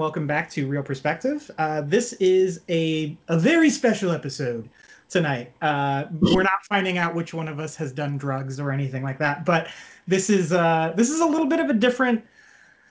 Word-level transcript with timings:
welcome 0.00 0.26
back 0.26 0.48
to 0.48 0.66
Real 0.66 0.82
Perspective. 0.82 1.50
Uh, 1.58 1.82
this 1.82 2.14
is 2.14 2.62
a 2.70 3.18
a 3.28 3.38
very 3.38 3.68
special 3.68 4.12
episode 4.12 4.66
tonight. 5.10 5.52
Uh, 5.60 6.04
we're 6.20 6.42
not 6.42 6.64
finding 6.66 6.96
out 6.96 7.14
which 7.14 7.34
one 7.34 7.46
of 7.48 7.60
us 7.60 7.76
has 7.76 7.92
done 7.92 8.16
drugs 8.16 8.58
or 8.58 8.72
anything 8.72 9.02
like 9.02 9.18
that, 9.18 9.44
but 9.44 9.68
this 10.08 10.30
is 10.30 10.54
uh, 10.54 10.94
this 10.96 11.10
is 11.10 11.20
a 11.20 11.26
little 11.26 11.46
bit 11.46 11.60
of 11.60 11.68
a 11.68 11.74
different 11.74 12.24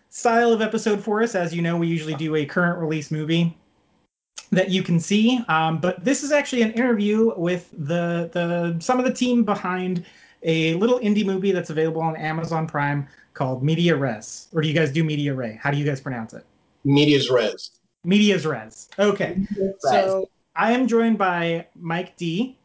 style 0.10 0.54
of 0.54 0.62
episode 0.62 1.04
for 1.04 1.24
us. 1.24 1.34
As 1.34 1.52
you 1.54 1.64
know, 1.64 1.78
we 1.78 1.88
usually 1.88 2.14
do 2.14 2.36
a 2.36 2.46
current 2.46 2.78
release 2.78 3.10
movie 3.10 3.58
that 4.52 4.70
you 4.70 4.84
can 4.84 5.00
see, 5.00 5.44
um, 5.48 5.80
but 5.80 6.06
this 6.06 6.22
is 6.22 6.32
actually 6.32 6.62
an 6.62 6.72
interview 6.74 7.34
with 7.38 7.72
the 7.72 8.30
the 8.34 8.78
some 8.80 9.00
of 9.00 9.06
the 9.06 9.14
team 9.14 9.44
behind 9.44 10.06
a 10.44 10.76
little 10.76 11.00
indie 11.00 11.26
movie 11.26 11.52
that's 11.52 11.72
available 11.72 12.04
on 12.04 12.16
Amazon 12.18 12.68
Prime 12.68 13.08
called 13.34 13.64
Media 13.64 13.96
Res. 13.96 14.48
Or 14.54 14.62
do 14.62 14.68
you 14.68 14.76
guys 14.76 14.92
do 14.92 15.04
Media 15.04 15.34
Ray? 15.34 15.60
How 15.60 15.72
do 15.72 15.78
you 15.78 15.86
guys 15.86 16.00
pronounce 16.00 16.34
it? 16.34 16.46
Media's 16.84 17.30
res. 17.30 17.72
Media's 18.04 18.46
Res. 18.46 18.90
Okay. 18.98 19.46
So 19.80 20.30
I 20.56 20.72
am 20.72 20.88
joined 20.88 21.18
by 21.18 21.68
Mike 21.76 22.16
D. 22.18 22.58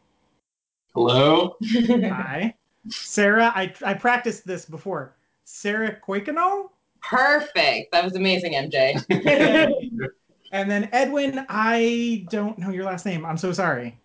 Hello. 0.93 1.55
Hi. 1.63 2.53
Sarah, 2.89 3.51
I, 3.55 3.73
I 3.83 3.93
practiced 3.93 4.47
this 4.47 4.65
before. 4.65 5.15
Sarah 5.43 5.97
Koikano. 6.07 6.69
Perfect. 7.01 7.91
That 7.91 8.03
was 8.03 8.15
amazing, 8.15 8.53
MJ. 8.53 9.03
And 10.51 10.71
then 10.71 10.87
Edwin, 10.93 11.45
I 11.49 12.25
don't 12.29 12.57
know 12.57 12.69
your 12.69 12.85
last 12.85 13.05
name. 13.05 13.25
I'm 13.25 13.35
so 13.35 13.51
sorry. 13.51 13.99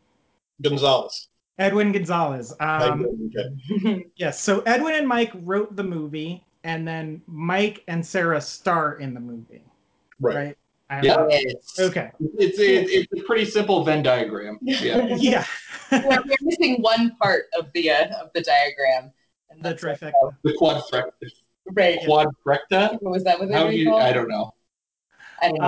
Gonzalez. 0.62 1.28
Edwin 1.58 1.92
Gonzalez. 1.92 2.52
Um, 2.58 3.06
okay. 3.36 4.04
yes. 4.16 4.40
So 4.40 4.60
Edwin 4.62 4.94
and 4.94 5.06
Mike 5.06 5.30
wrote 5.44 5.76
the 5.76 5.84
movie, 5.84 6.44
and 6.64 6.88
then 6.88 7.22
Mike 7.28 7.84
and 7.86 8.04
Sarah 8.04 8.40
star 8.40 8.94
in 8.94 9.14
the 9.14 9.20
movie. 9.20 9.62
Right. 10.20 10.56
Right. 10.90 11.04
Yeah. 11.04 11.26
Yes. 11.30 11.78
Okay. 11.78 12.10
It's 12.38 12.58
a, 12.58 12.82
it's 12.84 13.12
a 13.12 13.22
pretty 13.24 13.44
simple 13.44 13.84
Venn 13.84 14.02
diagram. 14.02 14.58
Yeah. 14.62 15.06
Yeah. 15.16 15.44
we're, 15.92 16.00
we're 16.08 16.36
missing 16.42 16.82
one 16.82 17.16
part 17.22 17.44
of 17.58 17.72
the 17.74 17.90
uh, 17.90 18.06
of 18.20 18.30
the 18.34 18.42
diagram. 18.42 19.12
And 19.50 19.62
The 19.62 19.70
that's 19.70 19.82
what- 19.84 20.00
trifecta. 20.00 20.36
The 20.42 20.52
quadfrecta. 20.60 21.30
Right. 21.72 22.00
Quadfrecta? 22.00 23.00
Was 23.02 23.22
that 23.24 23.38
what 23.38 23.48
they 23.48 23.54
How 23.54 23.68
do 23.68 23.76
you? 23.76 23.88
called? 23.90 24.02
I 24.02 24.12
don't 24.12 24.28
know. 24.28 24.52
I 25.40 25.48
don't 25.48 25.58
know. 25.58 25.66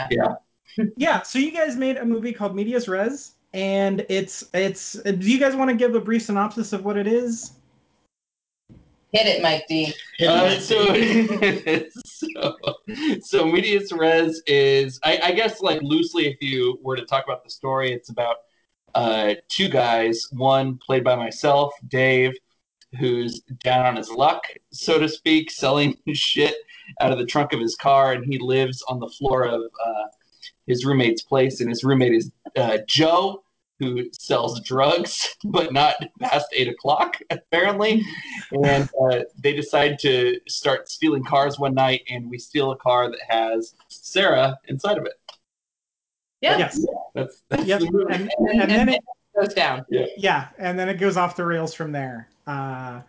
Uh. 0.00 0.06
Yeah. 0.10 0.34
Yeah. 0.96 1.20
So 1.22 1.38
you 1.38 1.50
guys 1.50 1.76
made 1.76 1.98
a 1.98 2.04
movie 2.04 2.32
called 2.32 2.54
Medias 2.56 2.88
Res, 2.88 3.32
and 3.52 4.06
it's 4.08 4.44
it's. 4.54 4.94
Do 4.94 5.30
you 5.30 5.38
guys 5.38 5.54
want 5.54 5.68
to 5.70 5.76
give 5.76 5.94
a 5.94 6.00
brief 6.00 6.22
synopsis 6.22 6.72
of 6.72 6.84
what 6.86 6.96
it 6.96 7.06
is? 7.06 7.52
Hit 9.12 9.26
it, 9.26 9.42
Mike 9.42 9.66
D. 9.68 9.92
Uh, 10.26 10.58
so, 10.58 10.94
so, 12.06 12.56
so 13.20 13.44
Medias 13.44 13.92
Res 13.92 14.42
is, 14.46 14.98
I, 15.04 15.20
I 15.24 15.32
guess, 15.32 15.60
like 15.60 15.82
loosely, 15.82 16.28
if 16.28 16.40
you 16.40 16.78
were 16.82 16.96
to 16.96 17.04
talk 17.04 17.24
about 17.24 17.44
the 17.44 17.50
story, 17.50 17.92
it's 17.92 18.08
about 18.08 18.36
uh, 18.94 19.34
two 19.48 19.68
guys. 19.68 20.26
One 20.32 20.78
played 20.78 21.04
by 21.04 21.14
myself, 21.14 21.74
Dave, 21.88 22.32
who's 22.98 23.40
down 23.62 23.84
on 23.84 23.96
his 23.96 24.10
luck, 24.10 24.46
so 24.72 24.98
to 24.98 25.08
speak, 25.08 25.50
selling 25.50 25.98
shit 26.14 26.54
out 27.02 27.12
of 27.12 27.18
the 27.18 27.26
trunk 27.26 27.52
of 27.52 27.60
his 27.60 27.76
car, 27.76 28.12
and 28.12 28.24
he 28.24 28.38
lives 28.38 28.82
on 28.88 28.98
the 28.98 29.08
floor 29.08 29.44
of 29.44 29.60
uh, 29.62 30.04
his 30.66 30.86
roommate's 30.86 31.22
place. 31.22 31.60
And 31.60 31.68
his 31.68 31.84
roommate 31.84 32.14
is 32.14 32.30
uh, 32.56 32.78
Joe, 32.86 33.44
who 33.82 34.04
sells 34.12 34.60
drugs, 34.60 35.36
but 35.44 35.72
not 35.72 35.96
past 36.20 36.46
eight 36.54 36.68
o'clock, 36.68 37.18
apparently 37.30 38.02
and 38.64 38.88
uh, 39.10 39.20
they 39.38 39.52
decide 39.54 39.98
to 40.00 40.38
start 40.48 40.88
stealing 40.88 41.24
cars 41.24 41.58
one 41.58 41.74
night, 41.74 42.02
and 42.08 42.28
we 42.30 42.38
steal 42.38 42.72
a 42.72 42.76
car 42.76 43.10
that 43.10 43.20
has 43.28 43.74
Sarah 43.88 44.58
inside 44.68 44.98
of 44.98 45.06
it. 45.06 45.14
Yeah. 46.40 46.58
Yes. 46.58 46.86
That's, 47.14 47.42
that's 47.48 47.64
Yep. 47.64 47.80
the 47.80 47.90
movie. 47.90 48.14
And, 48.14 48.30
and 48.60 48.70
then 48.70 48.88
it 48.88 49.00
goes 49.38 49.54
down. 49.54 49.84
yeah, 50.16 50.48
and 50.58 50.78
then 50.78 50.88
it 50.88 50.94
goes 50.94 51.16
off 51.16 51.36
the 51.36 51.44
rails 51.44 51.74
from 51.74 51.92
there. 51.92 52.28
Uh, 52.46 53.00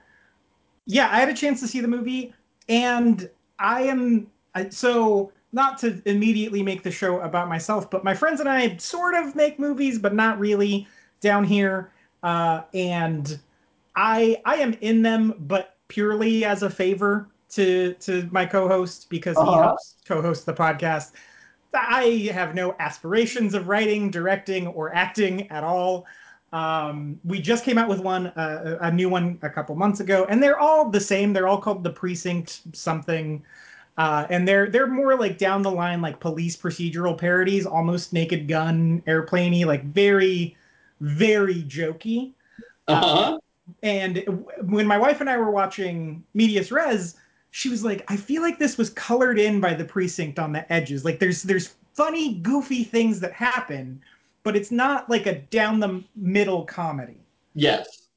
yeah, 0.86 1.10
I 1.12 1.20
had 1.20 1.30
a 1.30 1.34
chance 1.34 1.60
to 1.62 1.68
see 1.68 1.80
the 1.82 1.88
movie, 1.88 2.34
and 2.70 3.30
I 3.60 3.84
am 3.84 4.28
I, 4.56 4.70
so 4.70 5.32
not 5.54 5.78
to 5.80 6.02
immediately 6.06 6.64
make 6.64 6.84
the 6.84 6.92
show 6.92 7.22
about 7.22 7.50
myself, 7.50 7.90
but 7.90 8.04
my 8.04 8.14
friends 8.16 8.40
and 8.40 8.50
I 8.50 8.78
sort 8.78 9.16
of 9.16 9.36
make 9.36 9.60
movies, 9.60 10.00
but 10.00 10.14
not 10.16 10.40
really 10.40 10.88
down 11.22 11.44
here. 11.46 11.92
Uh, 12.24 12.64
and 12.74 13.40
I 13.96 14.42
I 14.46 14.56
am 14.58 14.74
in 14.82 15.02
them, 15.04 15.36
but 15.40 15.78
purely 15.88 16.46
as 16.46 16.64
a 16.64 16.70
favor 16.70 17.30
to 17.50 17.94
to 17.96 18.28
my 18.32 18.46
co-host 18.46 19.10
because 19.10 19.42
he 19.42 19.56
Uh-huh. 19.56 19.58
helps 19.58 19.96
co-host 20.06 20.46
the 20.46 20.54
podcast. 20.54 21.12
I 21.74 22.30
have 22.34 22.54
no 22.56 22.76
aspirations 22.80 23.54
of 23.56 23.68
writing, 23.68 24.12
directing, 24.12 24.68
or 24.68 24.94
acting 24.94 25.50
at 25.50 25.64
all. 25.64 26.06
Um, 26.52 27.20
we 27.24 27.42
just 27.42 27.66
came 27.66 27.80
out 27.80 27.90
with 27.90 28.00
one, 28.00 28.28
uh, 28.28 28.78
a 28.82 28.92
new 28.92 29.10
one, 29.10 29.40
a 29.42 29.50
couple 29.50 29.76
months 29.76 30.00
ago, 30.00 30.26
and 30.30 30.42
they're 30.42 30.60
all 30.60 30.90
the 30.92 31.00
same. 31.00 31.34
They're 31.34 31.48
all 31.48 31.60
called 31.60 31.84
the 31.84 31.90
Precinct 31.90 32.62
something, 32.76 33.44
uh, 33.98 34.26
and 34.30 34.48
they're 34.48 34.70
they're 34.70 34.88
more 34.88 35.16
like 35.16 35.38
down 35.38 35.62
the 35.62 35.72
line, 35.72 36.02
like 36.02 36.20
police 36.20 36.58
procedural 36.58 37.18
parodies, 37.18 37.66
almost 37.66 38.14
Naked 38.14 38.48
Gun, 38.48 39.04
airplaney, 39.06 39.66
like 39.66 39.84
very, 39.86 40.56
very 41.02 41.64
jokey. 41.64 42.32
Uh-huh. 42.88 43.40
And 43.82 44.46
when 44.64 44.88
my 44.88 44.98
wife 44.98 45.22
and 45.22 45.30
I 45.30 45.38
were 45.38 45.52
watching 45.52 46.24
Medias 46.34 46.72
Res, 46.72 47.16
she 47.52 47.70
was 47.70 47.84
like, 47.84 48.04
"I 48.12 48.18
feel 48.18 48.42
like 48.42 48.58
this 48.58 48.78
was 48.78 48.90
colored 48.90 49.40
in 49.40 49.62
by 49.62 49.74
the 49.76 49.86
precinct 49.86 50.40
on 50.40 50.52
the 50.52 50.72
edges. 50.74 51.06
Like 51.06 51.20
there's 51.20 51.44
there's 51.44 51.76
funny, 51.94 52.36
goofy 52.36 52.84
things 52.84 53.20
that 53.20 53.32
happen, 53.32 54.02
but 54.42 54.56
it's 54.56 54.72
not 54.72 55.10
like 55.10 55.28
a 55.28 55.40
down 55.40 55.80
the 55.80 56.04
middle 56.16 56.66
comedy." 56.66 57.22
Yes. 57.54 58.08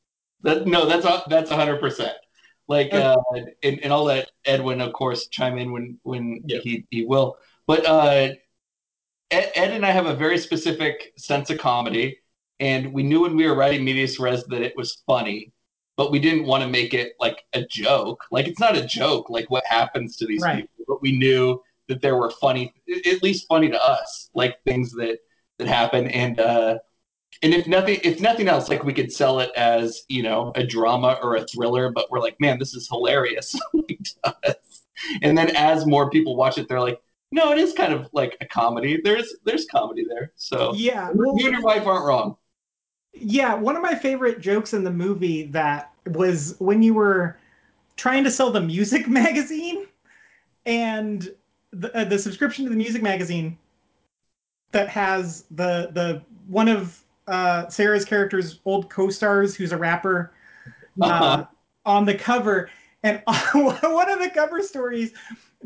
That, 0.43 0.67
no, 0.67 0.87
that's 0.87 1.05
a, 1.05 1.23
that's 1.29 1.51
hundred 1.51 1.81
percent. 1.81 2.17
Like, 2.69 2.93
uh, 2.95 3.17
and, 3.63 3.81
and 3.83 3.93
I'll 3.93 4.05
let 4.05 4.31
Edwin, 4.45 4.81
of 4.81 4.93
course, 4.93 5.29
chime 5.29 5.59
in 5.59 5.73
when 5.73 5.99
when 6.03 6.43
Yeah. 6.47 6.59
he 6.63 6.85
he 6.91 7.05
will. 7.05 7.37
But 7.67 7.87
uh, 7.87 8.35
Ed, 9.31 9.53
Ed 9.55 9.71
and 9.73 9.85
I 9.87 9.91
have 9.91 10.07
a 10.07 10.15
very 10.15 10.39
specific 10.39 11.13
sense 11.17 11.51
of 11.51 11.59
comedy, 11.59 12.19
and 12.61 12.93
we 12.93 13.03
knew 13.03 13.23
when 13.23 13.37
we 13.37 13.47
were 13.47 13.55
writing 13.55 13.85
Medias 13.85 14.19
Res 14.19 14.45
that 14.47 14.63
it 14.63 14.77
was 14.77 15.03
funny, 15.07 15.53
but 15.97 16.11
we 16.11 16.19
didn't 16.19 16.47
want 16.47 16.63
to 16.63 16.69
make 16.69 16.95
it 16.95 17.13
like 17.21 17.43
a 17.53 17.65
joke. 17.67 18.25
Like, 18.31 18.47
it's 18.47 18.61
not 18.61 18.77
a 18.77 18.87
joke. 18.87 19.31
Like 19.31 19.51
what 19.51 19.65
happens 19.67 20.17
to 20.19 20.27
these 20.27 20.43
Right. 20.43 20.57
people, 20.57 20.85
but 20.89 21.03
we 21.03 21.17
knew 21.17 21.61
that 21.89 22.03
there 22.03 22.17
were 22.17 22.31
funny, 22.31 22.75
at 23.07 23.23
least 23.23 23.47
funny 23.49 23.69
to 23.71 23.81
us, 23.83 24.31
like 24.35 24.63
things 24.65 24.93
that 24.93 25.19
that 25.59 25.69
happen, 25.69 26.09
and. 26.09 26.41
uh 26.41 26.79
and 27.43 27.55
if 27.55 27.67
nothing 27.67 28.01
if 28.03 28.21
nothing 28.21 28.49
else 28.49 28.69
like 28.69 28.85
we 28.85 28.93
could 28.93 29.13
sell 29.13 29.41
it 29.41 29.51
as 29.57 30.03
you 30.09 30.23
know 30.23 30.53
a 30.55 30.65
drama 30.65 31.19
or 31.23 31.37
a 31.37 31.45
thriller 31.47 31.91
but 31.91 32.11
we're 32.11 32.21
like 32.21 32.39
man 32.41 32.59
this 32.59 32.75
is 32.75 32.89
hilarious. 32.89 33.59
And 35.21 35.37
then 35.37 35.55
as 35.55 35.87
more 35.87 36.09
people 36.09 36.37
watch 36.37 36.57
it 36.57 36.69
they're 36.69 36.81
like 36.81 36.99
no 37.31 37.53
it 37.53 37.59
is 37.59 37.75
kind 37.75 37.93
of 37.93 38.09
like 38.13 38.37
a 38.41 38.47
comedy. 38.47 39.01
There's 39.03 39.35
there's 39.45 39.67
comedy 39.67 40.07
there. 40.09 40.33
So 40.37 40.73
Yeah, 40.75 41.11
you 41.15 41.33
and 41.33 41.41
your 41.41 41.63
wife 41.63 41.87
aren't 41.87 42.07
wrong. 42.07 42.37
Yeah. 43.13 43.55
One 43.55 43.77
of 43.77 43.83
my 43.83 43.95
favorite 43.95 44.41
jokes 44.41 44.73
in 44.73 44.85
the 44.85 44.91
movie 44.91 45.45
that 45.49 45.93
was 46.07 46.57
when 46.61 46.83
you 46.83 46.95
were 46.95 47.37
trying 47.97 48.25
to 48.25 48.31
sell 48.31 48.51
the 48.51 48.61
music 48.61 49.09
magazine, 49.23 49.87
and 50.65 51.35
the 51.73 51.95
uh, 51.97 52.05
the 52.05 52.19
subscription 52.19 52.65
to 52.65 52.71
the 52.71 52.77
music 52.77 53.03
magazine 53.03 53.59
that 54.73 54.89
has 54.89 55.45
the 55.51 55.91
the 55.93 56.23
one 56.47 56.69
of 56.69 57.03
uh, 57.27 57.69
Sarah's 57.69 58.05
character's 58.05 58.61
old 58.65 58.89
co-stars, 58.91 59.55
who's 59.55 59.73
a 59.73 59.77
rapper, 59.77 60.33
uh, 61.03 61.07
Uh-huh. 61.07 61.45
on 61.85 62.05
the 62.05 62.15
cover, 62.15 62.71
and 63.03 63.23
one 63.53 64.11
of 64.11 64.19
the 64.21 64.31
cover 64.33 64.63
stories 64.63 65.13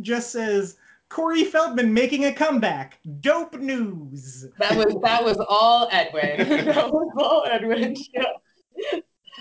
just 0.01 0.31
says 0.33 0.77
Corey 1.09 1.45
Feldman 1.45 1.93
making 1.93 2.25
a 2.27 2.33
comeback. 2.33 2.99
Dope 3.21 3.55
news. 3.55 4.47
That 4.59 4.77
was 4.77 4.95
that 5.03 5.23
was 5.25 5.39
all 5.49 5.89
Edwin. 5.91 6.49
that 6.67 6.91
was 6.91 7.13
all 7.19 7.45
Edwin. 7.51 7.97
Yeah. 8.15 8.23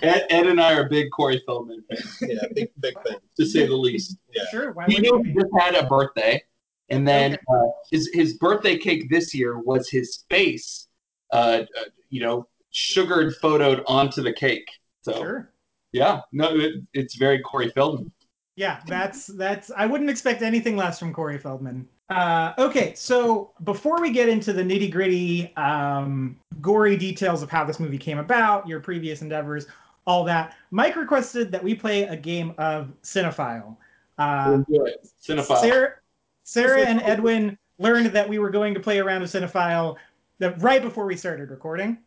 ed, 0.02 0.26
ed 0.30 0.46
and 0.46 0.60
i 0.60 0.72
are 0.74 0.88
big 0.88 1.10
corey 1.12 1.42
feldman 1.46 1.82
fans 1.88 2.18
Yeah, 2.22 2.38
big 2.54 2.70
big 2.80 2.94
fan. 3.06 3.18
to 3.38 3.44
say 3.46 3.66
the 3.66 3.76
least 3.76 4.16
Yeah. 4.34 4.42
Sure, 4.50 4.72
why 4.72 4.86
he 4.88 4.98
knew 4.98 5.22
he 5.24 5.32
just 5.32 5.50
had 5.58 5.74
a 5.74 5.86
birthday 5.86 6.42
and 6.88 7.06
then 7.06 7.34
Okay. 7.34 7.42
uh, 7.52 7.68
his 7.90 8.10
his 8.14 8.34
birthday 8.38 8.76
cake 8.78 9.08
this 9.10 9.34
year 9.34 9.58
was 9.60 9.88
his 9.88 10.24
face 10.30 10.88
uh, 11.32 11.62
uh, 11.78 11.84
you 12.08 12.20
know 12.20 12.46
sugared 12.70 13.34
photoed 13.42 13.82
onto 13.86 14.22
the 14.22 14.32
cake 14.32 14.68
so 15.02 15.14
Sure. 15.14 15.50
Yeah, 15.92 16.20
no, 16.32 16.56
it, 16.56 16.74
it's 16.92 17.16
very 17.16 17.40
Corey 17.40 17.70
Feldman. 17.70 18.12
Yeah, 18.56 18.80
that's 18.86 19.26
that's. 19.26 19.70
I 19.76 19.86
wouldn't 19.86 20.10
expect 20.10 20.42
anything 20.42 20.76
less 20.76 20.98
from 20.98 21.12
Corey 21.12 21.38
Feldman. 21.38 21.88
Uh, 22.10 22.52
okay, 22.58 22.92
so 22.94 23.52
before 23.64 24.00
we 24.00 24.10
get 24.10 24.28
into 24.28 24.52
the 24.52 24.62
nitty 24.62 24.90
gritty, 24.90 25.54
um, 25.56 26.36
gory 26.60 26.96
details 26.96 27.42
of 27.42 27.50
how 27.50 27.64
this 27.64 27.78
movie 27.78 27.98
came 27.98 28.18
about, 28.18 28.66
your 28.66 28.80
previous 28.80 29.22
endeavors, 29.22 29.66
all 30.06 30.24
that, 30.24 30.56
Mike 30.72 30.96
requested 30.96 31.52
that 31.52 31.62
we 31.62 31.74
play 31.74 32.02
a 32.02 32.16
game 32.16 32.52
of 32.58 32.92
Cinephile. 33.02 33.76
Uh, 34.18 34.58
do 34.68 34.84
it. 34.84 35.08
Cinephile. 35.22 35.60
Sarah, 35.60 35.94
Sarah 36.42 36.82
and 36.82 37.00
Edwin 37.02 37.56
learned 37.78 38.06
that 38.06 38.28
we 38.28 38.38
were 38.38 38.50
going 38.50 38.74
to 38.74 38.80
play 38.80 38.98
a 38.98 39.04
round 39.04 39.22
of 39.22 39.30
Cinephile 39.30 39.96
that 40.40 40.60
right 40.60 40.82
before 40.82 41.06
we 41.06 41.16
started 41.16 41.50
recording. 41.50 41.98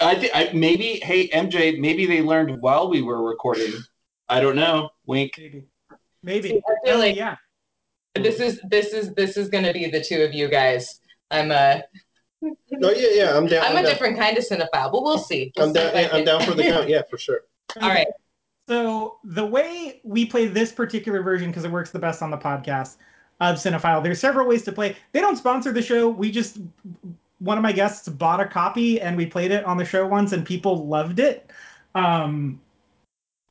I 0.00 0.14
think 0.14 0.32
I, 0.34 0.50
maybe. 0.54 1.00
Hey, 1.02 1.28
MJ, 1.28 1.78
maybe 1.78 2.06
they 2.06 2.22
learned 2.22 2.62
while 2.62 2.88
we 2.88 3.02
were 3.02 3.22
recording. 3.22 3.72
I 4.28 4.40
don't 4.40 4.56
know. 4.56 4.90
Wink. 5.06 5.32
Maybe. 5.36 5.64
Maybe. 6.22 6.48
See, 6.50 6.62
I 6.66 6.86
feel 6.86 6.98
like 6.98 7.16
yeah. 7.16 7.36
this 8.14 8.40
is 8.40 8.60
this 8.70 8.92
is 8.92 9.12
this 9.14 9.36
is 9.36 9.48
gonna 9.48 9.72
be 9.72 9.90
the 9.90 10.02
two 10.02 10.22
of 10.22 10.32
you 10.32 10.48
guys. 10.48 11.00
I'm 11.30 11.50
a 11.50 11.82
No, 12.42 12.90
yeah, 12.90 13.08
yeah. 13.12 13.36
I'm 13.36 13.46
down. 13.46 13.64
I'm 13.64 13.72
I'm 13.72 13.78
a 13.78 13.82
down, 13.82 13.92
different 13.92 14.18
kind 14.18 14.38
of 14.38 14.44
cinephile, 14.44 14.92
but 14.92 15.02
we'll 15.02 15.18
see. 15.18 15.52
We'll 15.56 15.68
I'm 15.68 15.74
see 15.74 15.80
down, 15.80 15.96
I 15.96 16.00
yeah, 16.02 16.08
I'm 16.12 16.24
down 16.24 16.42
for 16.42 16.54
the 16.54 16.62
count. 16.62 16.88
Yeah, 16.88 17.02
for 17.10 17.18
sure. 17.18 17.40
All 17.80 17.88
right. 17.88 18.06
So 18.68 19.18
the 19.24 19.44
way 19.44 20.00
we 20.04 20.24
play 20.26 20.46
this 20.46 20.70
particular 20.70 21.22
version, 21.22 21.50
because 21.50 21.64
it 21.64 21.70
works 21.70 21.90
the 21.90 21.98
best 21.98 22.22
on 22.22 22.30
the 22.30 22.38
podcast 22.38 22.96
of 23.40 23.56
Cinephile, 23.56 24.02
there's 24.02 24.20
several 24.20 24.46
ways 24.46 24.62
to 24.62 24.72
play. 24.72 24.96
They 25.12 25.20
don't 25.20 25.36
sponsor 25.36 25.72
the 25.72 25.82
show. 25.82 26.08
We 26.08 26.30
just 26.30 26.58
one 27.40 27.58
of 27.58 27.62
my 27.62 27.72
guests 27.72 28.08
bought 28.08 28.40
a 28.40 28.46
copy 28.46 29.00
and 29.00 29.16
we 29.16 29.26
played 29.26 29.50
it 29.50 29.64
on 29.64 29.76
the 29.76 29.84
show 29.84 30.06
once, 30.06 30.32
and 30.32 30.46
people 30.46 30.86
loved 30.86 31.18
it. 31.18 31.50
Um, 31.94 32.60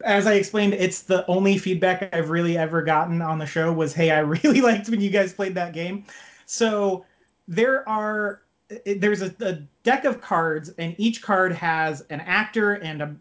as 0.06 0.28
I 0.28 0.36
explained, 0.36 0.74
it's 0.76 1.02
the 1.02 1.26
only 1.28 1.58
feedback 1.58 2.14
I've 2.14 2.30
really 2.30 2.58
ever 2.58 2.82
gotten 2.82 3.22
on 3.22 3.38
the 3.38 3.46
show 3.46 3.74
was, 3.74 3.94
"Hey, 3.94 4.12
I 4.12 4.20
really 4.44 4.62
liked 4.62 4.90
when 4.90 5.02
you 5.02 5.10
guys 5.10 5.34
played 5.34 5.56
that 5.56 5.74
game." 5.74 6.06
So 6.46 7.06
there 7.48 7.88
are 7.90 8.42
there's 8.86 9.22
a, 9.22 9.34
a 9.42 9.54
deck 9.84 10.06
of 10.06 10.22
cards, 10.22 10.70
and 10.78 10.96
each 10.98 11.22
card 11.22 11.52
has 11.54 12.02
an 12.10 12.22
actor 12.22 12.76
and 12.76 13.02
a, 13.02 13.16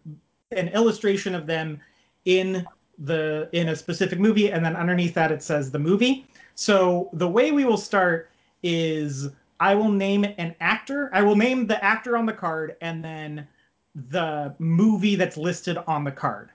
an 0.53 0.69
illustration 0.69 1.35
of 1.35 1.47
them 1.47 1.81
in 2.26 2.67
the 2.99 3.49
in 3.53 3.70
a 3.70 3.76
specific 3.76 4.20
movie, 4.20 4.53
and 4.53 4.65
then 4.65 4.76
underneath 4.76 5.15
that 5.15 5.32
it 5.32 5.43
says 5.43 5.70
the 5.70 5.79
movie. 5.79 6.26
So 6.55 7.09
the 7.15 7.29
way 7.29 7.53
we 7.53 7.65
will 7.65 7.76
start 7.79 8.31
is 8.62 9.29
I 9.60 9.75
will 9.75 9.90
name 9.90 10.25
an 10.25 10.55
actor. 10.60 11.10
I 11.12 11.22
will 11.22 11.37
name 11.37 11.66
the 11.66 11.82
actor 11.82 12.16
on 12.16 12.26
the 12.26 12.32
card, 12.32 12.76
and 12.81 13.05
then 13.05 13.46
the 14.10 14.55
movie 14.58 15.16
that's 15.16 15.37
listed 15.37 15.76
on 15.87 16.05
the 16.05 16.12
card. 16.12 16.50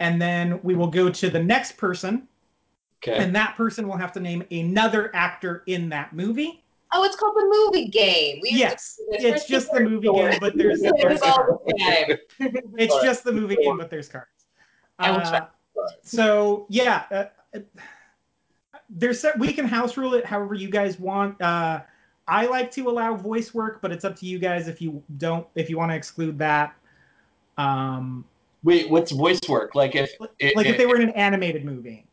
And 0.00 0.20
then 0.20 0.60
we 0.62 0.74
will 0.74 0.86
go 0.88 1.10
to 1.10 1.30
the 1.30 1.42
next 1.42 1.76
person, 1.76 2.26
Okay. 3.06 3.22
and 3.22 3.34
that 3.36 3.56
person 3.56 3.86
will 3.86 3.96
have 3.96 4.12
to 4.12 4.20
name 4.20 4.42
another 4.50 5.14
actor 5.14 5.62
in 5.66 5.88
that 5.90 6.14
movie. 6.14 6.62
Oh, 6.92 7.04
it's 7.04 7.16
called 7.16 7.34
the 7.36 7.68
movie 7.72 7.88
game. 7.88 8.38
We 8.40 8.50
Yes, 8.52 8.98
it's 9.10 9.46
just 9.46 9.70
the 9.72 9.80
movie 9.80 10.06
Door. 10.06 10.30
game, 10.30 10.38
but 10.40 10.56
there's, 10.56 10.80
We 10.80 10.90
do 10.92 10.94
there's 11.08 11.22
all 11.22 11.32
cards. 11.34 11.62
the 11.66 11.74
time. 12.38 12.52
It's 12.78 12.94
Alright. 12.94 13.04
just 13.06 13.24
the 13.24 13.32
movie 13.32 13.56
game, 13.56 13.76
but 13.76 13.90
there's 13.90 14.08
cards. 14.08 14.28
Uh, 14.98 15.46
so 16.02 16.66
yeah, 16.68 17.04
uh, 17.10 17.24
uh, 17.54 17.60
there's 18.88 19.20
set, 19.20 19.38
we 19.38 19.52
can 19.52 19.66
house 19.66 19.96
rule 19.96 20.14
it 20.14 20.24
however 20.24 20.54
you 20.54 20.68
guys 20.70 20.98
want. 21.00 21.40
Uh, 21.42 21.80
I 22.26 22.46
like 22.46 22.70
to 22.72 22.88
allow 22.88 23.14
voice 23.14 23.52
work, 23.52 23.80
but 23.82 23.92
it's 23.92 24.04
up 24.04 24.16
to 24.16 24.26
you 24.26 24.38
guys 24.38 24.68
if 24.68 24.80
you 24.80 25.02
don't 25.18 25.46
if 25.54 25.68
you 25.68 25.76
want 25.76 25.92
to 25.92 25.96
exclude 25.96 26.38
that. 26.38 26.74
Um, 27.58 28.24
Wait, 28.62 28.88
what's 28.88 29.12
voice 29.12 29.40
work? 29.48 29.74
Like 29.74 29.94
if 29.94 30.10
it, 30.38 30.56
like 30.56 30.66
if 30.66 30.74
it- 30.74 30.78
they 30.78 30.86
were 30.86 30.96
in 30.96 31.02
an 31.02 31.10
animated 31.10 31.64
movie. 31.64 32.06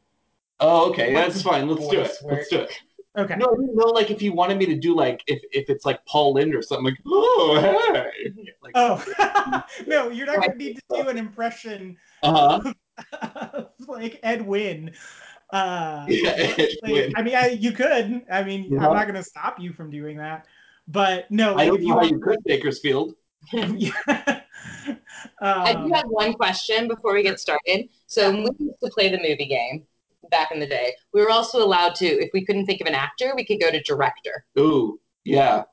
Oh, 0.60 0.92
okay, 0.92 1.12
that's 1.14 1.42
fine. 1.42 1.68
Let's 1.68 1.88
do 1.88 2.02
it. 2.02 2.08
Voice 2.08 2.24
Let's 2.24 2.50
do 2.50 2.60
it. 2.60 2.72
Okay. 3.18 3.36
No, 3.36 3.48
I 3.48 3.56
didn't 3.56 3.76
know. 3.76 3.88
Like 3.88 4.10
if 4.12 4.22
you 4.22 4.32
wanted 4.32 4.58
me 4.58 4.66
to 4.68 4.76
do 4.76 4.96
like 4.96 5.22
if 5.28 5.42
if 5.52 5.70
it's 5.70 5.86
like 5.86 6.06
Paul 6.06 6.34
Lynde 6.34 6.56
or 6.56 6.62
something 6.62 6.86
like 6.86 6.98
oh 7.06 7.92
hey 7.94 8.32
like 8.62 8.72
Oh 8.76 9.04
no, 9.88 10.10
you're 10.10 10.28
not 10.28 10.40
gonna 10.40 10.56
need 10.56 10.76
to 10.78 10.82
do 11.04 11.10
an 11.10 11.18
impression 11.18 11.98
uh 12.24 12.62
huh 12.62 12.74
of 13.54 13.70
like 13.88 14.20
Ed 14.24 14.46
Wynn. 14.46 14.92
Uh, 15.52 16.06
Yeah, 16.10 16.54
like, 16.82 17.12
I 17.16 17.22
mean, 17.22 17.36
I, 17.36 17.48
you 17.50 17.72
could. 17.72 18.24
I 18.32 18.44
mean, 18.44 18.74
Uh-huh. 18.78 18.88
I'm 18.88 18.94
not 18.94 19.08
gonna 19.08 19.24
stop 19.24 19.60
you 19.60 19.74
from 19.74 19.90
doing 19.90 20.18
that. 20.18 20.46
But 20.88 21.30
no, 21.32 21.56
I 21.58 21.66
like, 21.66 21.68
don't 21.68 21.76
if 21.76 21.82
you 21.82 21.88
know 21.90 21.96
how 21.96 22.04
you 22.04 22.20
could 22.20 22.40
Bakersfield. 22.46 23.14
yeah. 23.54 23.92
I 25.42 25.74
do 25.74 25.80
um, 25.86 25.92
have 25.94 26.06
one 26.08 26.34
question 26.34 26.88
before 26.88 27.14
we 27.14 27.24
get 27.24 27.40
started. 27.40 27.90
So 28.08 28.32
when 28.32 28.44
we 28.44 28.66
used 28.66 28.80
to 28.84 28.90
play 28.92 29.10
the 29.10 29.18
movie 29.18 29.46
game 29.48 29.86
back 30.30 30.52
in 30.52 30.60
the 30.60 30.68
day, 30.68 30.96
we 31.14 31.22
were 31.22 31.30
also 31.32 31.64
allowed 31.64 31.96
to, 31.96 32.06
if 32.06 32.30
we 32.34 32.46
couldn't 32.46 32.66
think 32.66 32.82
of 32.82 32.88
an 32.88 32.96
actor, 32.96 33.34
we 33.36 33.46
could 33.46 33.60
go 33.60 33.72
to 33.72 33.82
director. 33.82 34.46
Ooh, 34.60 35.00
yeah, 35.24 35.64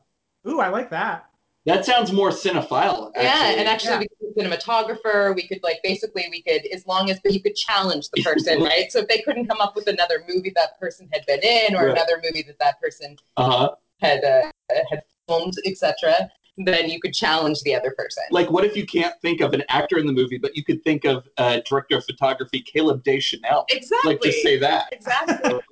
ooh, 0.48 0.60
I 0.60 0.68
like 0.68 0.90
that. 0.90 1.26
that 1.66 1.84
sounds 1.84 2.12
more 2.12 2.30
cinephile. 2.30 3.12
Actually. 3.14 3.24
Yeah, 3.24 3.60
and 3.60 3.68
actually 3.68 3.90
Yeah. 3.92 3.98
we 4.00 4.08
could 4.08 4.17
be 4.17 4.17
cinematographer. 4.36 5.34
We 5.34 5.46
could 5.46 5.60
like 5.62 5.78
basically 5.82 6.26
we 6.30 6.42
could 6.42 6.66
as 6.72 6.86
long 6.86 7.10
as 7.10 7.20
but 7.22 7.32
you 7.32 7.40
could 7.42 7.54
challenge 7.56 8.08
the 8.14 8.22
person, 8.28 8.62
right? 8.62 8.90
So 8.90 9.00
if 9.00 9.08
they 9.08 9.22
couldn't 9.22 9.46
come 9.46 9.60
up 9.60 9.74
with 9.76 9.86
another 9.88 10.24
movie 10.28 10.52
that 10.56 10.78
person 10.80 11.08
had 11.12 11.24
been 11.26 11.40
in 11.42 11.74
or 11.76 11.86
Right. 11.86 11.90
another 11.96 12.20
movie 12.22 12.42
that 12.42 12.58
that 12.58 12.80
person 12.80 13.16
uh 13.36 13.50
huh. 13.50 13.70
had 14.00 14.24
uh, 14.24 14.50
had 14.90 15.02
filmed, 15.26 15.54
etc., 15.66 16.28
then 16.64 16.90
you 16.90 17.00
could 17.00 17.14
challenge 17.14 17.62
the 17.62 17.74
other 17.74 17.94
person. 17.96 18.24
Like, 18.32 18.50
what 18.50 18.64
if 18.64 18.76
you 18.76 18.84
can't 18.84 19.14
think 19.22 19.40
of 19.40 19.52
an 19.52 19.62
actor 19.68 19.98
in 19.98 20.06
the 20.06 20.12
movie, 20.12 20.38
but 20.38 20.56
you 20.56 20.64
could 20.64 20.82
think 20.82 21.04
of 21.04 21.28
uh, 21.38 21.60
director 21.64 21.98
of 21.98 22.04
photography 22.04 22.60
Caleb 22.60 23.04
Deschanel? 23.04 23.64
exactly. 23.68 24.12
Like, 24.14 24.22
just 24.22 24.42
say 24.42 24.58
that. 24.58 24.86
exactly. 24.92 25.60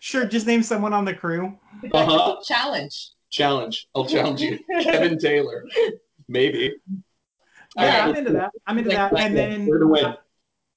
Sure, 0.00 0.26
just 0.26 0.46
name 0.46 0.62
someone 0.62 0.92
on 0.92 1.04
the 1.04 1.14
crew. 1.14 1.56
Uh-huh. 1.92 2.36
Challenge. 2.44 3.10
Challenge. 3.30 3.88
I'll 3.94 4.04
challenge 4.16 4.40
you, 4.42 4.58
Kevin 4.82 5.18
Taylor. 5.18 5.64
Maybe. 6.28 6.74
Yeah, 7.76 8.06
I'm 8.06 8.16
into 8.16 8.32
that. 8.32 8.50
I'm 8.66 8.78
into 8.78 8.90
that. 8.90 9.12
And 9.18 9.36
then 9.36 9.66
We're 9.66 9.78
gonna 9.78 9.90
win. 9.90 10.16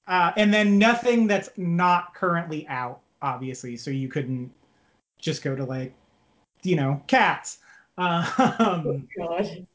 uh, 0.07 0.31
and 0.35 0.53
then 0.53 0.77
nothing 0.77 1.27
that's 1.27 1.49
not 1.57 2.13
currently 2.13 2.67
out, 2.67 2.99
obviously. 3.21 3.77
So 3.77 3.91
you 3.91 4.09
couldn't 4.09 4.51
just 5.19 5.43
go 5.43 5.55
to 5.55 5.63
like, 5.63 5.93
you 6.63 6.75
know, 6.75 7.01
cats. 7.07 7.59
Um, 7.99 9.09
God. 9.17 9.67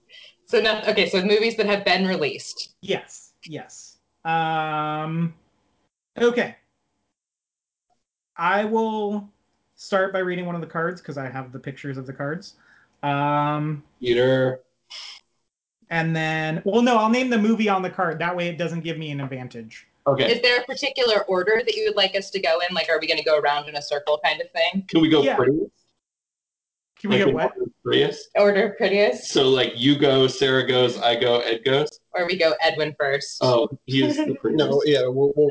So 0.47 0.59
now, 0.59 0.83
okay, 0.89 1.11
so 1.11 1.23
movies 1.23 1.57
that 1.59 1.67
have 1.67 1.85
been 1.85 2.07
released. 2.07 2.75
yes, 2.81 3.33
yes. 3.45 3.99
Um, 4.25 5.35
okay. 6.19 6.57
I 8.37 8.65
will 8.65 9.29
start 9.75 10.13
by 10.13 10.21
reading 10.21 10.47
one 10.47 10.55
of 10.55 10.63
the 10.63 10.67
cards 10.67 11.01
because 11.03 11.19
I 11.19 11.29
have 11.29 11.53
the 11.53 11.59
pictures 11.59 11.99
of 11.99 12.07
the 12.07 12.15
cards. 12.15 12.55
Um, 13.03 13.83
Peter. 14.01 14.61
And 15.91 16.15
then, 16.15 16.63
well, 16.65 16.83
no, 16.83 16.97
I'll 16.97 17.09
name 17.11 17.31
the 17.31 17.39
movie 17.39 17.69
on 17.69 17.83
the 17.83 17.91
card. 17.91 18.19
That 18.19 18.37
way, 18.37 18.49
it 18.49 18.59
doesn't 18.59 18.81
give 18.81 18.99
me 18.99 19.11
an 19.11 19.21
advantage. 19.21 19.87
Okay. 20.07 20.31
Is 20.33 20.43
there 20.43 20.61
a 20.61 20.65
particular 20.65 21.25
order 21.25 21.63
that 21.65 21.75
you 21.75 21.87
would 21.87 21.97
like 21.97 22.15
us 22.15 22.31
to 22.31 22.41
go 22.41 22.61
in? 22.69 22.75
Like, 22.75 22.89
are 22.91 22.99
we 23.01 23.07
going 23.07 23.19
to 23.19 23.25
go 23.25 23.39
around 23.39 23.69
in 23.69 23.77
a 23.77 23.83
circle 23.83 24.21
kind 24.25 24.41
of 24.41 24.51
thing? 24.51 24.85
Can 24.89 25.01
we 25.01 25.09
go 25.09 25.23
Yeah. 25.23 25.37
prettiest? 25.37 25.71
Can 27.01 27.11
we 27.11 27.17
Like, 27.17 27.27
go 27.27 27.33
what? 27.33 27.53
order 27.57 27.71
prettiest? 27.83 28.29
Order 28.37 28.75
prettiest? 28.79 29.25
So 29.31 29.49
like 29.49 29.73
you 29.77 29.99
go, 29.99 30.27
Sarah 30.27 30.67
goes, 30.67 30.99
I 30.99 31.17
go, 31.19 31.41
Ed 31.41 31.63
goes. 31.65 31.89
Or 32.13 32.27
we 32.27 32.37
go 32.39 32.55
Edwin 32.61 32.95
first? 32.99 33.39
Oh, 33.43 33.69
he's 33.87 34.17
the 34.17 34.35
prettiest. 34.41 34.71
No, 34.71 34.83
yeah, 34.87 35.07
we'll, 35.07 35.33
we'll, 35.37 35.51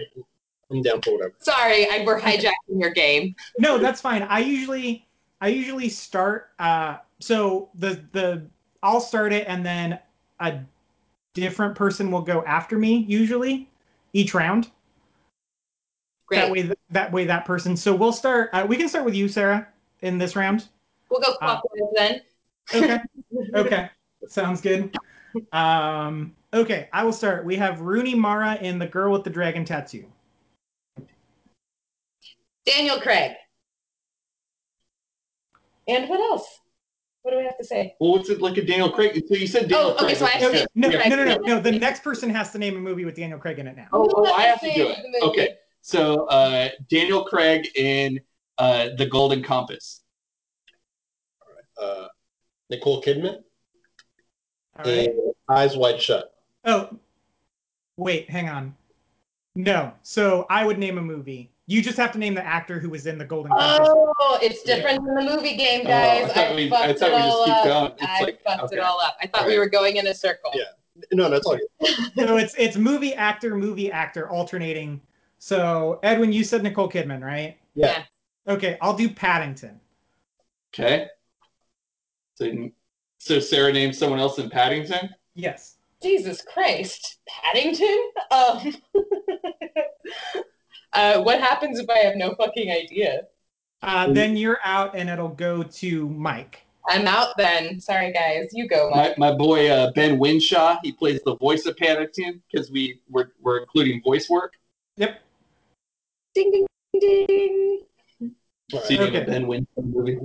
I'm 0.71 0.81
down 0.81 1.01
for 1.01 1.13
whatever. 1.13 1.33
Sorry, 1.39 1.87
I, 1.89 2.03
we're 2.05 2.19
hijacking 2.19 2.79
your 2.79 2.89
game. 2.91 3.35
no 3.59 3.77
that's 3.77 4.01
fine 4.01 4.23
i 4.23 4.39
usually 4.39 5.07
i 5.41 5.47
usually 5.47 5.89
start 5.89 6.49
uh 6.57 6.97
so 7.19 7.69
the 7.75 8.03
the 8.13 8.43
i'll 8.81 9.01
start 9.01 9.31
it 9.33 9.45
and 9.47 9.63
then 9.63 9.99
a 10.43 10.63
different 11.33 11.73
person 11.75 12.11
will 12.11 12.21
go 12.21 12.43
after 12.45 12.77
me 12.77 13.05
usually 13.07 13.67
each 14.13 14.33
round 14.33 14.69
Great. 16.27 16.39
that 16.39 16.51
way 16.51 16.71
that 16.91 17.11
way 17.11 17.25
that 17.25 17.45
person 17.45 17.75
so 17.75 17.95
we'll 17.95 18.13
start 18.13 18.49
uh, 18.53 18.65
we 18.67 18.75
can 18.77 18.87
start 18.87 19.05
with 19.05 19.15
you 19.15 19.27
sarah 19.27 19.67
in 20.01 20.17
this 20.17 20.35
round 20.35 20.67
We'll 21.09 21.21
go 21.21 21.33
Uh, 21.41 21.59
clockwise 21.59 21.91
then. 21.95 22.21
okay 22.73 22.99
okay 23.55 23.89
sounds 24.27 24.61
good 24.61 24.95
um 25.51 26.35
okay 26.53 26.87
i 26.93 27.03
will 27.03 27.13
start 27.13 27.45
we 27.45 27.55
have 27.55 27.81
rooney 27.81 28.13
mara 28.15 28.55
in 28.55 28.77
the 28.77 28.87
girl 28.87 29.11
with 29.11 29.23
the 29.23 29.29
dragon 29.29 29.65
tattoo 29.65 30.05
Daniel 32.65 32.99
Craig. 33.01 33.33
And 35.87 36.07
what 36.09 36.19
else? 36.21 36.59
What 37.23 37.31
do 37.31 37.37
we 37.37 37.45
have 37.45 37.57
to 37.57 37.63
say? 37.63 37.95
Well, 37.99 38.11
what's 38.11 38.29
it 38.29 38.41
like 38.41 38.57
a 38.57 38.65
Daniel 38.65 38.91
Craig? 38.91 39.21
So 39.27 39.35
you 39.35 39.47
said 39.47 39.69
Daniel 39.69 39.95
Oh, 39.97 40.03
okay, 40.05 40.13
so 40.13 40.25
I 40.25 40.29
have 40.31 40.41
to 40.41 40.47
okay. 40.49 40.57
say- 40.59 40.65
no, 40.75 40.89
no 40.89 40.99
no 41.15 41.23
no 41.23 41.35
no 41.37 41.59
the 41.61 41.71
next 41.71 42.03
person 42.03 42.29
has 42.29 42.51
to 42.51 42.57
name 42.57 42.75
a 42.75 42.79
movie 42.79 43.05
with 43.05 43.15
daniel 43.15 43.39
craig 43.39 43.59
in 43.59 43.67
it 43.67 43.77
now 43.77 43.87
Oh, 43.93 44.09
oh, 44.13 44.33
I 44.33 44.43
have 44.43 44.59
to 44.59 44.73
do 44.73 44.89
it. 44.89 44.97
Okay. 45.23 45.55
So 45.81 46.25
uh, 46.27 46.69
Daniel 46.89 47.23
Craig 47.25 47.67
in 47.75 48.19
uh, 48.57 48.89
The 48.97 49.05
Golden 49.05 49.41
Compass. 49.43 50.01
Uh, 51.81 52.07
Nicole 52.69 53.01
Kidman 53.01 53.41
all 54.77 54.85
right 54.85 55.09
and 55.09 55.33
Eyes 55.49 55.75
Wide 55.75 56.01
Shut. 56.01 56.33
Oh, 56.65 56.97
wait, 57.97 58.29
hang 58.29 58.47
on. 58.49 58.75
No, 59.55 59.91
so 60.03 60.45
I 60.49 60.65
would 60.65 60.77
name 60.79 60.97
a 60.97 61.01
movie. 61.01 61.51
You 61.65 61.81
just 61.81 61.97
have 61.97 62.11
to 62.11 62.19
name 62.19 62.33
the 62.33 62.45
actor 62.45 62.79
who 62.79 62.89
was 62.89 63.05
in 63.05 63.17
the 63.17 63.23
Golden 63.25 63.51
Compass. 63.51 63.87
Oh, 63.89 64.37
it's 64.41 64.63
different 64.63 65.05
than 65.05 65.15
the 65.15 65.21
movie 65.35 65.55
game, 65.55 65.81
Oh, 65.81 65.87
guys. 65.89 66.23
I 66.29 66.33
thought 66.33 66.51
I, 66.51 66.55
we- 66.55 66.69
fucked 66.69 66.83
I 66.83 66.93
thought 66.93 67.09
it 67.09 67.15
we 67.15 67.21
just 67.21 67.37
all 67.37 67.45
keep 67.45 67.53
up. 67.55 67.63
going. 67.63 67.91
It's 67.93 68.03
I 68.03 68.19
like- 68.21 68.43
fucked 68.43 68.63
okay. 68.63 68.75
it 68.75 68.79
all 68.79 68.99
up. 68.99 69.15
I 69.21 69.27
thought 69.27 69.41
All 69.41 69.47
we 69.47 69.53
right. 69.53 69.59
were 69.59 69.69
going 69.69 69.95
in 69.95 70.07
a 70.07 70.13
circle. 70.13 70.51
Yeah. 70.53 70.63
No, 71.13 71.29
that's 71.29 71.45
all 71.45 71.57
good. 71.57 71.67
So 72.27 72.37
it's 72.37 72.53
it's 72.55 72.75
movie 72.77 73.13
actor, 73.15 73.55
movie 73.55 73.91
actor 73.91 74.29
alternating. 74.29 75.01
So 75.39 75.99
Edwin, 76.03 76.31
you 76.33 76.43
said 76.43 76.63
Nicole 76.63 76.89
Kidman, 76.89 77.23
right? 77.23 77.57
Yeah. 77.75 78.03
Okay, 78.47 78.77
I'll 78.81 78.95
do 78.95 79.09
Paddington. 79.09 79.79
Okay. 80.73 81.07
So, 82.35 82.69
so 83.19 83.39
Sarah 83.39 83.71
named 83.73 83.95
someone 83.95 84.19
else 84.19 84.37
in 84.37 84.49
Paddington. 84.49 85.09
Yes. 85.33 85.77
Jesus 86.01 86.41
Christ, 86.41 87.19
Paddington. 87.27 88.09
Um, 88.31 88.75
uh, 91.03 91.21
what 91.21 91.39
happens 91.39 91.79
if 91.79 91.89
I 91.89 91.97
have 91.99 92.15
no 92.15 92.33
fucking 92.35 92.71
idea? 92.71 93.23
Uh, 93.81 94.11
then 94.13 94.37
you're 94.37 94.59
out, 94.63 94.95
and 94.95 95.09
it'll 95.09 95.27
go 95.27 95.61
to 95.63 96.07
Mike. 96.09 96.61
I'm 96.87 97.07
out 97.07 97.35
then. 97.37 97.79
Sorry, 97.79 98.13
guys. 98.13 98.49
You 98.53 98.67
go, 98.67 98.89
Mike. 98.89 99.17
My, 99.17 99.31
my 99.31 99.37
boy 99.37 99.69
uh, 99.69 99.91
Ben 99.91 100.17
Whishaw. 100.17 100.77
He 100.83 100.91
plays 100.93 101.21
the 101.25 101.35
voice 101.35 101.65
of 101.65 101.75
Paddington 101.77 102.41
because 102.51 102.71
we 102.71 103.01
we're, 103.09 103.29
we're 103.41 103.59
including 103.59 104.01
voice 104.01 104.29
work. 104.29 104.53
Yep. 104.97 105.21
Ding, 106.35 106.51
ding, 106.51 106.65
ding. 106.99 107.81
All 108.73 108.81
So 108.81 108.93
you 108.93 108.99
right. 108.99 109.13
name 109.13 109.15
a 109.15 109.17
Okay. 109.21 109.25
Ben 109.31 109.45
Whishaw 109.45 109.65
movie. 109.83 110.19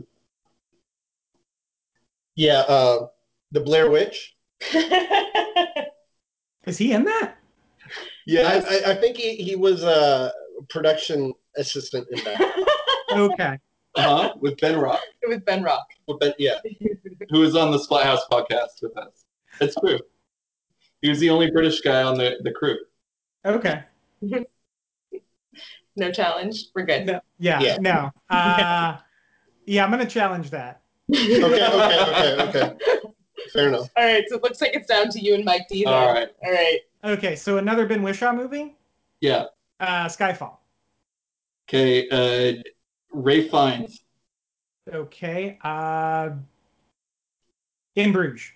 Yeah, 2.37 2.61
uh, 2.69 3.09
the 3.51 3.61
Blair 3.61 3.91
Witch. 3.91 4.37
Is 6.67 6.79
he 6.79 6.93
in 6.93 7.05
that? 7.05 7.37
Yes. 8.27 8.65
I, 8.65 8.91
I, 8.91 8.93
I 8.93 9.01
think 9.01 9.17
he, 9.17 9.37
he 9.37 9.57
was 9.57 9.83
a 9.83 10.33
production 10.69 11.33
assistant 11.57 12.07
in 12.11 12.25
that. 12.25 12.65
Okay. 13.11 13.59
uh-huh. 13.95 14.35
With 14.39 14.61
Ben 14.61 14.79
Rock, 14.79 15.01
With 15.27 15.43
Ben 15.47 15.63
Rock. 15.63 15.87
Well, 16.07 16.19
but 16.21 16.37
yeah, 16.39 16.59
who 17.31 17.43
is 17.43 17.57
on 17.57 17.71
the 17.71 17.79
Splathouse 17.79 18.21
podcast 18.31 18.83
with 18.83 18.95
us. 18.99 19.25
It's 19.63 19.75
true. 19.77 19.99
He 21.01 21.09
was 21.09 21.19
the 21.19 21.31
only 21.31 21.51
British 21.51 21.81
guy 21.81 22.03
on 22.03 22.19
the, 22.19 22.37
the 22.43 22.51
crew. 22.53 22.77
Okay. 23.47 23.83
No 25.97 26.13
challenge. 26.13 26.67
We're 26.75 26.85
good. 26.85 27.07
No, 27.07 27.21
yeah, 27.39 27.61
Yeah. 27.61 27.79
No. 27.81 28.11
Uh, 28.29 28.99
yeah, 29.65 29.85
I'm 29.85 29.91
gonna 29.91 30.05
challenge 30.05 30.51
that. 30.51 30.83
okay, 31.11 31.43
okay, 31.43 32.03
okay, 32.03 32.43
okay. 32.43 32.77
Fair 33.53 33.69
enough. 33.69 33.89
All 33.97 34.05
right. 34.05 34.25
So 34.29 34.37
it 34.37 34.43
looks 34.43 34.61
like 34.61 34.75
it's 34.75 34.87
down 34.87 35.09
to 35.11 35.19
you 35.19 35.35
and 35.35 35.45
Mike 35.45 35.67
D. 35.69 35.85
Then. 35.85 35.93
All 35.95 36.13
right. 36.13 36.29
All 36.45 36.53
right. 36.53 36.81
Okay. 37.05 37.37
So 37.37 37.57
another 37.57 37.87
Ben 37.87 38.03
Whishaw 38.03 38.35
movie. 38.35 38.77
Yeah. 39.21 39.47
Uh, 39.81 40.07
Skyfall. 40.07 40.57
Okay. 41.69 42.09
Uh, 42.09 42.63
Ralph 43.13 43.51
Fiennes. 43.51 44.01
Okay. 44.93 45.59
Uh, 45.63 46.31
In 47.95 48.13
Bruges. 48.13 48.51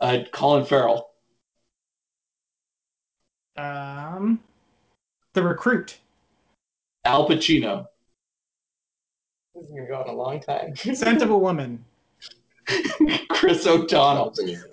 Uh, 0.00 0.18
Colin 0.32 0.64
Farrell. 0.64 1.10
Um, 3.56 4.40
The 5.32 5.42
Recruit. 5.42 5.98
Al 7.04 7.28
Pacino. 7.28 7.86
This 9.54 9.64
is 9.64 9.70
gonna 9.70 9.86
go 9.86 10.00
on 10.00 10.08
a 10.08 10.12
long 10.12 10.40
time. 10.40 10.74
Scent 10.94 11.22
of 11.22 11.30
a 11.30 11.38
Woman. 11.38 11.84
Chris 13.28 13.66
O'Donnell. 13.66 14.34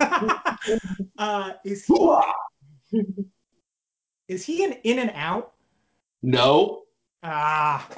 uh, 1.18 1.52
is 1.64 1.84
he 1.84 1.94
is 4.32 4.44
he 4.44 4.64
an 4.64 4.72
In 4.84 4.98
and 4.98 5.12
Out? 5.14 5.52
No. 6.22 6.82
Ah, 7.22 7.88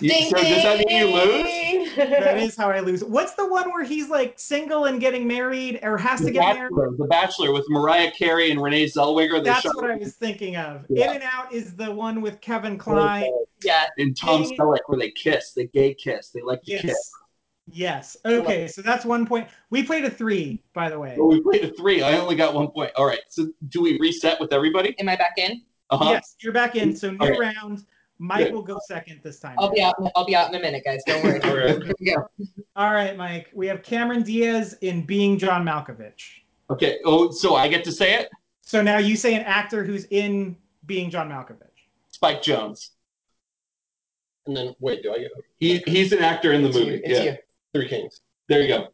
You, 0.00 0.10
so 0.30 0.36
does 0.36 0.62
that 0.62 0.78
mean 0.78 1.06
you 1.08 1.14
lose? 1.14 1.96
that 1.96 2.38
is 2.38 2.56
how 2.56 2.70
I 2.70 2.80
lose. 2.80 3.04
What's 3.04 3.34
the 3.34 3.46
one 3.46 3.70
where 3.70 3.84
he's 3.84 4.08
like 4.08 4.38
single 4.38 4.86
and 4.86 4.98
getting 5.00 5.26
married 5.26 5.80
or 5.82 5.98
has 5.98 6.20
to 6.20 6.26
The 6.26 6.32
get 6.32 6.54
married? 6.56 6.72
The 6.96 7.06
Bachelor 7.10 7.52
with 7.52 7.66
Mariah 7.68 8.10
Carey 8.12 8.50
and 8.50 8.62
Renee 8.62 8.86
Zellweger. 8.86 9.44
That's 9.44 9.60
shot 9.62 9.76
what 9.76 9.90
I 9.90 9.96
was 9.96 10.14
thinking 10.14 10.56
of. 10.56 10.86
Yeah. 10.88 11.10
In 11.10 11.16
and 11.16 11.24
Out 11.24 11.52
is 11.52 11.74
the 11.74 11.90
one 11.92 12.22
with 12.22 12.40
Kevin 12.40 12.78
Kline. 12.78 13.30
Yeah. 13.62 13.86
in 13.98 14.14
Tom 14.14 14.42
Dang 14.42 14.52
it. 14.52 14.58
Selleck 14.58 14.78
where 14.86 14.98
they 14.98 15.10
kiss, 15.10 15.52
they 15.52 15.66
gay 15.66 15.92
kiss, 15.94 16.30
they 16.30 16.40
like 16.40 16.62
to 16.62 16.72
Yes. 16.72 16.82
kiss. 16.82 17.10
Yes. 17.68 18.16
Okay, 18.24 18.66
so 18.66 18.82
that's 18.82 19.04
one 19.04 19.24
point. 19.24 19.46
We 19.70 19.82
played 19.84 20.04
a 20.04 20.10
three, 20.10 20.62
by 20.74 20.90
the 20.90 20.98
way. 20.98 21.14
Well, 21.16 21.28
we 21.28 21.40
played 21.40 21.64
a 21.64 21.72
three. 21.74 22.02
I 22.02 22.18
only 22.18 22.34
got 22.34 22.54
one 22.54 22.68
point. 22.68 22.90
All 22.96 23.06
right. 23.06 23.20
So 23.28 23.48
do 23.68 23.80
we 23.82 23.98
reset 24.00 24.40
with 24.40 24.52
everybody? 24.52 24.96
Am 24.98 25.08
I 25.08 25.14
back 25.16 25.34
in? 25.36 25.62
Uh 25.92 25.98
huh. 25.98 26.10
Yes, 26.12 26.36
you're 26.40 26.54
back 26.54 26.74
in. 26.74 26.96
So 26.96 27.10
new 27.10 27.18
Okay. 27.26 27.38
round. 27.38 27.84
Mike 28.18 28.46
Good. 28.46 28.54
will 28.54 28.62
go 28.62 28.78
second 28.86 29.20
this 29.22 29.38
time. 29.40 29.56
I'll 29.58 29.70
be 29.72 29.82
out. 29.82 29.94
I'll 30.16 30.24
be 30.24 30.34
out 30.34 30.48
in 30.48 30.54
a 30.54 30.60
minute, 30.62 30.82
guys. 30.84 31.02
Don't 31.06 31.22
worry. 31.22 31.38
Okay. 31.44 31.76
Here 31.76 31.94
we 32.00 32.14
go. 32.14 32.54
All 32.76 32.92
right, 32.92 33.16
Mike. 33.16 33.50
We 33.52 33.66
have 33.66 33.82
Cameron 33.82 34.22
Diaz 34.22 34.76
in 34.80 35.04
Being 35.04 35.38
John 35.38 35.64
Malkovich. 35.66 36.22
Okay. 36.70 36.98
Oh, 37.04 37.30
so 37.30 37.56
I 37.56 37.68
get 37.68 37.84
to 37.84 37.92
say 37.92 38.14
it. 38.14 38.30
So 38.62 38.80
now 38.80 38.96
you 38.98 39.16
say 39.16 39.34
an 39.34 39.42
actor 39.42 39.84
who's 39.84 40.04
in 40.06 40.56
Being 40.86 41.10
John 41.10 41.28
Malkovich. 41.28 41.58
Spike 42.10 42.42
Jonze. 42.42 42.90
And 44.46 44.56
then 44.56 44.74
wait, 44.80 45.02
do 45.02 45.12
I 45.12 45.18
get 45.18 45.30
He 45.58 45.78
he's 45.86 46.12
an 46.12 46.20
actor 46.20 46.52
in 46.52 46.62
the 46.62 46.68
It's 46.68 46.78
you. 46.78 46.84
movie. 46.84 46.96
It's 47.04 47.18
yeah. 47.20 47.32
you. 47.32 47.36
Three 47.74 47.88
Kings? 47.88 48.20
There 48.48 48.62
you 48.62 48.68
go. 48.68 48.88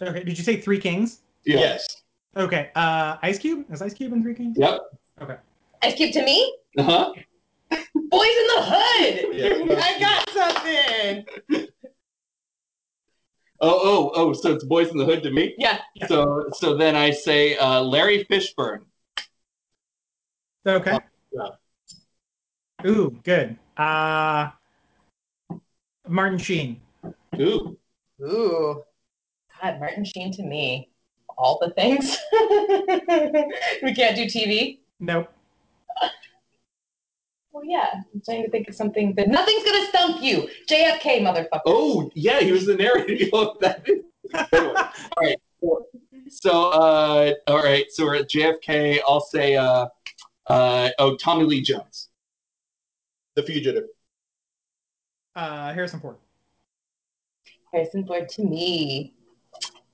Okay. 0.00 0.22
Did 0.24 0.38
you 0.38 0.44
say 0.44 0.56
Three 0.60 0.78
Kings? 0.80 1.20
Yeah. 1.44 1.58
Yes. 1.58 2.02
Okay. 2.36 2.70
Uh, 2.74 3.16
Ice 3.22 3.38
Cube. 3.38 3.66
Is 3.70 3.82
Ice 3.82 3.92
Cube 3.94 4.12
in 4.12 4.22
Three 4.22 4.34
Kings? 4.34 4.56
Yep. 4.58 4.80
Ice 5.82 5.94
Cube 5.94 6.12
to 6.12 6.24
me. 6.24 6.56
Uh 6.76 6.82
huh. 6.82 7.12
Boyz 7.70 8.36
n 8.36 8.46
the 8.54 8.62
Hood. 8.64 9.34
Yeah. 9.34 9.76
I 9.82 10.00
got 10.00 10.30
something. 10.30 11.66
Oh 13.60 13.80
oh 13.82 14.12
oh. 14.14 14.32
So 14.32 14.52
it's 14.52 14.64
Boyz 14.64 14.90
n 14.90 14.98
the 14.98 15.04
Hood 15.04 15.22
to 15.22 15.30
me. 15.30 15.54
Yeah. 15.58 15.80
So 16.06 16.46
so 16.52 16.76
then 16.76 16.96
I 16.96 17.10
say 17.10 17.56
uh, 17.56 17.82
Larry 17.82 18.24
Fishburne. 18.24 18.82
Okay. 20.66 20.98
Yeah. 21.32 21.48
Ooh, 22.86 23.18
good. 23.24 23.56
Uh, 23.76 24.50
Martin 26.06 26.38
Sheen. 26.38 26.80
Ooh. 27.40 27.76
Ooh. 28.22 28.82
God, 29.60 29.80
Martin 29.80 30.04
Sheen 30.04 30.32
to 30.32 30.42
me. 30.42 30.90
All 31.36 31.58
the 31.60 31.70
things. 31.70 32.16
we 33.82 33.94
can't 33.94 34.16
do 34.16 34.24
TV. 34.24 34.78
Nope. 35.00 35.28
Well, 37.58 37.66
yeah. 37.66 37.88
I'm 38.14 38.22
trying 38.24 38.44
to 38.44 38.50
think 38.50 38.68
of 38.68 38.76
something 38.76 39.14
that 39.16 39.26
nothing's 39.26 39.64
gonna 39.64 39.86
stump 39.86 40.22
you. 40.22 40.48
JFK, 40.70 41.22
motherfucker. 41.22 41.62
Oh 41.66 42.08
yeah, 42.14 42.38
he 42.38 42.52
was 42.52 42.66
the 42.66 42.76
narrator. 42.76 43.26
That 43.60 43.82
is 43.88 44.04
all 44.32 45.20
right. 45.20 45.36
So, 45.60 45.86
so 46.28 46.70
uh, 46.70 47.32
all 47.48 47.60
right. 47.60 47.86
So 47.90 48.04
we're 48.04 48.14
at 48.16 48.30
JFK. 48.30 49.00
I'll 49.08 49.20
say 49.20 49.56
uh, 49.56 49.88
uh, 50.46 50.90
oh 51.00 51.16
Tommy 51.16 51.46
Lee 51.46 51.60
Jones. 51.60 52.10
The 53.34 53.42
Fugitive. 53.42 53.88
Uh, 55.34 55.74
Harrison 55.74 55.98
Ford. 55.98 56.18
Harrison 57.72 58.06
Ford 58.06 58.28
to 58.28 58.44
me. 58.44 59.14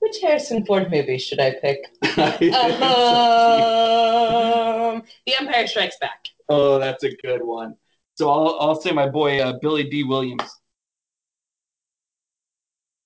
Which 0.01 0.21
Harrison 0.21 0.67
Ford 0.67 0.91
movie 0.91 1.17
should 1.17 1.41
I 1.41 1.55
pick? 1.63 1.87
Um, 4.95 5.03
the 5.27 5.35
Empire 5.41 5.67
Strikes 5.67 5.97
Back. 6.01 6.29
That's 6.49 7.05
a 7.05 7.15
good 7.17 7.43
one. 7.43 7.75
So 8.15 8.31
I'll 8.31 8.57
I'll 8.61 8.81
say 8.81 8.93
my 8.93 9.09
boy 9.09 9.41
uh, 9.41 9.59
Billy 9.61 9.85
Dee 9.85 10.05
Williams. 10.05 10.51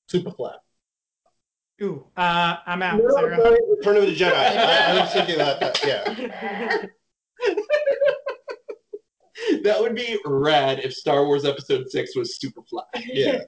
Super 0.09 0.31
flat. 0.31 0.57
Ooh, 1.81 2.05
uh, 2.17 2.57
I'm 2.67 2.83
out. 2.83 3.01
No, 3.01 3.09
Sarah. 3.11 3.37
sorry, 3.37 3.59
Return 3.77 3.97
of 3.97 4.03
the 4.07 4.15
Jedi. 4.15 4.33
I, 4.35 4.93
I 4.93 5.01
was 5.01 5.13
thinking 5.13 5.39
that. 5.39 5.61
that 5.61 5.85
yeah. 5.87 6.87
That 9.63 9.81
would 9.81 9.95
be 9.95 10.19
rad 10.27 10.81
if 10.81 10.93
Star 10.93 11.25
Wars 11.25 11.45
Episode 11.45 11.89
Six 11.89 12.17
was 12.17 12.39
super 12.39 12.61
fly. 12.63 12.83
Yeah. 12.97 13.43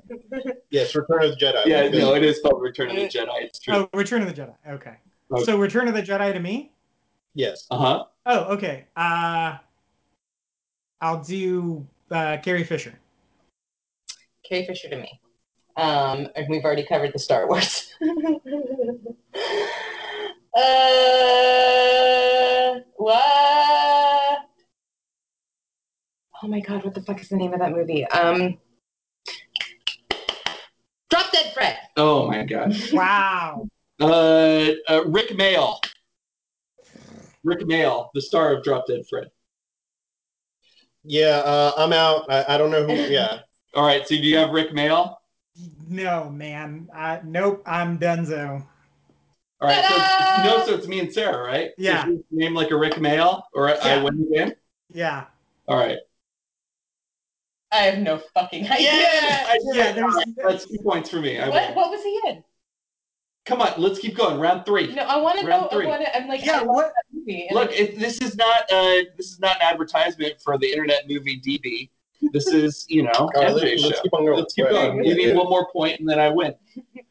Yes, 0.71 0.95
Return 0.95 1.25
of 1.25 1.31
the 1.31 1.37
Jedi. 1.37 1.67
Yeah, 1.67 1.89
no, 1.89 2.15
it 2.15 2.23
is 2.23 2.41
called 2.41 2.63
Return 2.63 2.91
of 2.91 2.97
the 2.97 3.09
Jedi. 3.09 3.43
It's 3.43 3.59
true. 3.59 3.75
Oh, 3.75 3.89
Return 3.93 4.23
of 4.23 4.29
the 4.29 4.35
Jedi. 4.35 4.55
Okay. 4.69 4.97
Okay. 5.33 5.45
So 5.45 5.59
Return 5.59 5.89
of 5.89 5.95
the 5.95 6.03
Jedi 6.03 6.33
to 6.33 6.41
me. 6.41 6.73
Yes. 7.35 7.67
Uh 7.71 7.79
huh. 7.79 8.05
Oh, 8.27 8.45
okay. 8.55 8.87
Uh, 8.97 9.59
I'll 11.01 11.23
do 11.23 11.87
uh, 12.11 12.37
Carrie 12.43 12.65
Fisher. 12.65 12.99
Carrie 14.45 14.67
Fisher 14.67 14.89
to 14.91 14.97
me. 14.97 15.21
Um, 15.77 16.29
and 16.37 16.47
we've 16.49 16.65
already 16.65 16.85
covered 16.85 17.13
the 17.13 17.19
Star 17.19 17.49
Wars. 17.49 17.95
uh, 18.03 18.11
what? 22.97 24.47
Oh 26.43 26.49
my 26.49 26.61
God! 26.61 26.85
What 26.85 26.95
the 26.95 27.03
fuck 27.03 27.21
is 27.21 27.29
the 27.29 27.37
name 27.37 27.53
of 27.53 27.61
that 27.61 27.73
movie? 27.73 28.05
Um, 28.07 28.59
Drop 31.09 31.31
Dead 31.33 31.53
Fred. 31.55 31.77
Oh 31.97 32.27
my 32.27 32.45
god. 32.45 32.75
Wow. 32.93 33.67
Uh, 34.01 34.73
uh, 34.89 35.05
Rick 35.05 35.33
Mayall. 35.33 35.79
Rick 37.45 37.61
Mayall, 37.61 38.09
the 38.15 38.23
star 38.23 38.55
of 38.55 38.65
Drop 38.65 38.87
Dead 38.87 39.03
Fred. 39.11 39.31
Yeah, 41.05 41.39
uh, 41.45 41.73
I'm 41.77 41.93
out. 41.93 42.27
I, 42.31 42.55
I 42.55 42.59
don't 42.59 42.71
know 42.71 42.85
who. 42.87 42.93
Yeah. 42.95 43.41
All 43.75 43.87
right, 43.87 44.03
so 44.07 44.15
do 44.17 44.23
you 44.23 44.37
have 44.37 44.51
Rick 44.51 44.71
Mayall? 44.73 45.17
No, 45.89 46.29
man. 46.31 46.89
Uh, 46.95 47.19
nope. 47.25 47.63
I'm 47.67 47.99
Dunzo. 47.99 48.65
All 49.61 49.69
right, 49.69 49.85
so 49.85 49.95
Ta-da! 49.97 50.45
no, 50.59 50.67
so 50.67 50.75
it's 50.75 50.87
me 50.89 51.01
and 51.01 51.13
Sarah, 51.13 51.43
right? 51.47 51.71
Yeah. 51.77 52.07
you 52.07 52.25
name 52.31 52.55
like 52.55 52.71
a 52.71 52.77
Rick 52.77 52.95
Mayall, 52.95 53.43
or 53.55 53.69
I 53.69 53.75
Yeah. 53.85 54.03
win 54.03 54.27
again. 54.33 54.55
Yeah. 54.93 55.27
All 55.69 55.77
right. 55.77 55.99
I 57.73 57.77
have 57.83 57.99
no 57.99 58.19
fucking 58.35 58.69
idea. 58.69 58.91
I 58.91 59.59
did 59.65 59.77
Yeah, 59.77 59.91
it. 59.91 59.95
there's- 59.97 60.15
That's 60.37 60.67
two 60.67 60.79
points 60.83 61.09
for 61.11 61.21
me. 61.21 61.39
I 61.39 61.49
What 61.49 61.67
win. 61.69 61.75
what 61.77 61.91
was 61.91 62.03
he 62.03 62.21
in? 62.31 62.43
Come 63.47 63.63
on, 63.63 63.73
let's 63.79 63.99
keep 63.99 64.17
going. 64.17 64.41
Round 64.41 64.67
three. 64.67 64.93
No, 64.95 65.03
I 65.03 65.17
want 65.19 65.39
to 65.41 65.47
Round 65.47 65.63
know. 65.63 65.69
I 65.69 65.73
three. 65.75 65.87
want 65.87 66.03
to. 66.05 66.17
I'm 66.17 66.27
like, 66.29 66.45
Yeah, 66.45 66.57
I 66.57 66.59
love 66.59 66.67
what- 66.69 66.93
that 67.31 67.37
movie. 67.37 67.47
and 67.49 67.55
Look, 67.57 67.73
it, 67.73 67.99
this 67.99 68.21
is 68.21 68.37
not 68.37 68.63
uh, 68.71 68.97
this 69.17 69.31
is 69.33 69.41
not 69.41 69.57
an 69.57 69.63
advertisement 69.63 70.41
for 70.41 70.59
the 70.59 70.71
Internet 70.71 71.09
Movie 71.09 71.41
DB. 71.41 71.91
This 72.33 72.47
is 72.53 72.87
you 72.89 73.03
know 73.05 73.11
All 73.15 73.31
right, 73.35 73.49
MJ 73.49 73.55
let's, 73.63 73.83
show. 73.83 73.89
let's 73.89 74.01
keep 74.01 74.15
on 74.15 74.25
going. 74.25 74.39
Let's 74.39 74.55
keep 74.55 74.65
Right. 74.67 74.73
going. 74.73 75.03
Give 75.03 75.17
me 75.17 75.33
one 75.33 75.49
more 75.49 75.69
point 75.73 76.01
and 76.01 76.09
then 76.09 76.19
I 76.19 76.29
win. 76.29 76.55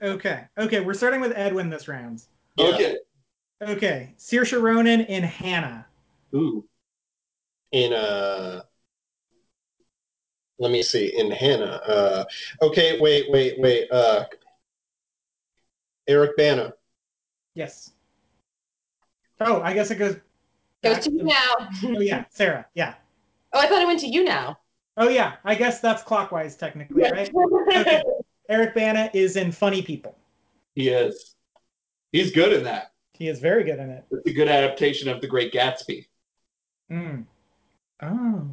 Okay. 0.01 0.45
Okay, 0.57 0.79
we're 0.81 0.93
starting 0.93 1.21
with 1.21 1.33
Edwin 1.35 1.69
this 1.69 1.87
round. 1.87 2.23
Yeah. 2.57 2.65
Okay. 2.67 2.97
Okay. 3.61 4.13
Saoirse 4.17 4.61
Ronan 4.61 5.01
in 5.01 5.23
Hannah. 5.23 5.85
Ooh. 6.35 6.65
In 7.71 7.93
uh, 7.93 8.61
let 10.59 10.71
me 10.71 10.81
see. 10.83 11.17
In 11.17 11.31
Hannah. 11.31 11.81
Uh, 11.85 12.23
okay. 12.61 12.99
Wait. 12.99 13.29
Wait. 13.31 13.59
Wait. 13.59 13.89
Uh, 13.91 14.25
Eric 16.07 16.35
Bana. 16.37 16.73
Yes. 17.53 17.91
Oh, 19.39 19.61
I 19.61 19.73
guess 19.73 19.91
it 19.91 19.95
goes. 19.95 20.15
Goes 20.83 20.95
back 20.95 21.01
to 21.03 21.11
you 21.11 21.23
now. 21.23 21.53
Oh 21.83 21.99
yeah, 21.99 22.25
Sarah. 22.29 22.65
Yeah. 22.73 22.95
Oh, 23.53 23.59
I 23.59 23.67
thought 23.67 23.81
it 23.81 23.87
went 23.87 23.99
to 24.01 24.07
you 24.07 24.23
now. 24.23 24.59
Oh 24.97 25.09
yeah. 25.09 25.35
I 25.43 25.55
guess 25.55 25.79
that's 25.79 26.03
clockwise 26.03 26.55
technically, 26.55 27.03
right? 27.03 27.29
Okay. 27.75 28.03
Eric 28.49 28.73
Bana 28.73 29.09
is 29.13 29.35
in 29.35 29.51
Funny 29.51 29.81
People. 29.81 30.17
He 30.75 30.89
is. 30.89 31.35
He's 32.11 32.31
good 32.31 32.51
in 32.53 32.63
that. 32.63 32.93
He 33.13 33.27
is 33.27 33.39
very 33.39 33.63
good 33.63 33.79
in 33.79 33.89
it. 33.89 34.05
It's 34.11 34.27
a 34.27 34.33
good 34.33 34.47
adaptation 34.47 35.07
of 35.09 35.21
The 35.21 35.27
Great 35.27 35.53
Gatsby. 35.53 36.07
Mm. 36.91 37.25
Oh. 38.01 38.47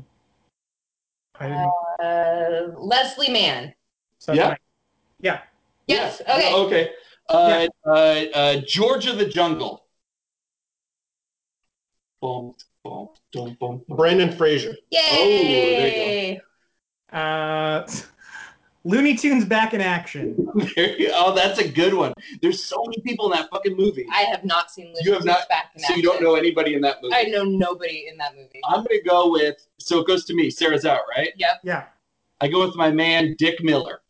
I 1.39 1.49
didn't. 1.49 1.73
Uh, 2.01 2.79
Leslie 2.81 3.31
Mann. 3.31 3.73
so 4.19 4.33
yeah. 4.33 4.49
my- 4.49 4.57
yeah. 5.21 5.41
Yes. 5.87 6.21
Okay. 6.23 6.53
Okay. 6.53 6.91
Uh, 7.31 7.67
uh, 7.87 7.91
uh, 8.35 8.61
George 8.67 9.07
of 9.07 9.19
the 9.19 9.27
Jungle. 9.27 9.86
Boom, 12.27 12.57
boom, 12.83 13.09
boom, 13.33 13.57
boom, 13.61 13.85
boom. 13.87 13.97
Brendan 13.97 14.33
Fraser. 14.37 14.75
Yay! 14.91 16.41
Uh, 17.13 17.87
Looney 18.83 19.15
Tunes 19.15 19.45
back 19.45 19.75
in 19.75 19.81
action. 19.81 20.35
You- 20.77 21.11
oh, 21.13 21.33
that's 21.37 21.61
a 21.61 21.69
good 21.69 21.95
one. 21.95 22.13
There's 22.43 22.65
so 22.65 22.83
many 22.85 23.01
people 23.03 23.27
in 23.27 23.39
that 23.39 23.49
fucking 23.51 23.77
movie. 23.77 24.09
I 24.13 24.23
have 24.23 24.45
not 24.45 24.73
seen 24.73 24.87
Looney 24.87 25.03
You 25.03 25.13
have 25.13 25.23
Tunes 25.23 25.37
not- 25.37 25.49
back 25.49 25.71
in 25.77 25.83
so 25.85 25.95
you 25.95 26.03
don't 26.03 26.21
know 26.21 26.35
anybody 26.35 26.75
in 26.75 26.81
that 26.81 27.01
movie. 27.01 27.15
I 27.15 27.27
know 27.27 27.45
nobody 27.45 28.09
in 28.09 28.17
that 28.17 28.35
movie. 28.35 28.61
I'm 28.69 28.83
gonna 28.83 29.03
go 29.07 29.31
with. 29.31 29.65
So 29.79 30.01
it 30.01 30.09
goes 30.09 30.25
to 30.25 30.35
me. 30.35 30.51
Sarah's 30.51 30.85
out, 30.85 31.03
right? 31.17 31.31
Yep. 31.37 31.61
Yeah. 31.63 31.85
I 32.41 32.49
go 32.49 32.67
with 32.67 32.75
my 32.75 32.91
man 32.91 33.37
Dick 33.39 33.63
Miller. 33.63 34.01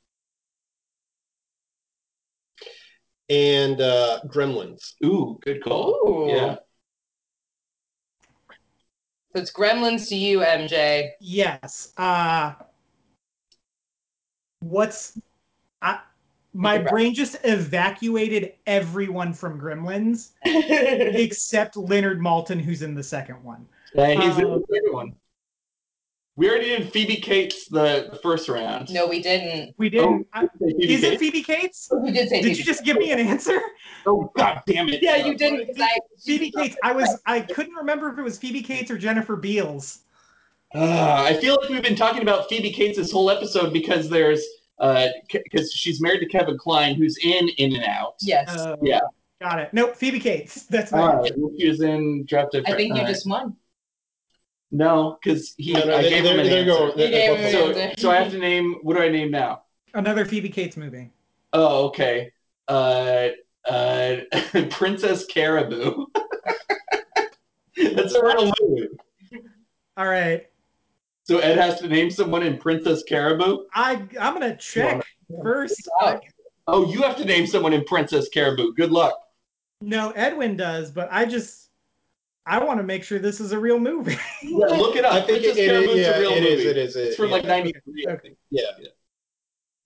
And 3.29 3.79
uh, 3.83 4.21
Gremlins. 4.29 4.95
Ooh, 5.05 5.39
good 5.43 5.63
call. 5.63 5.91
Ooh. 6.09 6.31
Yeah. 6.35 6.57
So 9.37 9.43
it's 9.43 9.53
Gremlins 9.53 10.09
to 10.09 10.17
you, 10.17 10.39
MJ. 10.39 11.11
Yes. 11.21 11.93
Uh 11.99 12.55
what's 14.61 15.19
I 15.83 16.01
my 16.55 16.79
brain 16.79 17.13
just 17.13 17.37
evacuated 17.45 18.55
everyone 18.67 19.35
from 19.35 19.61
Gremlins 19.61 20.31
except 20.47 21.77
Leonard 21.77 22.19
Maltin, 22.19 22.59
who's 22.59 22.81
in 22.81 22.95
the 22.95 23.03
second 23.03 23.45
one. 23.45 23.67
Yeah, 23.95 24.15
he's 24.15 24.39
in 24.39 24.47
Um, 24.47 24.61
the 24.61 24.67
second 24.73 24.93
one. 24.95 25.15
We 26.39 26.51
already 26.51 26.69
did 26.69 26.93
Phoebe 26.93 27.17
Cates 27.17 27.67
the, 27.67 28.09
the 28.13 28.19
first 28.19 28.49
round. 28.49 28.93
no, 28.93 29.07
we 29.07 29.23
didn't. 29.23 29.75
We 29.79 29.89
didn't 29.89 30.27
I- 30.35 30.47
Phoebe 30.59 30.93
Is 30.95 31.03
it 31.03 31.19
Phoebe 31.19 31.43
Cates? 31.43 31.89
You 31.91 32.13
did 32.13 32.29
say 32.29 32.43
Did 32.43 32.49
Phoebe 32.49 32.59
you 32.59 32.65
just 32.65 32.85
give 32.85 32.99
me 32.99 33.11
an 33.13 33.19
answer? 33.19 33.61
Oh 34.07 34.31
god 34.37 34.63
damn 34.67 34.89
it! 34.91 35.03
Yeah, 35.03 35.17
you 35.17 35.37
didn't. 35.37 35.81
I, 35.81 35.99
Phoebe 36.25 36.51
Cates. 36.51 36.77
I 36.85 36.93
was 36.93 37.21
I 37.27 37.41
couldn't 37.41 37.75
remember 37.75 38.11
if 38.13 38.19
it 38.19 38.23
was 38.23 38.39
Phoebe 38.39 38.63
Cates 38.63 38.91
or 38.91 38.99
Jennifer 38.99 39.35
Beals. 39.37 40.01
Uh, 40.75 41.25
I 41.27 41.35
feel 41.41 41.57
like 41.61 41.71
we've 41.71 41.83
been 41.83 41.97
talking 41.97 42.23
about 42.23 42.49
Phoebe 42.51 42.71
Cates 42.71 42.99
this 42.99 43.11
whole 43.11 43.31
episode 43.31 43.73
because 43.73 44.11
there's 44.11 44.45
because 44.79 45.73
she's 45.73 46.03
married 46.03 46.21
to 46.21 46.27
Kevin 46.27 46.59
Kline, 46.59 46.97
who's 46.97 47.17
in 47.23 47.49
In 47.57 47.75
and 47.75 47.85
Out. 47.85 48.17
Yes. 48.21 48.49
Uh, 48.51 48.77
Yeah. 48.83 49.01
Got 49.41 49.59
it. 49.61 49.73
Nope, 49.73 49.97
Phoebe 49.97 50.19
Cates. 50.21 50.63
That's 50.71 50.93
my 50.93 50.99
Uh, 50.99 51.25
she 51.59 51.69
was 51.69 51.81
in 51.81 52.25
Drop 52.27 52.51
Dead. 52.51 52.65
I 52.67 52.73
think 52.73 52.89
you 52.89 53.01
Alright. 53.01 53.07
just 53.15 53.27
won. 53.29 53.55
No, 54.73 55.19
because 55.23 55.55
he 55.57 55.73
No, 55.73 55.85
no, 55.85 55.97
I 55.97 56.03
they- 56.03 56.11
gave 56.11 56.25
him 56.25 56.39
an 56.41 56.47
they're 56.47 56.59
answer. 56.59 56.71
going- 56.79 56.99
You 56.99 57.09
gave 57.09 57.39
him 57.39 57.45
an 57.47 57.53
So, 57.53 57.71
answer. 57.81 58.01
so 58.01 58.11
I 58.11 58.17
have 58.17 58.33
to 58.33 58.39
name. 58.39 58.75
What 58.83 58.97
do 58.97 59.03
I 59.03 59.09
name 59.09 59.31
now? 59.31 59.63
another 59.95 60.27
Phoebe 60.27 60.51
Cates 60.51 60.77
movie. 60.77 61.11
Oh, 61.55 61.87
okay. 61.87 62.31
Uh, 62.69 63.29
uh, 63.67 64.17
Princess 64.71 65.25
Caraboo. 65.27 66.05
That's 67.77 68.15
a 68.15 68.23
real 68.23 68.53
movie. 68.61 68.89
All 69.97 70.07
right. 70.09 70.47
So 71.25 71.39
Ed 71.39 71.57
has 71.57 71.81
to 71.81 71.89
name 71.89 72.11
someone 72.11 72.43
in 72.43 72.59
Princess 72.59 73.05
Caraboo. 73.09 73.65
I 73.75 73.95
I'm 74.21 74.35
gonna 74.35 74.57
check 74.57 75.03
first. 75.43 75.89
Oh, 76.69 76.91
you 76.93 77.01
have 77.03 77.17
to 77.17 77.25
name 77.25 77.47
someone 77.47 77.73
in 77.73 77.85
Princess 77.85 78.29
Caraboo. 78.35 78.75
Good 78.77 78.91
luck. 78.91 79.19
No, 79.81 80.11
Edwin 80.11 80.57
does, 80.57 80.91
but 80.91 81.09
I 81.11 81.25
just 81.25 81.66
I 82.47 82.63
want 82.63 82.79
to 82.79 82.85
make 82.85 83.03
sure 83.03 83.19
this 83.19 83.41
is 83.41 83.51
a 83.53 83.59
real 83.59 83.79
movie. 83.81 84.17
Yeah, 84.43 84.67
look 84.67 84.95
it 84.95 85.05
up. 85.05 85.13
I 85.15 85.21
think 85.21 85.43
it, 85.43 85.55
Princess 85.55 85.59
it 85.59 85.71
Caraboo's 85.71 85.91
is. 85.91 86.07
Yeah, 86.07 86.11
a 86.17 86.21
real 86.21 86.31
it 86.31 86.41
movie. 86.43 86.53
is. 86.55 86.65
It 86.65 86.77
is. 86.77 86.97
It, 86.97 87.07
It's 87.09 87.17
from 87.17 87.27
yeah. 87.27 87.33
like 87.33 87.45
'93. 87.45 88.07
Okay. 88.09 88.19
think. 88.23 88.37
Yeah. 88.51 88.63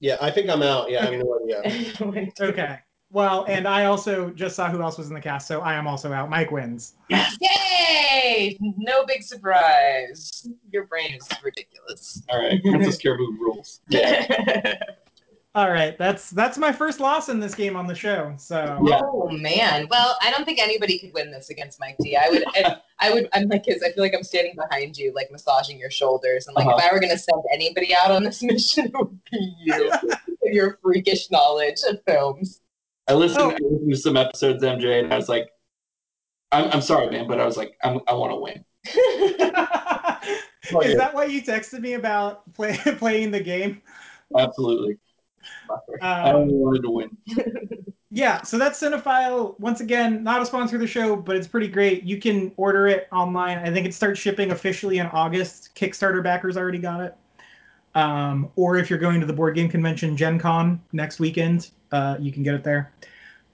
Yeah, 0.01 0.17
I 0.21 0.31
think 0.31 0.49
I'm 0.51 0.63
out. 0.63 0.91
Yeah, 0.91 1.07
I 1.07 1.11
have 1.13 1.25
no 1.25 1.41
idea. 2.13 2.33
okay. 2.41 2.79
Well, 3.13 3.45
and 3.49 3.67
I 3.67 3.87
also 3.87 4.31
just 4.31 4.55
saw 4.55 4.71
who 4.71 4.83
else 4.83 4.97
was 4.97 5.09
in 5.09 5.15
the 5.15 5.21
cast, 5.21 5.49
so 5.49 5.61
I 5.63 5.75
am 5.75 5.87
also 5.89 6.13
out. 6.13 6.31
Mike 6.31 6.53
wins. 6.53 6.95
Yay! 7.09 8.57
No 8.61 9.05
big 9.05 9.23
surprise. 9.23 10.47
Your 10.71 10.85
brain 10.87 11.15
is 11.15 11.29
ridiculous. 11.43 12.23
All 12.29 12.39
right, 12.41 12.63
Princess 12.63 12.99
Caraboo 12.99 13.37
rules. 13.39 13.81
All 15.53 15.69
right, 15.69 15.99
that's 15.99 16.31
that's 16.31 16.59
my 16.59 16.71
first 16.71 17.01
loss 17.01 17.29
in 17.29 17.41
this 17.41 17.57
game 17.57 17.75
on 17.75 17.89
the 17.89 17.95
show. 17.95 18.33
So 18.39 18.81
Yeah. 18.87 19.01
Oh 19.03 19.29
man. 19.31 19.89
Well, 19.91 20.17
I 20.23 20.31
don't 20.31 20.45
think 20.45 20.61
anybody 20.61 20.97
could 20.99 21.13
win 21.13 21.33
this 21.33 21.51
against 21.51 21.81
Mike 21.81 21.97
D. 22.01 22.17
I 22.17 22.29
would. 22.29 22.45
I, 22.55 22.77
I 23.01 23.13
would. 23.13 23.29
I'm 23.35 23.49
like, 23.49 23.67
cause 23.67 23.83
I 23.85 23.91
feel 23.91 24.05
like 24.05 24.15
I'm 24.15 24.23
standing 24.23 24.55
behind 24.55 24.97
you, 24.97 25.13
like 25.13 25.29
massaging 25.33 25.77
your 25.79 25.91
shoulders, 25.91 26.47
and 26.47 26.55
like 26.55 26.67
Uh-huh. 26.67 26.77
if 26.79 26.85
I 26.85 26.95
were 26.95 27.01
gonna 27.01 27.19
send 27.19 27.43
anybody 27.53 27.93
out 27.93 28.13
on 28.13 28.23
this 28.23 28.43
mission, 28.45 28.87
it 28.87 28.93
would 28.95 29.19
be 29.31 29.55
you. 29.65 29.91
with 30.03 30.55
your 30.55 30.79
freakish 30.83 31.33
knowledge 31.33 31.81
of 31.89 32.01
films. 32.07 32.61
I 33.09 33.15
listened, 33.15 33.43
Oh. 33.43 33.51
I 33.51 33.55
listened 33.61 33.91
to 33.91 33.97
some 33.97 34.17
episodes, 34.17 34.63
MJ, 34.63 35.03
and 35.03 35.13
I 35.13 35.17
was 35.17 35.29
like, 35.29 35.51
I'm, 36.53 36.71
I'm 36.71 36.81
sorry, 36.81 37.11
man, 37.11 37.27
but 37.27 37.41
I 37.41 37.45
was 37.45 37.57
like, 37.57 37.73
I'm, 37.83 37.99
I 38.07 38.15
want 38.15 38.31
to 38.31 38.37
win. 38.37 38.65
Oh, 40.73 40.81
is 40.81 40.97
that 40.99 41.15
why 41.15 41.25
you 41.25 41.43
texted 41.43 41.81
me 41.81 41.95
about 41.95 42.53
play, 42.53 42.77
playing 42.99 43.31
the 43.33 43.41
game? 43.41 43.83
Absolutely. 44.39 44.99
I 46.01 46.31
Um, 46.31 46.37
only 46.37 46.55
wanted 46.55 46.83
to 46.83 46.91
win. 46.91 47.17
Yeah, 48.13 48.43
so 48.43 48.59
that's 48.59 48.81
Cinephile. 48.81 49.59
Once 49.61 49.81
again, 49.81 50.25
not 50.25 50.43
a 50.43 50.47
sponsor 50.47 50.75
of 50.75 50.81
the 50.81 50.87
show, 50.89 51.15
but 51.15 51.37
it's 51.37 51.47
pretty 51.47 51.69
great. 51.69 52.03
You 52.03 52.19
can 52.19 52.51
order 52.57 52.89
it 52.89 53.07
online. 53.13 53.59
I 53.59 53.71
think 53.73 53.87
it 53.87 53.95
starts 53.95 54.19
shipping 54.19 54.51
officially 54.51 54.99
in 54.99 55.07
August. 55.07 55.71
Kickstarter 55.77 56.21
backers 56.23 56.57
already 56.57 56.79
got 56.79 57.01
it. 57.03 57.15
Um, 57.95 58.51
or 58.57 58.77
if 58.77 58.91
you're 58.91 58.99
going 58.99 59.21
to 59.21 59.27
the 59.27 59.33
board 59.33 59.55
game 59.55 59.69
convention 59.69 60.17
Gen 60.17 60.39
Con 60.41 60.81
next 60.93 61.21
weekend, 61.21 61.71
uh, 61.93 62.17
you 62.19 62.33
can 62.33 62.43
get 62.43 62.55
it 62.55 62.65
there. 62.65 62.93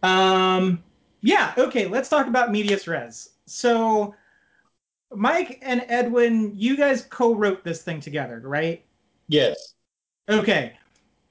Um, 0.03 0.83
yeah, 1.21 1.53
okay, 1.59 1.87
let's 1.87 2.09
talk 2.09 2.27
about 2.27 2.51
Medias 2.51 2.87
Res. 2.87 3.31
So, 3.47 4.15
Mike 5.15 5.59
and 5.63 5.85
Edwin, 5.89 6.53
you 6.57 6.77
guys 6.77 7.03
co 7.11 7.35
wrote 7.35 7.65
this 7.65 7.83
thing 7.83 8.01
together, 8.01 8.41
right? 8.45 8.85
Yes. 9.29 9.75
Okay. 10.29 10.75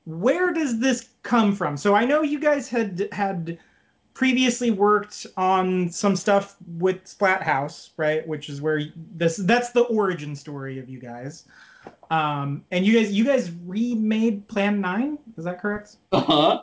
Where 0.06 0.54
does 0.54 0.80
this 0.80 1.10
come 1.24 1.56
from? 1.56 1.78
So 1.78 1.96
I 1.96 2.06
know 2.06 2.22
you 2.22 2.40
guys 2.40 2.70
had 2.70 3.08
had 3.12 3.58
previously 4.14 4.72
worked 4.72 5.26
on 5.36 5.90
some 5.90 6.16
stuff 6.16 6.56
with 6.78 7.04
Splathouse, 7.06 7.90
right? 7.98 8.26
Which 8.28 8.48
is 8.50 8.62
where 8.62 8.82
this 9.16 9.38
that's 9.38 9.72
the 9.72 9.82
origin 9.84 10.36
story 10.36 10.80
of 10.80 10.88
you 10.90 11.00
guys. 11.00 11.46
Um, 12.12 12.64
and 12.72 12.86
you 12.86 13.00
guys 13.00 13.12
you 13.12 13.26
guys 13.26 13.52
remade 13.66 14.48
Plan 14.48 14.80
9, 14.80 15.18
is 15.38 15.44
that 15.46 15.60
correct? 15.62 15.98
Uh-huh. 16.12 16.62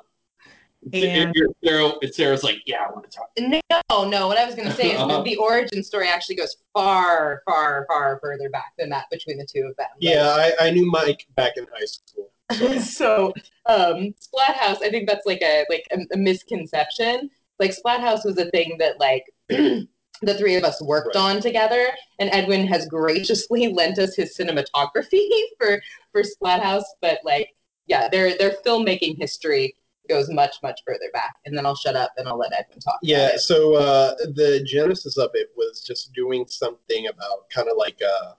And- 0.93 1.33
You're- 1.35 1.53
Sarah, 1.65 1.93
it's 2.03 2.17
Sarah's 2.17 2.43
like, 2.43 2.57
yeah, 2.67 2.85
I 2.89 2.91
want 2.93 3.09
to 3.09 3.17
talk. 3.17 3.31
No, 3.39 4.09
no. 4.09 4.27
What 4.27 4.37
I 4.39 4.45
was 4.45 4.55
gonna 4.57 4.73
say 4.75 4.93
is 4.93 4.99
Uh-huh. 5.01 5.23
the 5.23 5.37
origin 5.37 5.83
story 5.85 6.09
actually 6.09 6.35
goes 6.37 6.57
far, 6.75 7.43
far, 7.47 7.87
far 7.89 8.19
further 8.21 8.51
back 8.51 8.73
than 8.79 8.89
that 8.91 9.05
between 9.11 9.39
the 9.39 9.47
two 9.47 9.61
of 9.69 9.77
them. 9.77 9.87
Like, 9.93 10.01
Yeah, 10.01 10.29
I, 10.29 10.67
I 10.67 10.71
knew 10.71 10.91
Mike 10.91 11.27
back 11.37 11.53
in 11.57 11.67
high 11.73 11.85
school. 11.85 12.32
so 12.81 13.33
um 13.67 14.15
splathouse 14.21 14.83
i 14.83 14.89
think 14.91 15.09
that's 15.09 15.27
like 15.27 15.43
a 15.43 15.65
like 15.71 15.87
a, 15.93 15.99
a 16.15 16.17
misconception 16.17 17.31
like 17.59 17.71
splathouse 17.71 18.25
was 18.25 18.39
a 18.39 18.51
thing 18.51 18.77
that 18.79 18.99
like 19.01 19.25
the 20.23 20.35
three 20.35 20.55
of 20.57 20.65
us 20.65 20.81
worked 20.83 21.17
Right. 21.17 21.35
on 21.37 21.41
together. 21.41 21.89
And 22.21 22.31
Edwin 22.33 22.65
has 22.69 22.87
graciously 22.87 23.69
lent 23.73 23.99
us 23.99 24.15
his 24.15 24.37
cinematography 24.37 25.29
for 25.59 25.83
for 26.13 26.23
Splathouse. 26.23 26.85
But 27.01 27.19
like, 27.25 27.51
yeah, 27.87 28.09
their 28.09 28.37
their 28.39 28.53
filmmaking 28.65 29.19
history 29.19 29.75
goes 30.09 30.31
much 30.31 30.55
much 30.63 30.81
further 30.87 31.11
back. 31.13 31.35
And 31.45 31.57
then 31.57 31.67
I'll 31.67 31.75
shut 31.75 31.97
up 31.97 32.13
and 32.17 32.29
I'll 32.29 32.39
let 32.39 32.53
Edwin 32.59 32.79
talk. 32.79 32.99
Yeah, 33.03 33.37
so 33.37 33.75
uh, 33.75 34.15
the 34.35 34.63
genesis 34.65 35.19
of 35.19 35.31
it 35.35 35.49
was 35.57 35.83
just 35.85 36.13
doing 36.13 36.47
something 36.49 37.09
about 37.09 37.51
kind 37.51 37.69
of 37.69 37.77
like 37.77 38.01
a, 38.01 38.37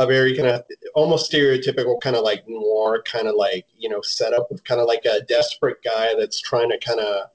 a 0.00 0.06
very 0.06 0.34
kind 0.34 0.48
of 0.48 0.64
almost 0.94 1.30
stereotypical 1.30 2.00
kind 2.00 2.16
of 2.16 2.24
like 2.24 2.42
noir 2.48 3.02
kind 3.02 3.28
of 3.28 3.34
like 3.36 3.66
you 3.76 3.88
know 3.88 4.00
setup 4.00 4.50
with 4.50 4.64
kind 4.64 4.80
of 4.80 4.88
like 4.88 5.04
a 5.04 5.20
desperate 5.28 5.76
guy 5.84 6.14
that's 6.18 6.40
trying 6.40 6.70
to 6.70 6.78
kind 6.78 7.00
of 7.00 7.26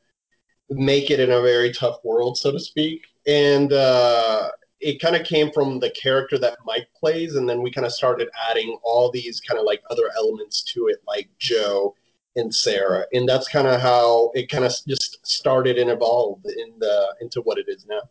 make 0.70 1.12
it 1.12 1.20
in 1.20 1.32
a 1.32 1.42
very 1.42 1.72
tough 1.72 1.98
world, 2.04 2.38
so 2.38 2.52
to 2.52 2.60
speak. 2.60 3.06
And 3.28 3.72
uh, 3.74 4.50
it 4.80 5.00
kind 5.00 5.16
of 5.16 5.26
came 5.26 5.52
from 5.52 5.80
the 5.80 5.92
character 5.92 6.38
that 6.40 6.58
Mike 6.66 6.88
plays, 7.00 7.36
and 7.36 7.48
then 7.48 7.62
we 7.62 7.72
kind 7.72 7.86
of 7.86 7.94
started 7.94 8.30
adding 8.50 8.78
all 8.84 9.12
these 9.12 9.40
kind 9.40 9.60
of 9.60 9.66
like 9.66 9.82
other 9.90 10.12
elements 10.18 10.64
to 10.74 10.88
it, 10.88 10.98
like 11.08 11.30
Joe 11.40 11.96
and 12.36 12.54
Sarah, 12.54 13.06
and 13.14 13.28
that's 13.28 13.48
kind 13.48 13.68
of 13.68 13.80
how 13.80 14.32
it 14.36 14.50
kind 14.50 14.66
of 14.66 14.74
just 14.88 15.26
started 15.26 15.78
and 15.78 15.90
evolved 15.90 16.46
in 16.46 16.78
the 16.80 17.16
into 17.22 17.42
what 17.42 17.58
it 17.58 17.68
is 17.70 17.86
now. 17.88 18.02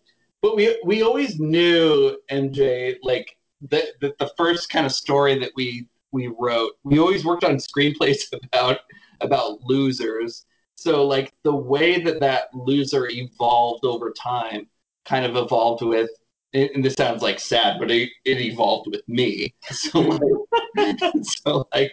But 0.41 0.57
we 0.57 0.79
we 0.85 1.03
always 1.03 1.39
knew 1.39 2.17
MJ 2.31 2.97
like 3.03 3.37
that 3.71 3.85
that 4.01 4.19
the 4.19 4.31
first 4.37 4.71
kind 4.71 4.87
of 4.87 4.93
story 4.93 5.39
that 5.39 5.53
we 5.57 5.87
we 6.13 6.33
wrote. 6.39 6.73
We 6.85 6.99
always 6.99 7.25
worked 7.25 7.45
on 7.45 7.57
screenplays 7.57 8.23
about 8.33 8.79
about 9.21 9.63
losers. 9.63 10.45
So 10.77 11.07
like 11.07 11.33
the 11.43 11.55
way 11.55 12.01
that 12.01 12.21
that 12.21 12.49
loser 12.55 13.09
evolved 13.09 13.85
over 13.85 14.11
time 14.11 14.67
kind 15.05 15.25
of 15.25 15.37
evolved 15.37 15.85
with 15.85 16.11
and 16.53 16.85
this 16.85 16.95
sounds 16.95 17.21
like 17.21 17.41
sad, 17.41 17.81
but 17.81 17.91
it, 17.91 18.11
it 18.25 18.41
evolved 18.41 18.89
with 18.91 19.03
me. 19.09 19.55
So 19.73 20.01
like, 20.77 20.99
so 21.23 21.69
like 21.75 21.93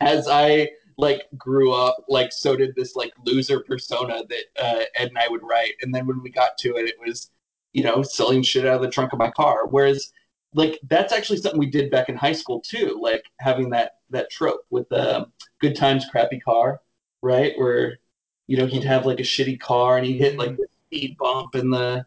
as 0.00 0.26
I 0.28 0.68
like 0.98 1.22
grew 1.36 1.72
up, 1.72 1.96
like 2.08 2.32
so 2.32 2.56
did 2.56 2.74
this 2.74 2.96
like 2.96 3.12
loser 3.24 3.60
persona 3.60 4.24
that 4.28 4.44
uh, 4.60 4.84
Ed 4.96 5.08
and 5.08 5.18
I 5.18 5.28
would 5.28 5.42
write. 5.44 5.74
And 5.82 5.94
then 5.94 6.06
when 6.06 6.22
we 6.22 6.30
got 6.30 6.58
to 6.58 6.76
it, 6.76 6.86
it 6.86 6.96
was 7.04 7.30
you 7.72 7.84
know, 7.84 8.02
selling 8.02 8.42
shit 8.42 8.66
out 8.66 8.76
of 8.76 8.82
the 8.82 8.90
trunk 8.90 9.12
of 9.12 9.18
my 9.18 9.30
car. 9.30 9.66
Whereas, 9.66 10.12
like, 10.54 10.78
that's 10.88 11.12
actually 11.12 11.38
something 11.38 11.58
we 11.58 11.70
did 11.70 11.90
back 11.90 12.08
in 12.08 12.16
high 12.16 12.32
school 12.32 12.60
too, 12.60 12.98
like 13.00 13.24
having 13.38 13.70
that 13.70 13.92
that 14.10 14.30
trope 14.30 14.62
with 14.70 14.88
the 14.88 15.26
good 15.60 15.76
times, 15.76 16.06
crappy 16.10 16.40
car, 16.40 16.80
right? 17.22 17.52
Where 17.56 17.98
you 18.46 18.56
know 18.56 18.66
he'd 18.66 18.84
have 18.84 19.06
like 19.06 19.20
a 19.20 19.24
shitty 19.24 19.60
car 19.60 19.96
and 19.96 20.06
he'd 20.06 20.18
hit 20.18 20.36
like 20.36 20.56
the 20.56 20.66
speed 20.86 21.16
bump 21.18 21.54
and 21.54 21.72
the 21.72 22.04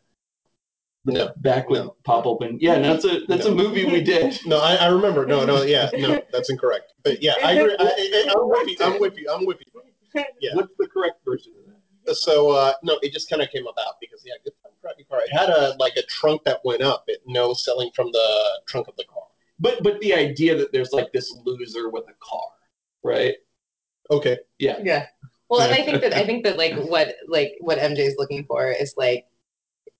the 1.06 1.14
No, 1.14 1.34
back 1.38 1.70
would 1.70 1.86
no. 1.86 1.96
pop 2.04 2.26
open. 2.26 2.58
Yeah, 2.62 2.74
and 2.76 2.86
that's 2.86 3.06
a 3.06 3.22
that's 3.28 3.46
No. 3.46 3.52
a 3.52 3.56
movie 3.56 3.86
we 3.86 4.02
did. 4.02 4.40
No, 4.46 4.60
I, 4.60 4.76
I 4.76 4.88
remember. 4.88 5.26
No, 5.26 5.46
no, 5.46 5.64
yeah, 5.64 5.90
no, 5.94 6.22
that's 6.32 6.50
incorrect. 6.50 6.94
But 7.04 7.22
yeah, 7.22 7.36
I 7.44 7.54
agree. 7.54 7.76
I, 7.80 7.84
I, 7.84 8.34
I'm 8.36 8.50
with 8.50 8.68
you. 8.70 8.78
I'm 8.82 9.00
with 9.00 9.18
you. 9.18 9.28
I'm 9.34 9.46
with 9.46 9.58
you. 9.60 9.82
Yeah. 10.40 10.52
What's 10.54 10.74
the 10.78 10.88
correct 10.88 11.26
version 11.26 11.54
of 11.58 11.74
that? 12.06 12.16
So 12.16 12.52
uh, 12.52 12.74
no, 12.84 13.00
it 13.02 13.12
just 13.12 13.30
kind 13.30 13.42
of 13.42 13.50
came 13.50 13.66
about 13.66 13.96
because 14.00 14.22
yeah, 14.24 14.34
good 14.44 14.54
time 14.62 14.63
crappy 14.84 15.04
car. 15.06 15.22
It 15.24 15.32
had 15.32 15.50
a 15.50 15.76
like 15.80 15.96
a 15.96 16.04
trunk 16.04 16.44
that 16.46 16.60
went 16.64 16.82
up. 16.82 17.06
It 17.08 17.22
no 17.26 17.54
selling 17.54 17.92
from 17.96 18.12
the 18.12 18.62
trunk 18.68 18.88
of 18.88 18.96
the 18.98 19.06
car. 19.06 19.24
But 19.60 19.84
but 19.84 20.00
the 20.02 20.14
idea 20.14 20.56
that 20.58 20.72
there's 20.72 20.92
like 20.92 21.12
this 21.14 21.34
loser 21.46 21.90
with 21.90 22.04
a 22.04 22.14
car, 22.22 22.48
right? 23.04 23.36
Okay. 24.12 24.40
Yeah. 24.60 24.80
Yeah. 24.84 25.08
Well, 25.50 25.62
and 25.62 25.74
I 25.74 25.84
think 25.84 26.02
that 26.02 26.14
I 26.14 26.26
think 26.26 26.44
that 26.44 26.58
like 26.58 26.76
what 26.76 27.16
like 27.28 27.54
what 27.60 27.78
MJ 27.78 28.00
is 28.00 28.16
looking 28.18 28.46
for 28.46 28.72
is 28.72 28.94
like 28.98 29.26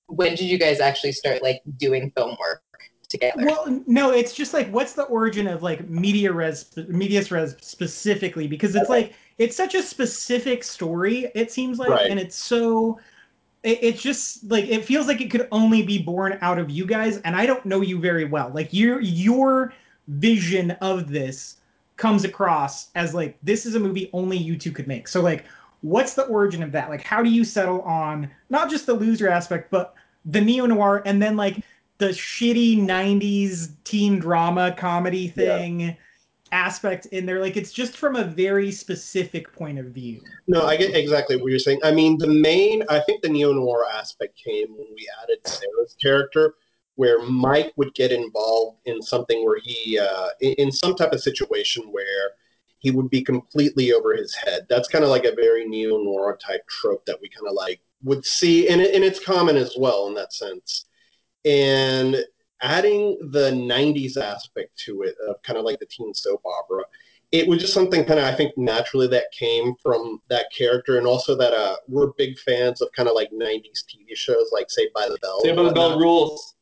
when 0.06 0.30
did 0.34 0.44
you 0.44 0.58
guys 0.58 0.80
actually 0.80 1.12
start 1.12 1.42
like 1.42 1.62
doing 1.78 2.12
film 2.16 2.36
work 2.38 2.62
together? 3.08 3.44
Well, 3.46 3.82
no, 3.86 4.10
it's 4.10 4.34
just 4.34 4.52
like 4.52 4.68
what's 4.68 4.92
the 4.92 5.04
origin 5.04 5.46
of 5.46 5.62
like 5.62 5.88
media 5.88 6.32
res, 6.32 6.76
medias 6.88 7.30
res 7.30 7.56
specifically 7.60 8.46
because 8.46 8.74
it's 8.74 8.90
like 8.90 9.14
it's 9.38 9.56
such 9.56 9.74
a 9.74 9.82
specific 9.82 10.62
story. 10.62 11.30
It 11.34 11.50
seems 11.50 11.78
like, 11.78 11.90
Right. 11.90 12.10
and 12.10 12.20
it's 12.20 12.36
so. 12.36 12.98
It, 13.64 13.78
it's 13.82 14.02
just 14.02 14.48
like 14.48 14.66
it 14.66 14.84
feels 14.84 15.08
like 15.08 15.20
it 15.20 15.30
could 15.30 15.48
only 15.50 15.82
be 15.82 15.98
born 16.00 16.38
out 16.40 16.58
of 16.58 16.70
you 16.70 16.86
guys, 16.86 17.18
and 17.22 17.34
I 17.34 17.46
don't 17.46 17.64
know 17.66 17.80
you 17.80 17.98
very 17.98 18.24
well. 18.24 18.50
Like 18.54 18.72
your 18.72 19.00
your 19.00 19.72
vision 20.06 20.72
of 20.82 21.08
this 21.08 21.56
comes 21.96 22.24
across 22.24 22.90
as 22.94 23.14
like 23.14 23.36
this 23.42 23.66
is 23.66 23.74
a 23.74 23.80
movie 23.80 24.10
only 24.12 24.36
you 24.36 24.56
two 24.56 24.70
could 24.70 24.86
make. 24.86 25.08
So 25.08 25.20
like, 25.20 25.44
what's 25.80 26.14
the 26.14 26.26
origin 26.26 26.62
of 26.62 26.72
that? 26.72 26.90
Like, 26.90 27.02
how 27.02 27.22
do 27.22 27.30
you 27.30 27.44
settle 27.44 27.82
on 27.82 28.30
not 28.50 28.70
just 28.70 28.86
the 28.86 28.94
loser 28.94 29.28
aspect, 29.28 29.70
but 29.70 29.94
the 30.24 30.40
neo 30.40 30.66
noir, 30.66 31.02
and 31.04 31.22
then 31.22 31.36
like 31.36 31.64
the 31.98 32.08
shitty 32.08 32.78
90s 32.78 33.70
teen 33.84 34.18
drama 34.18 34.74
comedy 34.76 35.28
thing 35.28 35.96
aspect 36.54 37.06
in 37.06 37.26
there 37.26 37.40
like 37.40 37.56
it's 37.56 37.72
just 37.72 37.96
from 37.96 38.14
a 38.14 38.22
very 38.24 38.70
specific 38.70 39.52
point 39.52 39.78
of 39.78 39.86
view 39.86 40.20
No, 40.46 40.64
I 40.66 40.76
get 40.76 40.94
exactly 40.94 41.36
what 41.36 41.50
you're 41.50 41.58
saying. 41.58 41.80
I 41.82 41.90
mean, 41.90 42.16
the 42.16 42.28
main, 42.28 42.84
I 42.88 43.00
think 43.00 43.22
the 43.22 43.28
neo 43.28 43.52
noir 43.52 43.86
aspect 43.92 44.40
came 44.42 44.68
when 44.68 44.86
we 44.94 45.08
added 45.22 45.38
Sarah's 45.44 45.96
character, 46.00 46.54
where 46.96 47.22
Mike 47.22 47.72
would 47.76 47.92
get 47.94 48.12
involved 48.12 48.78
in 48.84 49.02
something 49.02 49.44
where 49.44 49.58
he, 49.62 49.98
uh, 49.98 50.28
in, 50.40 50.70
some 50.70 50.94
type 50.94 51.12
of 51.12 51.20
situation 51.20 51.90
where 51.90 52.32
he 52.78 52.90
would 52.92 53.10
be 53.10 53.22
completely 53.22 53.92
over 53.92 54.14
his 54.14 54.34
head. 54.34 54.66
That's 54.68 54.88
kind 54.88 55.02
of 55.02 55.10
like 55.10 55.24
a 55.24 55.34
very 55.34 55.66
neo 55.66 55.98
noir 55.98 56.38
type 56.40 56.66
trope 56.68 57.04
that 57.06 57.20
we 57.20 57.28
kind 57.28 57.48
of 57.48 57.54
like 57.54 57.80
would 58.04 58.24
see, 58.24 58.68
and, 58.68 58.80
and 58.80 59.02
it's 59.02 59.18
common 59.18 59.56
as 59.56 59.74
well 59.76 60.06
in 60.06 60.14
that 60.14 60.32
sense. 60.32 60.86
And 61.44 62.24
adding 62.64 63.16
the 63.30 63.50
90s 63.52 64.16
aspect 64.16 64.76
to 64.78 65.02
it 65.02 65.14
of 65.28 65.40
kind 65.42 65.58
of 65.58 65.64
like 65.64 65.78
the 65.78 65.86
teen 65.86 66.12
soap 66.12 66.42
opera 66.44 66.82
it 67.34 67.48
was 67.48 67.60
just 67.60 67.74
something 67.74 68.04
kind 68.04 68.20
of 68.20 68.26
I 68.26 68.32
think 68.32 68.56
naturally 68.56 69.08
that 69.08 69.32
came 69.32 69.74
from 69.82 70.22
that 70.28 70.46
character, 70.56 70.98
and 70.98 71.06
also 71.06 71.34
that 71.36 71.52
uh, 71.52 71.74
we're 71.88 72.12
big 72.12 72.38
fans 72.38 72.80
of 72.80 72.92
kind 72.92 73.08
of 73.08 73.16
like 73.16 73.32
'90s 73.32 73.82
TV 73.84 74.14
shows 74.14 74.50
like 74.52 74.70
Saved 74.70 74.92
by 74.92 75.08
the 75.08 75.18
Bell. 75.20 75.40
Saved 75.42 75.56
by 75.56 75.64
the 75.64 75.72
Bell 75.72 75.98
rules. 75.98 76.54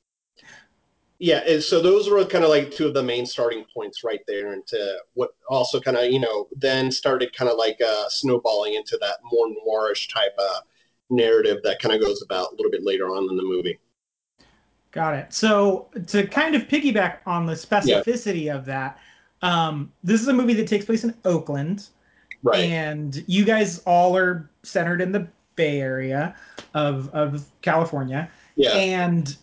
Yeah, 1.18 1.60
so 1.60 1.80
those 1.80 2.08
were 2.08 2.24
kind 2.24 2.42
of 2.42 2.48
like 2.48 2.70
two 2.70 2.86
of 2.86 2.94
the 2.94 3.02
main 3.02 3.26
starting 3.26 3.66
points 3.72 4.02
right 4.02 4.22
there, 4.26 4.54
into 4.54 4.98
what 5.12 5.32
also 5.46 5.78
kind 5.78 5.98
of 5.98 6.10
you 6.10 6.20
know 6.20 6.48
then 6.56 6.90
started 6.90 7.36
kind 7.36 7.50
of 7.50 7.58
like 7.58 7.78
uh, 7.86 8.08
snowballing 8.08 8.72
into 8.72 8.96
that 9.02 9.18
more 9.30 9.48
noirish 9.48 10.10
type 10.10 10.34
of 10.38 10.62
narrative 11.10 11.58
that 11.64 11.80
kind 11.80 11.94
of 11.94 12.00
goes 12.00 12.22
about 12.22 12.52
a 12.52 12.54
little 12.56 12.70
bit 12.70 12.82
later 12.82 13.08
on 13.08 13.28
in 13.28 13.36
the 13.36 13.42
movie. 13.42 13.78
Got 14.92 15.14
it 15.14 15.32
so 15.32 15.88
to 16.06 16.26
kind 16.26 16.54
of 16.54 16.62
piggyback 16.68 17.18
on 17.26 17.46
the 17.46 17.54
specificity 17.54 18.54
of 18.54 18.64
that 18.64 18.98
um, 19.42 19.90
this 20.04 20.20
is 20.20 20.28
a 20.28 20.32
movie 20.32 20.54
that 20.54 20.68
takes 20.68 20.84
place 20.84 21.04
in 21.04 21.14
oakland 21.24 21.88
Right. 22.44 22.60
and 22.64 23.22
you 23.28 23.44
guys 23.44 23.80
all 23.86 24.16
are 24.16 24.50
centered 24.64 25.00
in 25.00 25.12
the 25.12 25.28
bay 25.56 25.80
area 25.80 26.34
of, 26.74 27.08
of 27.14 27.44
california 27.62 28.30
yeah. 28.56 28.70
And 28.74 29.36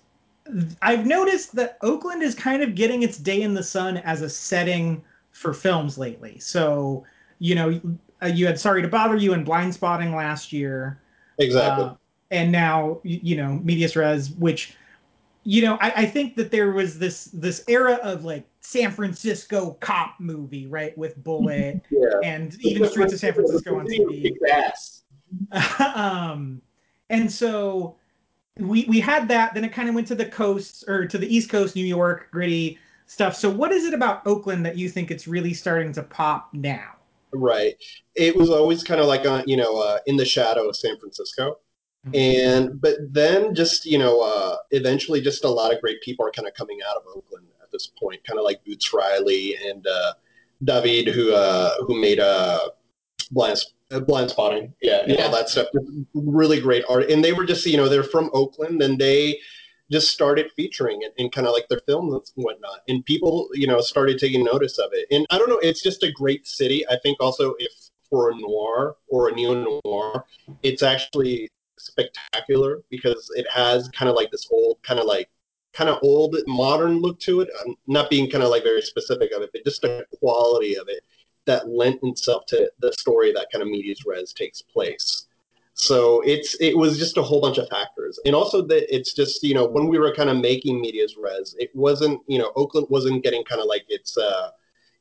I've 0.81 1.05
noticed 1.05 1.55
that 1.55 1.77
Oakland 1.81 2.23
is 2.23 2.35
kind 2.35 2.63
of 2.63 2.75
getting 2.75 3.03
its 3.03 3.17
day 3.17 3.41
in 3.41 3.53
the 3.53 3.63
sun 3.63 3.97
as 3.97 4.21
a 4.21 4.29
setting 4.29 5.03
for 5.31 5.53
films 5.53 5.97
lately. 5.97 6.39
So, 6.39 7.05
you 7.39 7.55
know, 7.55 7.81
uh, 8.21 8.27
you 8.27 8.45
had 8.45 8.59
Sorry 8.59 8.81
to 8.81 8.87
Bother 8.87 9.15
You 9.15 9.33
and 9.33 9.45
Blind 9.45 9.73
Spotting 9.73 10.15
last 10.15 10.51
year. 10.51 10.99
Exactly. 11.37 11.85
Uh, 11.85 11.93
and 12.31 12.51
now, 12.51 12.99
you 13.03 13.35
know, 13.35 13.59
Medias 13.63 13.95
Res, 13.95 14.31
which, 14.31 14.75
you 15.43 15.61
know, 15.61 15.77
I, 15.81 15.91
I 15.97 16.05
think 16.05 16.35
that 16.35 16.51
there 16.51 16.71
was 16.71 16.99
this 16.99 17.25
this 17.25 17.63
era 17.67 17.99
of 18.03 18.23
like 18.23 18.45
San 18.61 18.91
Francisco 18.91 19.77
cop 19.79 20.15
movie, 20.19 20.67
right, 20.67 20.97
with 20.97 21.21
Bullitt 21.23 21.81
yeah. 21.91 22.19
and 22.23 22.55
even 22.61 22.87
Streets 22.89 23.13
of 23.13 23.19
San 23.19 23.33
Francisco 23.33 23.79
on 23.79 23.87
TV 23.87 24.35
um, 25.95 26.61
and 27.09 27.31
so 27.31 27.95
we 28.57 28.85
we 28.85 28.99
had 28.99 29.27
that. 29.29 29.53
Then 29.53 29.63
it 29.63 29.71
kind 29.71 29.89
of 29.89 29.95
went 29.95 30.07
to 30.07 30.15
the 30.15 30.25
coast 30.25 30.83
or 30.87 31.05
to 31.07 31.17
the 31.17 31.33
East 31.33 31.49
Coast, 31.49 31.75
New 31.75 31.85
York, 31.85 32.27
gritty 32.31 32.77
stuff. 33.05 33.35
So 33.35 33.49
what 33.49 33.71
is 33.71 33.85
it 33.85 33.93
about 33.93 34.25
Oakland 34.27 34.65
that 34.65 34.77
you 34.77 34.89
think 34.89 35.11
it's 35.11 35.27
really 35.27 35.53
starting 35.53 35.91
to 35.93 36.03
pop 36.03 36.49
now? 36.53 36.95
Right. 37.31 37.75
It 38.15 38.35
was 38.35 38.49
always 38.49 38.83
kind 38.83 38.99
of 38.99 39.07
like 39.07 39.25
on, 39.25 39.43
you 39.47 39.57
know, 39.57 39.79
uh, 39.81 39.99
in 40.05 40.15
the 40.15 40.25
shadow 40.25 40.67
of 40.67 40.75
San 40.75 40.97
Francisco. 40.99 41.57
And 42.13 42.81
but 42.81 42.95
then 43.11 43.53
just, 43.53 43.85
you 43.85 43.97
know, 43.97 44.21
uh, 44.21 44.57
eventually 44.71 45.21
just 45.21 45.43
a 45.43 45.49
lot 45.49 45.73
of 45.73 45.81
great 45.81 46.01
people 46.01 46.25
are 46.25 46.31
kind 46.31 46.47
of 46.47 46.53
coming 46.53 46.79
out 46.89 46.97
of 46.97 47.03
Oakland 47.07 47.45
at 47.61 47.71
this 47.71 47.87
point, 47.87 48.23
kind 48.23 48.39
of 48.39 48.45
like 48.45 48.63
Boots 48.65 48.93
Riley 48.93 49.55
and 49.67 49.85
uh, 49.85 50.13
David 50.63 51.13
who 51.13 51.33
uh, 51.33 51.75
who 51.85 51.99
made 51.99 52.19
uh, 52.19 52.69
blind 53.31 53.59
uh, 53.91 53.99
blind 53.99 54.31
spotting. 54.31 54.73
Yeah, 54.81 55.01
and 55.03 55.13
Yeah. 55.13 55.25
all 55.25 55.31
that 55.31 55.49
stuff. 55.49 55.67
Really 56.13 56.59
great 56.59 56.83
art. 56.89 57.09
And 57.09 57.23
they 57.23 57.33
were 57.33 57.45
just, 57.45 57.65
you 57.65 57.77
know, 57.77 57.89
they're 57.89 58.03
from 58.03 58.29
Oakland 58.33 58.81
and 58.81 58.97
they 58.97 59.39
just 59.91 60.11
started 60.11 60.51
featuring 60.55 61.01
it 61.01 61.13
in 61.17 61.29
kind 61.29 61.47
of 61.47 61.53
like 61.53 61.67
their 61.67 61.81
films 61.87 62.31
and 62.35 62.45
whatnot. 62.45 62.81
And 62.87 63.03
people, 63.05 63.49
you 63.53 63.67
know, 63.67 63.81
started 63.81 64.19
taking 64.19 64.43
notice 64.43 64.77
of 64.77 64.91
it. 64.93 65.07
And 65.11 65.25
I 65.31 65.37
don't 65.37 65.49
know, 65.49 65.59
it's 65.59 65.81
just 65.81 66.03
a 66.03 66.11
great 66.11 66.47
city. 66.47 66.87
I 66.87 66.97
think 67.01 67.17
also 67.19 67.55
if 67.59 67.71
for 68.09 68.31
a 68.31 68.35
noir 68.35 68.95
or 69.07 69.29
a 69.29 69.31
neo 69.31 69.79
noir, 69.83 70.25
it's 70.63 70.83
actually 70.83 71.49
spectacular 71.79 72.81
because 72.89 73.31
it 73.35 73.45
has 73.49 73.89
kind 73.89 74.09
of 74.09 74.15
like 74.15 74.31
this 74.31 74.47
old 74.51 74.77
kind 74.83 74.99
of 74.99 75.05
like 75.05 75.29
kind 75.73 75.89
of 75.89 75.99
old 76.01 76.35
modern 76.47 76.99
look 76.99 77.19
to 77.21 77.41
it. 77.41 77.49
I'm 77.65 77.75
not 77.87 78.09
being 78.09 78.29
kind 78.29 78.43
of 78.43 78.49
like 78.49 78.63
very 78.63 78.81
specific 78.81 79.31
of 79.31 79.41
it, 79.41 79.49
but 79.53 79.63
just 79.63 79.81
the 79.81 80.05
quality 80.19 80.75
of 80.75 80.87
it 80.87 81.03
that 81.45 81.69
lent 81.69 81.99
itself 82.03 82.45
to 82.47 82.71
the 82.79 82.91
story 82.93 83.31
that 83.33 83.47
kind 83.51 83.61
of 83.61 83.69
medias 83.69 84.03
res 84.05 84.33
takes 84.33 84.61
place. 84.61 85.27
So 85.73 86.21
it's 86.25 86.55
it 86.59 86.77
was 86.77 86.97
just 86.97 87.17
a 87.17 87.21
whole 87.21 87.39
bunch 87.39 87.57
of 87.57 87.69
factors, 87.69 88.19
and 88.25 88.35
also 88.35 88.61
that 88.63 88.93
it's 88.93 89.13
just 89.13 89.41
you 89.43 89.53
know 89.53 89.65
when 89.65 89.87
we 89.87 89.97
were 89.97 90.13
kind 90.13 90.29
of 90.29 90.37
making 90.37 90.81
medias 90.81 91.15
res, 91.17 91.55
it 91.57 91.73
wasn't 91.73 92.19
you 92.27 92.37
know 92.37 92.51
Oakland 92.55 92.87
wasn't 92.89 93.23
getting 93.23 93.43
kind 93.45 93.61
of 93.61 93.67
like 93.67 93.85
it's 93.87 94.17
uh 94.17 94.49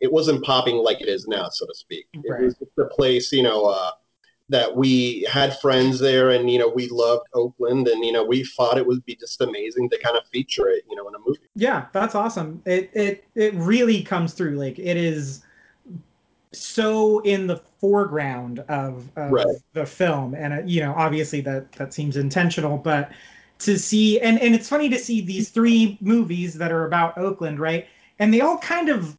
it 0.00 0.12
wasn't 0.12 0.44
popping 0.44 0.76
like 0.76 1.00
it 1.00 1.08
is 1.08 1.26
now, 1.26 1.48
so 1.48 1.66
to 1.66 1.74
speak. 1.74 2.06
Right. 2.14 2.42
It 2.42 2.44
was 2.44 2.54
just 2.54 2.78
a 2.78 2.84
place 2.84 3.32
you 3.32 3.42
know 3.42 3.64
uh, 3.64 3.90
that 4.50 4.76
we 4.76 5.26
had 5.30 5.58
friends 5.60 5.98
there, 6.00 6.30
and 6.30 6.50
you 6.50 6.58
know 6.58 6.68
we 6.68 6.88
loved 6.88 7.26
Oakland, 7.34 7.88
and 7.88 8.04
you 8.04 8.12
know 8.12 8.24
we 8.24 8.44
thought 8.44 8.78
it 8.78 8.86
would 8.86 9.04
be 9.04 9.16
just 9.16 9.40
amazing 9.40 9.90
to 9.90 9.98
kind 9.98 10.16
of 10.16 10.26
feature 10.28 10.68
it 10.68 10.84
you 10.90 10.96
know 10.96 11.08
in 11.08 11.14
a 11.14 11.18
movie. 11.18 11.40
Yeah, 11.54 11.86
that's 11.92 12.14
awesome. 12.14 12.62
It 12.64 12.90
it 12.94 13.24
it 13.34 13.54
really 13.54 14.02
comes 14.02 14.32
through. 14.34 14.52
Like 14.56 14.78
it 14.78 14.96
is 14.96 15.42
so 16.52 17.20
in 17.20 17.46
the 17.46 17.56
foreground 17.80 18.60
of, 18.68 19.10
of 19.16 19.32
Right. 19.32 19.56
the 19.74 19.84
film, 19.86 20.34
and 20.34 20.52
uh, 20.54 20.62
you 20.64 20.80
know, 20.80 20.94
obviously 20.96 21.40
that 21.42 21.70
that 21.72 21.92
seems 21.92 22.16
intentional, 22.16 22.78
but 22.78 23.12
to 23.60 23.78
see 23.78 24.20
and 24.20 24.40
and 24.40 24.54
it's 24.54 24.68
funny 24.68 24.88
to 24.88 24.98
see 24.98 25.20
these 25.20 25.50
three 25.50 25.98
movies 26.00 26.54
that 26.54 26.72
are 26.72 26.86
about 26.86 27.18
Oakland, 27.18 27.58
right? 27.60 27.86
And 28.18 28.32
they 28.32 28.40
all 28.40 28.58
kind 28.58 28.88
of 28.88 29.16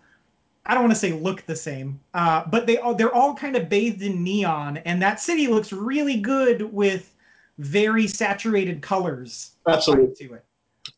I 0.69 0.75
don't 0.75 0.83
want 0.83 0.93
to 0.93 0.99
say 0.99 1.13
look 1.13 1.43
the 1.47 1.55
same, 1.55 1.99
uh, 2.13 2.43
but 2.45 2.67
they 2.67 2.77
all 2.77 2.93
they're 2.93 3.13
all 3.13 3.33
kind 3.33 3.55
of 3.55 3.69
bathed 3.69 4.03
in 4.03 4.23
neon, 4.23 4.77
and 4.77 5.01
that 5.01 5.19
city 5.19 5.47
looks 5.47 5.73
really 5.73 6.17
good 6.17 6.71
with 6.71 7.15
very 7.57 8.07
saturated 8.07 8.79
colors 8.79 9.53
Absolutely. 9.67 10.27
to 10.27 10.33
it. 10.35 10.45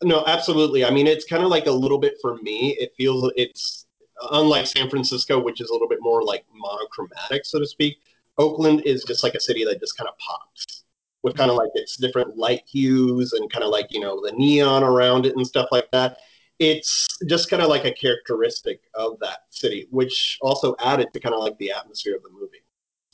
No, 0.02 0.24
absolutely. 0.26 0.84
I 0.84 0.90
mean, 0.90 1.06
it's 1.06 1.24
kind 1.24 1.42
of 1.42 1.48
like 1.48 1.66
a 1.66 1.72
little 1.72 1.96
bit 1.96 2.18
for 2.20 2.36
me. 2.42 2.76
It 2.78 2.92
feels 2.98 3.32
it's 3.34 3.86
unlike 4.30 4.66
San 4.66 4.90
Francisco, 4.90 5.42
which 5.42 5.62
is 5.62 5.70
a 5.70 5.72
little 5.72 5.88
bit 5.88 6.00
more 6.02 6.22
like 6.22 6.44
monochromatic, 6.54 7.46
so 7.46 7.58
to 7.58 7.66
speak. 7.66 7.96
Oakland 8.36 8.82
is 8.84 9.04
just 9.04 9.22
like 9.22 9.34
a 9.34 9.40
city 9.40 9.64
that 9.64 9.80
just 9.80 9.96
kind 9.96 10.06
of 10.06 10.18
pops 10.18 10.84
with 11.22 11.34
kind 11.34 11.50
of 11.50 11.56
like 11.56 11.70
its 11.74 11.96
different 11.96 12.36
light 12.36 12.62
hues 12.66 13.32
and 13.32 13.50
kind 13.50 13.64
of 13.64 13.70
like 13.70 13.86
you 13.90 14.00
know 14.00 14.20
the 14.22 14.32
neon 14.32 14.84
around 14.84 15.24
it 15.24 15.34
and 15.34 15.46
stuff 15.46 15.68
like 15.72 15.90
that. 15.92 16.18
It's 16.62 17.06
just 17.26 17.50
kind 17.50 17.62
of 17.62 17.68
like 17.68 17.84
a 17.84 17.92
characteristic 17.92 18.80
of 18.94 19.18
that 19.20 19.40
city, 19.50 19.88
which 19.90 20.38
also 20.40 20.74
added 20.78 21.12
to 21.12 21.20
kind 21.20 21.34
of 21.34 21.42
like 21.42 21.58
the 21.58 21.72
atmosphere 21.72 22.16
of 22.16 22.22
the 22.22 22.30
movie. 22.30 22.62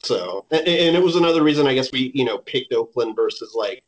So, 0.02 0.46
and, 0.50 0.66
and 0.66 0.96
it 0.96 1.02
was 1.02 1.16
another 1.16 1.42
reason 1.42 1.66
I 1.66 1.74
guess 1.74 1.90
we 1.90 2.12
you 2.14 2.24
know 2.24 2.38
picked 2.38 2.72
Oakland 2.72 3.16
versus 3.16 3.54
like 3.54 3.82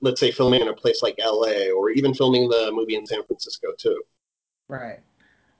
let's 0.00 0.20
say 0.20 0.30
filming 0.30 0.60
in 0.62 0.68
a 0.68 0.74
place 0.74 1.02
like 1.02 1.18
LA 1.18 1.70
or 1.76 1.90
even 1.90 2.14
filming 2.14 2.48
the 2.48 2.70
movie 2.72 2.96
in 2.96 3.06
San 3.06 3.22
Francisco 3.24 3.68
too. 3.78 4.02
Right. 4.68 5.00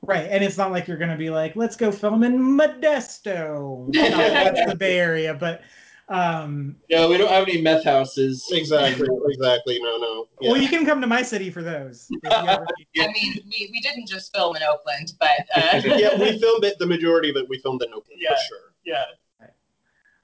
Right. 0.03 0.29
And 0.31 0.43
it's 0.43 0.57
not 0.57 0.71
like 0.71 0.89
you're 0.89 0.97
going 0.97 1.11
to 1.11 1.17
be 1.17 1.31
like, 1.31 1.57
let's 1.57 1.77
go 1.77 1.93
film 1.93 2.23
in 2.23 2.39
Modesto. 2.39 3.93
No, 3.95 4.17
that's 4.17 4.71
the 4.71 4.77
Bay 4.77 4.99
Area. 4.99 5.35
But, 5.35 5.63
um, 6.11 6.77
No, 6.91 7.09
we 7.09 7.17
don't 7.17 7.31
have 7.31 7.49
any 7.49 7.63
meth 7.63 7.85
houses. 7.85 8.45
Exactly, 8.53 9.09
exactly. 9.29 9.79
No, 9.81 9.97
no. 9.97 10.29
Yeah. 10.41 10.51
well, 10.53 10.61
you 10.61 10.69
can 10.69 10.85
come 10.85 11.01
to 11.01 11.07
my 11.07 11.23
city 11.23 11.51
for 11.51 11.63
those. 11.63 12.09
if 12.11 12.19
you 12.25 12.49
ever 12.49 12.67
need- 12.95 13.03
I 13.09 13.13
mean, 13.13 13.35
we, 13.49 13.71
we 13.73 13.81
didn't 13.81 14.09
just 14.09 14.35
film 14.35 14.57
in 14.57 14.63
Oakland, 14.63 15.13
but 15.21 15.47
uh, 15.57 15.81
yeah, 15.97 16.19
we 16.19 16.39
filmed 16.39 16.65
it. 16.65 16.79
The 16.79 16.87
majority 16.87 17.31
of 17.31 17.37
it 17.37 17.49
we 17.49 17.59
filmed 17.59 17.83
in 17.83 17.89
Oakland 17.95 18.21
Yeah. 18.21 18.31
for 18.35 18.43
sure. 18.49 18.59
yeah. 18.85 19.05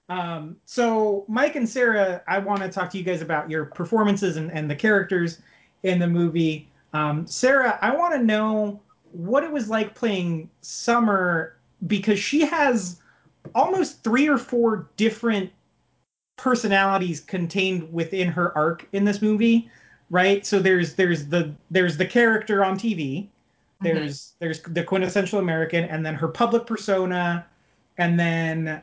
Um, 0.08 0.56
so, 0.64 1.24
Mike 1.28 1.56
and 1.56 1.68
Sarah, 1.68 2.22
I 2.28 2.38
want 2.38 2.60
to 2.60 2.68
talk 2.68 2.90
to 2.90 2.98
you 2.98 3.02
guys 3.02 3.22
about 3.22 3.50
your 3.50 3.64
performances 3.66 4.36
and, 4.36 4.52
and 4.52 4.70
the 4.70 4.76
characters 4.76 5.40
in 5.82 5.98
the 5.98 6.06
movie. 6.06 6.70
Um, 6.92 7.26
Sarah, 7.26 7.76
I 7.82 7.94
want 7.94 8.14
to 8.14 8.22
know 8.22 8.80
what 9.10 9.42
it 9.42 9.50
was 9.50 9.68
like 9.68 9.94
playing 9.96 10.48
Summer 10.60 11.56
because 11.88 12.20
she 12.20 12.42
has 12.42 13.00
almost 13.54 14.04
three 14.04 14.28
or 14.28 14.38
four 14.38 14.90
different 14.96 15.50
personalities 16.36 17.20
contained 17.20 17.92
within 17.92 18.28
her 18.28 18.56
arc 18.56 18.86
in 18.92 19.04
this 19.04 19.22
movie, 19.22 19.70
right? 20.10 20.44
So 20.46 20.58
there's 20.58 20.94
there's 20.94 21.26
the 21.26 21.54
there's 21.70 21.96
the 21.96 22.06
character 22.06 22.64
on 22.64 22.78
TV, 22.78 23.22
mm-hmm. 23.22 23.84
there's 23.84 24.32
there's 24.38 24.62
the 24.62 24.84
quintessential 24.84 25.38
American, 25.38 25.84
and 25.84 26.04
then 26.04 26.14
her 26.14 26.28
public 26.28 26.66
persona, 26.66 27.46
and 27.98 28.18
then 28.18 28.82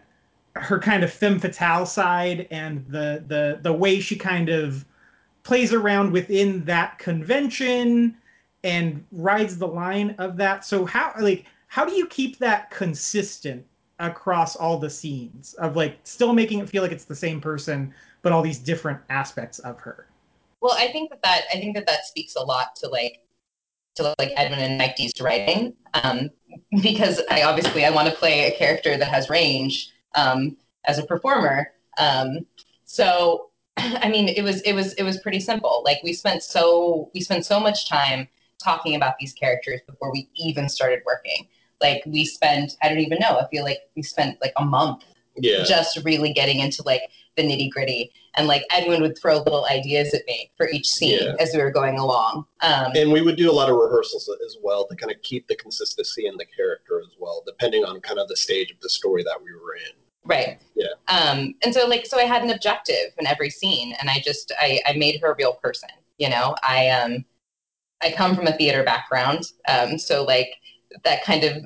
her 0.55 0.79
kind 0.79 1.03
of 1.03 1.11
femme 1.11 1.39
fatale 1.39 1.85
side 1.85 2.47
and 2.51 2.85
the 2.87 3.23
the 3.27 3.59
the 3.61 3.73
way 3.73 3.99
she 3.99 4.15
kind 4.15 4.49
of 4.49 4.85
plays 5.43 5.73
around 5.73 6.11
within 6.11 6.63
that 6.65 6.99
convention 6.99 8.15
and 8.63 9.03
rides 9.11 9.57
the 9.57 9.67
line 9.67 10.15
of 10.19 10.37
that. 10.37 10.65
So 10.65 10.85
how 10.85 11.13
like 11.19 11.45
how 11.67 11.85
do 11.85 11.93
you 11.93 12.07
keep 12.07 12.37
that 12.39 12.71
consistent 12.71 13.65
across 14.03 14.55
all 14.55 14.77
the 14.77 14.89
scenes 14.89 15.53
of 15.55 15.75
like 15.75 15.99
still 16.03 16.33
making 16.33 16.59
it 16.59 16.69
feel 16.69 16.83
like 16.83 16.91
it's 16.91 17.05
the 17.05 17.15
same 17.15 17.39
person 17.39 17.93
but 18.23 18.31
all 18.31 18.41
these 18.41 18.57
different 18.57 18.99
aspects 19.09 19.59
of 19.59 19.79
her? 19.79 20.07
Well, 20.61 20.75
I 20.77 20.91
think 20.91 21.09
that, 21.11 21.21
that 21.23 21.41
I 21.53 21.57
think 21.57 21.75
that 21.75 21.85
that 21.85 22.05
speaks 22.05 22.35
a 22.35 22.41
lot 22.41 22.75
to 22.77 22.87
like 22.87 23.19
to 23.95 24.15
like 24.17 24.31
Edwin 24.35 24.59
and 24.59 24.77
Mike 24.77 24.95
D's 24.95 25.13
writing, 25.21 25.73
um, 25.93 26.31
because 26.81 27.21
I 27.29 27.43
obviously 27.43 27.85
I 27.85 27.91
want 27.91 28.07
to 28.07 28.15
play 28.15 28.51
a 28.51 28.57
character 28.57 28.97
that 28.97 29.07
has 29.09 29.29
range 29.29 29.91
um, 30.15 30.57
as 30.85 30.97
a 30.97 31.05
performer. 31.05 31.67
Um, 31.99 32.45
so, 32.85 33.49
I 33.77 34.09
mean, 34.09 34.29
it 34.29 34.41
was 34.41 34.61
it 34.61 34.73
was 34.73 34.93
it 34.93 35.03
was 35.03 35.19
pretty 35.19 35.41
simple. 35.41 35.83
Like 35.85 35.99
we 36.01 36.13
spent 36.13 36.43
so 36.43 37.11
we 37.13 37.21
spent 37.21 37.45
so 37.45 37.59
much 37.59 37.87
time 37.89 38.27
talking 38.63 38.95
about 38.95 39.15
these 39.19 39.33
characters 39.33 39.81
before 39.85 40.11
we 40.11 40.29
even 40.35 40.69
started 40.69 41.01
working. 41.05 41.47
Like 41.83 42.01
we 42.07 42.25
spent 42.25 42.77
I 42.81 42.89
don't 42.89 42.99
even 42.99 43.19
know. 43.19 43.37
I 43.37 43.47
feel 43.49 43.63
like 43.63 43.79
we 43.95 44.01
spent 44.01 44.39
like 44.41 44.53
a 44.57 44.65
month 44.65 45.03
Yeah. 45.35 45.63
just 45.63 45.99
really 46.03 46.33
getting 46.33 46.59
into 46.59 46.81
like 46.85 47.01
the 47.35 47.43
nitty 47.43 47.69
gritty. 47.71 48.11
And 48.35 48.47
like 48.47 48.63
Edwin 48.71 49.01
would 49.03 49.15
throw 49.19 49.37
little 49.37 49.65
ideas 49.69 50.11
at 50.13 50.25
me 50.25 50.49
for 50.57 50.67
each 50.69 50.87
scene 50.87 51.19
Yeah. 51.21 51.35
as 51.39 51.51
we 51.53 51.61
were 51.61 51.71
going 51.71 51.99
along. 51.99 52.45
Um, 52.61 52.91
And 52.95 53.11
we 53.11 53.21
would 53.21 53.35
do 53.35 53.51
a 53.51 53.53
lot 53.59 53.69
of 53.69 53.75
rehearsals 53.75 54.27
as 54.47 54.57
well 54.63 54.87
to 54.87 54.95
kind 54.95 55.11
of 55.11 55.21
keep 55.21 55.47
the 55.47 55.55
consistency 55.55 56.25
in 56.25 56.35
the 56.37 56.45
character 56.45 56.99
as 56.99 57.13
well, 57.19 57.43
depending 57.45 57.83
on 57.85 57.99
kind 58.01 58.17
of 58.19 58.27
the 58.29 58.35
stage 58.37 58.71
of 58.71 58.79
the 58.81 58.89
story 58.89 59.23
that 59.23 59.37
we 59.43 59.51
were 59.53 59.75
in. 59.75 59.93
right. 60.25 60.59
Yeah. 60.75 60.87
Um, 61.09 61.53
and 61.63 61.73
so 61.73 61.85
like 61.85 62.05
so 62.05 62.17
I 62.17 62.23
had 62.23 62.43
an 62.43 62.49
objective 62.49 63.07
in 63.19 63.27
every 63.27 63.49
scene 63.49 63.93
and 63.99 64.09
I 64.09 64.19
just 64.23 64.51
I, 64.59 64.79
I 64.87 64.93
made 64.93 65.19
her 65.21 65.31
a 65.33 65.35
real 65.35 65.55
person. 65.55 65.89
You 66.17 66.29
know, 66.29 66.55
I 66.67 66.89
um 66.89 67.25
I 68.01 68.11
come 68.11 68.35
from 68.35 68.47
a 68.47 68.55
theater 68.57 68.83
background. 68.83 69.51
Um, 69.67 69.97
so 69.97 70.23
like 70.23 70.49
that 71.03 71.23
kind 71.23 71.43
of 71.43 71.63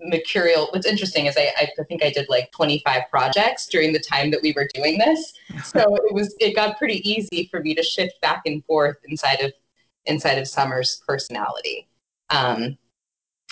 mercurial 0.00 0.68
what's 0.70 0.86
interesting 0.86 1.26
is 1.26 1.36
I, 1.36 1.52
I 1.58 1.84
think 1.84 2.02
I 2.02 2.10
did 2.10 2.26
like 2.28 2.50
25 2.52 3.02
projects 3.10 3.66
during 3.66 3.92
the 3.92 3.98
time 3.98 4.30
that 4.30 4.42
we 4.42 4.52
were 4.52 4.68
doing 4.74 4.98
this. 4.98 5.32
So 5.64 5.96
it 5.96 6.12
was 6.12 6.34
it 6.38 6.54
got 6.54 6.78
pretty 6.78 7.08
easy 7.08 7.48
for 7.50 7.60
me 7.60 7.74
to 7.74 7.82
shift 7.82 8.20
back 8.20 8.42
and 8.46 8.64
forth 8.66 8.96
inside 9.08 9.40
of 9.40 9.52
inside 10.04 10.38
of 10.38 10.46
Summer's 10.46 11.02
personality. 11.06 11.88
Um, 12.30 12.76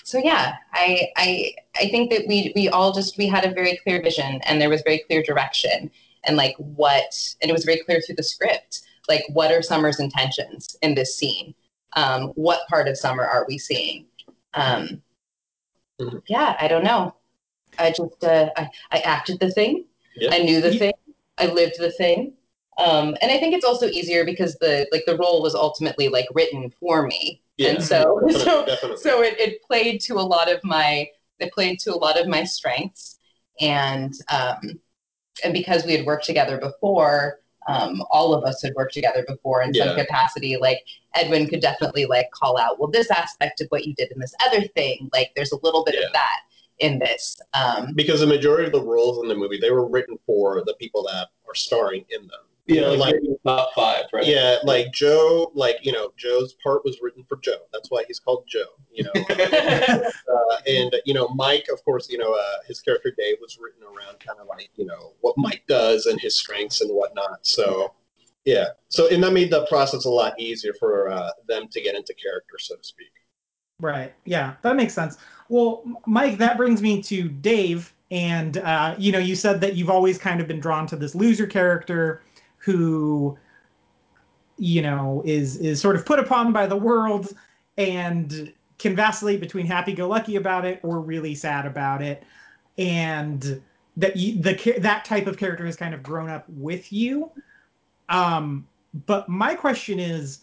so 0.03 0.19
yeah, 0.19 0.55
I 0.73 1.09
I 1.17 1.55
I 1.77 1.89
think 1.89 2.11
that 2.11 2.27
we 2.29 2.53
we 2.55 2.69
all 2.69 2.93
just 2.93 3.17
we 3.17 3.27
had 3.27 3.45
a 3.45 3.55
very 3.55 3.79
clear 3.83 4.03
vision 4.03 4.41
and 4.45 4.61
there 4.61 4.69
was 4.69 4.83
very 4.83 4.99
clear 5.07 5.23
direction 5.23 5.91
and 6.25 6.37
like 6.37 6.55
what 6.59 7.35
and 7.41 7.51
it 7.51 7.55
was 7.55 7.65
very 7.65 7.83
clear 7.85 8.01
through 8.01 8.17
the 8.17 8.23
script 8.23 8.83
like 9.09 9.25
what 9.29 9.53
are 9.53 9.63
Summer's 9.63 10.01
intentions 10.01 10.77
in 10.83 10.95
this 10.95 11.17
scene? 11.17 11.55
Um, 11.95 12.29
what 12.35 12.67
part 12.69 12.89
of 12.89 12.99
Summer 12.99 13.25
are 13.25 13.45
we 13.49 13.59
seeing? 13.59 14.07
Um. 14.55 15.03
Yeah, 16.29 16.57
I 16.61 16.69
don't 16.69 16.85
know. 16.85 17.15
I 17.79 17.91
just 17.91 18.23
uh, 18.23 18.51
I, 18.57 18.69
I 18.93 18.99
acted 19.01 19.41
the 19.41 19.51
thing. 19.51 19.87
Yeah. 20.17 20.31
I 20.33 20.39
knew 20.39 20.61
the 20.61 20.73
Ye- 20.73 20.79
thing. 20.79 20.93
I 21.39 21.47
lived 21.47 21.75
the 21.79 21.91
thing. 21.93 22.35
Um, 22.79 23.17
and 23.23 23.31
I 23.31 23.39
think 23.39 23.55
it's 23.55 23.65
also 23.65 23.87
easier 23.87 24.25
because 24.25 24.57
the 24.57 24.87
like 24.93 25.05
the 25.07 25.17
role 25.17 25.43
was 25.43 25.55
ultimately 25.55 26.09
like 26.09 26.27
written 26.35 26.71
for 26.81 27.07
me. 27.07 27.43
Yeah. 27.57 27.71
And 27.71 27.83
so 27.83 28.21
Definitely, 28.27 28.33
so 28.45 28.67
definitely. 28.67 28.97
so 28.99 29.23
it, 29.23 29.39
it 29.39 29.63
played 29.63 30.01
to 30.03 30.15
a 30.15 30.23
lot 30.23 30.51
of 30.53 30.61
my 30.65 31.07
it 31.39 31.53
played 31.53 31.79
to 31.81 31.95
a 31.95 31.97
lot 31.97 32.19
of 32.21 32.27
my 32.29 32.45
strengths 32.45 33.19
and 33.61 34.13
um, 34.33 34.81
and 35.43 35.53
because 35.53 35.85
we 35.85 35.93
had 35.97 36.07
worked 36.07 36.25
together 36.25 36.59
before 36.59 37.41
um, 37.67 38.03
all 38.11 38.35
of 38.35 38.45
us 38.45 38.63
had 38.63 38.73
worked 38.75 38.95
together 38.95 39.25
before 39.27 39.63
in 39.63 39.73
some 39.75 39.89
Yeah. 39.89 40.05
capacity 40.05 40.57
like 40.57 40.81
edwin 41.15 41.47
could 41.47 41.61
definitely 41.61 42.07
like 42.07 42.31
call 42.33 42.59
out 42.59 42.79
well 42.79 42.91
this 42.91 43.11
aspect 43.11 43.61
of 43.61 43.69
what 43.69 43.85
you 43.87 43.95
did 43.95 44.11
in 44.13 44.19
this 44.19 44.35
other 44.47 44.63
thing 44.69 45.09
like 45.13 45.31
there's 45.37 45.53
a 45.53 45.59
little 45.63 45.85
bit 45.85 45.95
Yeah. 45.99 46.07
of 46.07 46.13
that 46.13 46.41
in 46.81 46.99
this 46.99 47.37
um, 47.55 47.93
because 47.95 48.21
the 48.21 48.27
majority 48.27 48.67
of 48.67 48.73
the 48.73 48.83
roles 48.83 49.23
in 49.23 49.29
the 49.29 49.35
movie 49.35 49.59
they 49.59 49.71
were 49.71 49.87
written 49.89 50.19
for 50.27 50.63
the 50.67 50.75
people 50.75 51.05
that 51.05 51.29
are 51.49 51.55
starring 51.55 52.05
in 52.11 52.23
them. 52.23 52.41
Yeah, 52.67 52.81
know, 52.81 52.95
like, 52.95 53.15
like 53.15 53.39
top 53.45 53.75
five, 53.75 54.05
right? 54.13 54.27
yeah, 54.27 54.57
like 54.65 54.91
Joe, 54.93 55.53
like 55.55 55.77
you 55.83 55.93
know, 55.93 56.13
Joe's 56.17 56.55
part 56.63 56.83
was 56.85 56.99
written 57.03 57.23
for 57.29 57.37
Joe. 57.43 57.59
That's 57.73 57.91
why 57.91 58.05
he's 58.07 58.19
called 58.19 58.45
Joe. 58.49 58.65
You 58.91 59.05
know, 59.05 59.11
uh, 59.17 60.57
and 60.67 60.95
you 61.05 61.13
know, 61.13 61.29
Mike, 61.29 61.67
of 61.71 61.85
course, 61.85 62.09
you 62.09 62.17
know, 62.17 62.33
uh, 62.33 62.63
his 62.67 62.81
character 62.81 63.13
Dave 63.19 63.37
was 63.41 63.59
written 63.61 63.83
around 63.83 64.19
kind 64.21 64.39
of 64.41 64.47
like 64.47 64.71
you 64.77 64.87
know 64.87 65.13
what 65.21 65.35
Mike 65.37 65.65
does 65.69 66.07
and 66.07 66.19
his 66.21 66.39
strengths 66.39 66.81
and 66.81 66.91
whatnot. 66.91 67.41
So 67.43 67.93
Yeah. 68.45 68.69
So 68.89 69.09
and 69.09 69.23
that 69.25 69.33
made 69.33 69.51
the 69.51 69.67
process 69.67 70.05
a 70.05 70.11
lot 70.11 70.39
easier 70.39 70.75
for 70.79 71.11
uh, 71.11 71.31
them 71.49 71.69
to 71.69 71.81
get 71.81 71.95
into 71.95 72.15
character, 72.15 72.57
so 72.59 72.77
to 72.77 72.85
speak. 72.85 73.13
Right. 73.81 74.15
Yeah, 74.25 74.55
that 74.63 74.77
makes 74.77 74.95
sense. 74.95 75.19
Well, 75.49 75.85
Mike, 76.07 76.39
that 76.39 76.57
brings 76.57 76.81
me 76.81 77.03
to 77.03 77.29
Dave. 77.29 77.93
And, 78.11 78.59
uh, 78.59 78.95
you 78.99 79.11
know, 79.11 79.19
you 79.19 79.35
said 79.35 79.61
that 79.63 79.75
you've 79.75 79.91
always 79.91 80.19
kind 80.19 80.41
of 80.41 80.47
been 80.47 80.61
drawn 80.61 80.87
to 80.87 80.97
this 80.97 81.15
loser 81.15 81.47
character 81.47 82.23
who, 82.65 83.37
you 84.57 84.83
know, 84.83 85.23
is 85.25 85.57
is 85.57 85.81
sort 85.81 85.97
of 85.97 86.07
put 86.07 86.19
upon 86.19 86.53
by 86.53 86.67
the 86.67 86.77
world 86.77 87.35
and 87.77 88.53
can 88.79 88.97
vacillate 88.97 89.41
between 89.41 89.67
happy-go-lucky 89.67 90.37
about 90.37 90.65
it 90.65 90.81
or 90.83 91.01
really 91.01 91.35
sad 91.35 91.67
about 91.67 92.03
it. 92.03 92.23
And 92.79 93.61
that 93.97 94.17
you, 94.17 94.41
the 94.41 94.75
that 94.79 95.05
type 95.05 95.27
of 95.27 95.37
character 95.37 95.65
has 95.67 95.77
kind 95.77 95.95
of 95.95 96.03
grown 96.03 96.29
up 96.29 96.45
with 96.49 96.93
you. 96.93 97.31
Um, 98.09 98.67
but 99.07 99.29
my 99.29 99.55
question 99.55 99.99
is, 99.99 100.41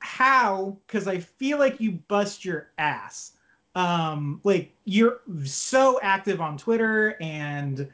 how 0.00 0.76
because 0.86 1.08
i 1.08 1.18
feel 1.18 1.58
like 1.58 1.80
you 1.80 1.92
bust 2.08 2.44
your 2.44 2.70
ass 2.78 3.32
um 3.74 4.40
like 4.44 4.72
you're 4.84 5.20
so 5.44 5.98
active 6.02 6.40
on 6.40 6.56
twitter 6.56 7.16
and 7.20 7.88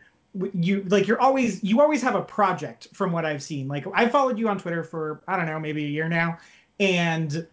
you 0.52 0.82
like 0.88 1.06
you're 1.06 1.20
always 1.20 1.62
you 1.62 1.80
always 1.80 2.02
have 2.02 2.14
a 2.14 2.22
project 2.22 2.88
from 2.92 3.12
what 3.12 3.24
i've 3.24 3.42
seen 3.42 3.68
like 3.68 3.86
i 3.94 4.08
followed 4.08 4.38
you 4.38 4.48
on 4.48 4.58
twitter 4.58 4.82
for 4.82 5.22
i 5.28 5.36
don't 5.36 5.46
know 5.46 5.60
maybe 5.60 5.84
a 5.84 5.88
year 5.88 6.08
now 6.08 6.36
and 6.80 7.46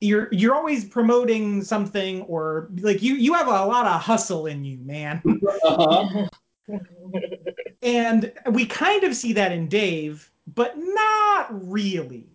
you're 0.00 0.28
you're 0.30 0.54
always 0.54 0.84
promoting 0.84 1.62
something 1.62 2.22
or 2.22 2.68
like 2.78 3.02
you 3.02 3.14
you 3.14 3.32
have 3.32 3.46
a 3.46 3.50
lot 3.50 3.86
of 3.86 4.00
hustle 4.00 4.46
in 4.46 4.64
you 4.64 4.78
man 4.82 5.22
uh-huh. 5.64 6.26
and 7.82 8.32
we 8.50 8.66
kind 8.66 9.04
of 9.04 9.16
see 9.16 9.32
that 9.32 9.50
in 9.52 9.66
dave 9.66 10.30
but 10.54 10.74
not 10.76 11.46
really 11.50 12.26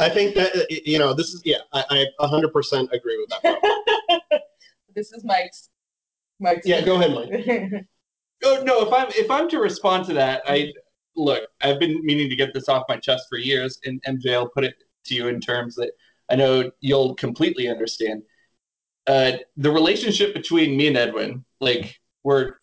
I 0.00 0.08
think 0.08 0.34
that 0.34 0.66
you 0.70 0.98
know 0.98 1.12
this 1.14 1.34
is 1.34 1.42
yeah 1.44 1.58
I, 1.72 2.06
I 2.20 2.26
100% 2.26 2.92
agree 2.92 3.18
with 3.18 3.30
that. 3.42 4.42
this 4.94 5.12
is 5.12 5.24
Mike's. 5.24 5.70
Mike's. 6.42 6.66
Yeah, 6.66 6.80
go 6.82 6.96
ahead, 6.96 7.12
Mike. 7.14 7.84
oh 8.44 8.62
no, 8.64 8.86
if 8.86 8.92
I'm 8.92 9.08
if 9.10 9.30
I'm 9.30 9.48
to 9.50 9.58
respond 9.58 10.06
to 10.06 10.14
that, 10.14 10.42
I 10.46 10.72
look. 11.16 11.44
I've 11.60 11.78
been 11.78 12.04
meaning 12.04 12.28
to 12.28 12.36
get 12.36 12.52
this 12.52 12.68
off 12.68 12.84
my 12.88 12.96
chest 12.96 13.26
for 13.28 13.38
years, 13.38 13.78
and 13.84 14.02
MJ, 14.02 14.34
I'll 14.34 14.48
put 14.48 14.64
it 14.64 14.74
to 15.06 15.14
you 15.14 15.28
in 15.28 15.40
terms 15.40 15.74
that 15.76 15.92
I 16.30 16.36
know 16.36 16.70
you'll 16.80 17.14
completely 17.14 17.68
understand. 17.68 18.22
Uh, 19.06 19.32
the 19.56 19.70
relationship 19.70 20.34
between 20.34 20.76
me 20.76 20.88
and 20.88 20.96
Edwin, 20.96 21.44
like 21.60 21.98
we're 22.22 22.54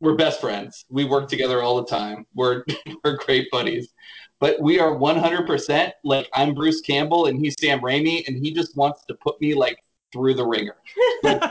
we're 0.00 0.16
best 0.16 0.40
friends. 0.40 0.84
We 0.88 1.04
work 1.04 1.28
together 1.28 1.62
all 1.62 1.76
the 1.76 1.86
time. 1.86 2.26
We're 2.34 2.64
we're 3.04 3.16
great 3.18 3.50
buddies. 3.50 3.92
But 4.40 4.58
we 4.60 4.80
are 4.80 4.96
100% 4.96 5.92
like 6.02 6.26
I'm 6.32 6.54
Bruce 6.54 6.80
Campbell 6.80 7.26
and 7.26 7.38
he's 7.38 7.54
Sam 7.60 7.80
Raimi 7.80 8.26
and 8.26 8.42
he 8.42 8.54
just 8.54 8.74
wants 8.74 9.04
to 9.06 9.14
put 9.14 9.38
me 9.38 9.54
like 9.54 9.78
through 10.12 10.34
the 10.34 10.46
ringer. 10.46 10.76
Like, 11.22 11.42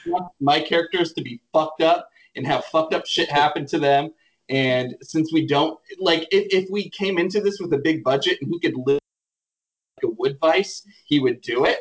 my 0.40 0.60
characters 0.60 1.12
to 1.14 1.22
be 1.22 1.40
fucked 1.52 1.82
up 1.82 2.08
and 2.36 2.46
have 2.46 2.64
fucked 2.66 2.94
up 2.94 3.06
shit 3.06 3.30
happen 3.30 3.66
to 3.66 3.78
them. 3.78 4.12
And 4.48 4.96
since 5.00 5.32
we 5.32 5.46
don't 5.46 5.78
like 5.98 6.28
if, 6.30 6.64
if 6.64 6.70
we 6.70 6.90
came 6.90 7.18
into 7.18 7.40
this 7.40 7.60
with 7.60 7.72
a 7.72 7.78
big 7.78 8.04
budget 8.04 8.38
and 8.42 8.50
he 8.50 8.58
could 8.60 8.76
live 8.86 9.00
like 10.02 10.10
a 10.10 10.14
wood 10.14 10.36
vice, 10.40 10.86
he 11.06 11.18
would 11.18 11.40
do 11.40 11.64
it. 11.64 11.80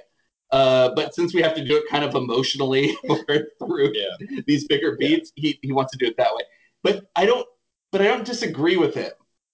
Uh, 0.52 0.94
but 0.96 1.16
since 1.16 1.34
we 1.34 1.42
have 1.42 1.56
to 1.56 1.66
do 1.66 1.78
it 1.78 1.84
kind 1.90 2.06
of 2.06 2.14
emotionally 2.16 2.96
through 3.60 3.92
yeah. 3.94 4.42
these 4.46 4.66
bigger 4.68 4.96
beats, 4.98 5.34
yeah. 5.36 5.50
he, 5.50 5.60
he 5.64 5.72
wants 5.74 5.92
to 5.92 5.98
do 5.98 6.06
it 6.06 6.16
that 6.18 6.34
way. 6.34 6.44
But 6.84 7.06
I 7.16 7.26
don't. 7.26 7.48
But 7.92 8.02
I 8.02 8.06
don't 8.06 8.26
disagree 8.26 8.76
with 8.76 8.96
him 8.96 9.12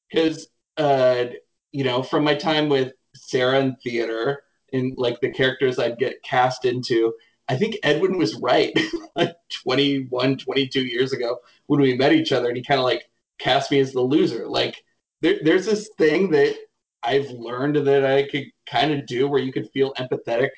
because 0.09 0.47
uh, 0.77 1.25
you 1.71 1.83
know 1.83 2.03
from 2.03 2.23
my 2.23 2.35
time 2.35 2.69
with 2.69 2.93
Sarah 3.15 3.59
in 3.59 3.75
theater 3.83 4.43
and 4.73 4.93
like 4.97 5.19
the 5.21 5.31
characters 5.31 5.79
I'd 5.79 5.97
get 5.97 6.23
cast 6.23 6.65
into, 6.65 7.13
I 7.47 7.55
think 7.55 7.77
Edwin 7.83 8.17
was 8.17 8.35
right 8.35 8.77
like 9.15 9.35
21, 9.63 10.37
22 10.37 10.85
years 10.85 11.13
ago 11.13 11.39
when 11.67 11.81
we 11.81 11.95
met 11.95 12.13
each 12.13 12.31
other, 12.31 12.47
and 12.47 12.57
he 12.57 12.63
kind 12.63 12.79
of 12.79 12.85
like 12.85 13.09
cast 13.39 13.71
me 13.71 13.79
as 13.79 13.93
the 13.93 14.01
loser. 14.01 14.47
Like 14.47 14.83
there, 15.21 15.39
there's 15.43 15.65
this 15.65 15.89
thing 15.97 16.31
that 16.31 16.55
I've 17.03 17.29
learned 17.31 17.75
that 17.87 18.05
I 18.05 18.27
could 18.27 18.45
kind 18.69 18.91
of 18.91 19.05
do 19.05 19.27
where 19.27 19.41
you 19.41 19.51
could 19.51 19.69
feel 19.71 19.93
empathetic 19.93 20.49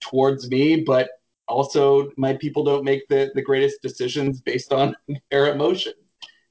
towards 0.00 0.50
me, 0.50 0.82
but 0.82 1.10
also 1.48 2.10
my 2.16 2.34
people 2.34 2.64
don't 2.64 2.84
make 2.84 3.06
the, 3.08 3.30
the 3.34 3.42
greatest 3.42 3.82
decisions 3.82 4.40
based 4.40 4.72
on 4.72 4.96
their 5.30 5.52
emotions. 5.52 5.96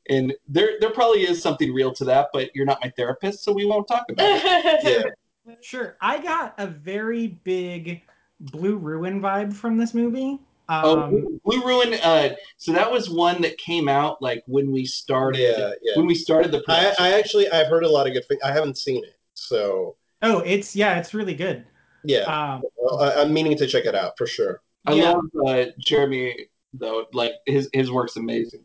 And 0.09 0.33
there 0.47 0.71
there 0.79 0.89
probably 0.89 1.21
is 1.21 1.41
something 1.41 1.73
real 1.73 1.93
to 1.93 2.05
that, 2.05 2.29
but 2.33 2.49
you're 2.55 2.65
not 2.65 2.79
my 2.83 2.91
therapist, 2.97 3.43
so 3.43 3.53
we 3.53 3.65
won't 3.65 3.87
talk 3.87 4.05
about 4.09 4.41
it. 4.43 5.13
yeah. 5.45 5.55
Sure. 5.61 5.97
I 6.01 6.21
got 6.21 6.55
a 6.57 6.67
very 6.67 7.27
big 7.27 8.01
Blue 8.39 8.77
Ruin 8.77 9.21
vibe 9.21 9.53
from 9.53 9.77
this 9.77 9.93
movie. 9.93 10.39
Oh, 10.69 11.01
um, 11.01 11.13
oh, 11.13 11.39
Blue 11.43 11.65
Ruin. 11.65 11.93
Uh, 12.01 12.29
so 12.57 12.71
that 12.71 12.91
was 12.91 13.09
one 13.09 13.41
that 13.41 13.57
came 13.57 13.89
out 13.89 14.21
like 14.21 14.43
when 14.47 14.71
we 14.71 14.85
started. 14.85 15.41
Yeah, 15.41 15.71
yeah. 15.81 15.93
When 15.95 16.05
we 16.05 16.15
started 16.15 16.51
the. 16.51 16.63
I, 16.67 16.93
I, 16.97 17.19
actually 17.19 17.49
I've 17.49 17.67
heard 17.67 17.83
a 17.83 17.89
lot 17.89 18.07
of 18.07 18.13
good 18.13 18.25
things. 18.27 18.41
I 18.43 18.51
haven't 18.51 18.77
seen 18.77 19.03
it, 19.03 19.17
so. 19.33 19.97
Oh, 20.21 20.39
it's 20.39 20.75
yeah, 20.75 20.97
it's 20.97 21.13
really 21.13 21.35
good. 21.35 21.65
Yeah, 22.03 22.21
um, 22.21 22.63
well, 22.77 23.01
I, 23.01 23.21
am 23.21 23.33
meaning 23.33 23.57
to 23.57 23.67
check 23.67 23.85
it 23.85 23.95
out 23.95 24.17
for 24.17 24.25
sure. 24.25 24.61
I 24.85 24.93
yeah. 24.93 25.11
love 25.11 25.25
uh, 25.47 25.65
Jeremy 25.79 26.47
though. 26.73 27.05
Like 27.13 27.33
his 27.45 27.69
his 27.73 27.91
work's 27.91 28.15
amazing. 28.15 28.63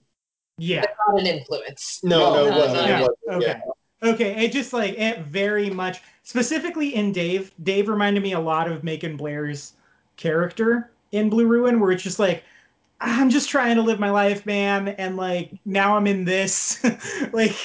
Yeah, 0.58 0.84
not 1.08 1.20
an 1.20 1.26
influence. 1.26 2.00
No, 2.02 2.18
no, 2.18 2.34
no 2.34 2.46
it 2.46 2.58
wasn't. 2.58 2.86
Yeah. 2.86 2.98
It 2.98 3.00
wasn't. 3.00 3.44
Okay. 3.44 3.46
Yeah. 3.46 3.72
Okay, 4.02 4.44
it 4.44 4.52
just 4.52 4.72
like 4.72 4.94
it 4.98 5.20
very 5.26 5.70
much 5.70 6.00
specifically 6.22 6.94
in 6.94 7.12
Dave. 7.12 7.52
Dave 7.62 7.88
reminded 7.88 8.22
me 8.22 8.32
a 8.32 8.40
lot 8.40 8.70
of 8.70 8.84
Macon 8.84 9.16
Blair's 9.16 9.72
character 10.16 10.90
in 11.12 11.30
Blue 11.30 11.46
Ruin, 11.46 11.80
where 11.80 11.92
it's 11.92 12.02
just 12.02 12.18
like 12.18 12.44
I'm 13.00 13.28
just 13.28 13.48
trying 13.48 13.76
to 13.76 13.82
live 13.82 14.00
my 14.00 14.10
life, 14.10 14.46
man, 14.46 14.88
and 14.88 15.16
like 15.16 15.52
now 15.64 15.96
I'm 15.96 16.06
in 16.06 16.24
this. 16.24 16.82
like 17.32 17.56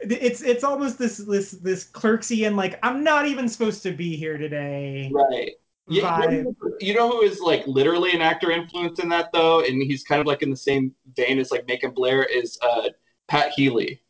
it's 0.00 0.42
it's 0.42 0.64
almost 0.64 0.98
this 0.98 1.18
this 1.18 1.52
this 1.52 1.84
clerksy 1.84 2.46
and 2.46 2.56
like 2.56 2.78
I'm 2.82 3.04
not 3.04 3.26
even 3.26 3.48
supposed 3.48 3.82
to 3.84 3.92
be 3.92 4.16
here 4.16 4.38
today. 4.38 5.10
Right. 5.12 5.52
Yeah, 5.88 6.44
you 6.78 6.94
know 6.94 7.10
who 7.10 7.22
is 7.22 7.40
like 7.40 7.66
literally 7.66 8.12
an 8.12 8.22
actor 8.22 8.52
influence 8.52 9.00
in 9.00 9.08
that 9.08 9.32
though, 9.32 9.64
and 9.64 9.82
he's 9.82 10.04
kind 10.04 10.20
of 10.20 10.26
like 10.26 10.40
in 10.42 10.50
the 10.50 10.56
same 10.56 10.94
vein 11.16 11.38
as 11.40 11.50
like 11.50 11.66
Macon 11.66 11.90
Blair 11.90 12.22
is 12.22 12.56
uh, 12.62 12.90
Pat 13.26 13.50
Healy. 13.56 14.00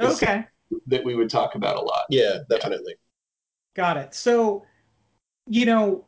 Okay. 0.00 0.46
That 0.86 1.04
we 1.04 1.14
would 1.14 1.30
talk 1.30 1.54
about 1.54 1.76
a 1.76 1.80
lot. 1.80 2.04
Yeah, 2.10 2.38
definitely. 2.50 2.94
Yeah. 3.74 3.82
Got 3.82 3.96
it. 3.98 4.14
So, 4.14 4.64
you 5.48 5.66
know, 5.66 6.04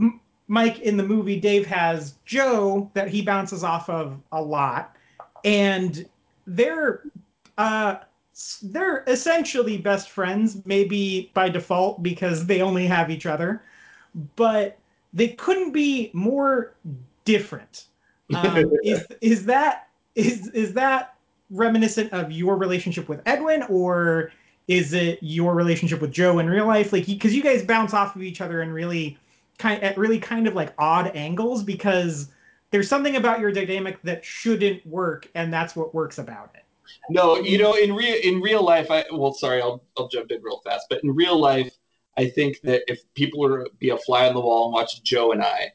m- 0.00 0.20
Mike 0.48 0.80
in 0.80 0.96
the 0.96 1.02
movie, 1.02 1.40
Dave 1.40 1.66
has 1.66 2.14
Joe 2.24 2.90
that 2.94 3.08
he 3.08 3.22
bounces 3.22 3.64
off 3.64 3.88
of 3.90 4.20
a 4.32 4.40
lot, 4.40 4.96
and 5.44 6.08
they're 6.46 7.04
uh, 7.58 7.96
they're 8.62 9.02
essentially 9.06 9.78
best 9.78 10.10
friends, 10.10 10.64
maybe 10.66 11.30
by 11.34 11.48
default 11.48 12.02
because 12.02 12.46
they 12.46 12.60
only 12.62 12.86
have 12.86 13.10
each 13.10 13.26
other, 13.26 13.62
but 14.36 14.78
they 15.12 15.28
couldn't 15.28 15.72
be 15.72 16.10
more 16.12 16.74
different. 17.24 17.86
Um, 18.32 18.78
is 18.82 19.06
is 19.20 19.46
that 19.46 19.88
is 20.16 20.48
is 20.48 20.74
that 20.74 21.15
reminiscent 21.50 22.12
of 22.12 22.32
your 22.32 22.56
relationship 22.56 23.08
with 23.08 23.20
Edwin, 23.26 23.62
or 23.64 24.32
is 24.68 24.92
it 24.92 25.18
your 25.22 25.54
relationship 25.54 26.00
with 26.00 26.12
Joe 26.12 26.38
in 26.38 26.48
real 26.48 26.66
life? 26.66 26.92
Like, 26.92 27.06
because 27.06 27.34
you 27.34 27.42
guys 27.42 27.64
bounce 27.64 27.94
off 27.94 28.16
of 28.16 28.22
each 28.22 28.40
other 28.40 28.62
and 28.62 28.74
really 28.74 29.16
kind 29.58 29.82
at 29.82 29.96
really 29.96 30.18
kind 30.18 30.46
of 30.46 30.54
like 30.54 30.74
odd 30.78 31.14
angles 31.14 31.62
because 31.62 32.28
there's 32.70 32.88
something 32.88 33.16
about 33.16 33.40
your 33.40 33.52
dynamic 33.52 34.00
that 34.02 34.24
shouldn't 34.24 34.84
work, 34.86 35.28
and 35.34 35.52
that's 35.52 35.76
what 35.76 35.94
works 35.94 36.18
about 36.18 36.50
it. 36.54 36.64
No, 37.10 37.36
you 37.36 37.58
know, 37.58 37.74
in 37.74 37.94
real 37.94 38.16
in 38.22 38.40
real 38.40 38.64
life, 38.64 38.90
I 38.90 39.04
well, 39.12 39.32
sorry, 39.32 39.62
I'll 39.62 39.82
I'll 39.96 40.08
jump 40.08 40.30
in 40.30 40.42
real 40.42 40.60
fast, 40.64 40.86
but 40.90 41.02
in 41.04 41.14
real 41.14 41.38
life, 41.38 41.72
I 42.16 42.28
think 42.28 42.60
that 42.62 42.82
if 42.88 43.00
people 43.14 43.40
were 43.40 43.64
to 43.64 43.70
be 43.78 43.90
a 43.90 43.98
fly 43.98 44.28
on 44.28 44.34
the 44.34 44.40
wall 44.40 44.66
and 44.66 44.74
watch 44.74 45.02
Joe 45.02 45.32
and 45.32 45.42
I, 45.42 45.72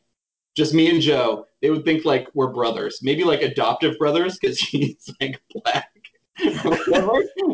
just 0.56 0.74
me 0.74 0.90
and 0.90 1.02
Joe, 1.02 1.48
they 1.62 1.70
would 1.70 1.86
think 1.86 2.06
like 2.06 2.28
we're 2.34 2.52
brothers, 2.52 3.00
maybe 3.02 3.24
like 3.24 3.42
adoptive 3.42 3.98
brothers 3.98 4.38
because 4.38 4.60
he's 4.60 5.14
like 5.22 5.42
black, 5.54 5.92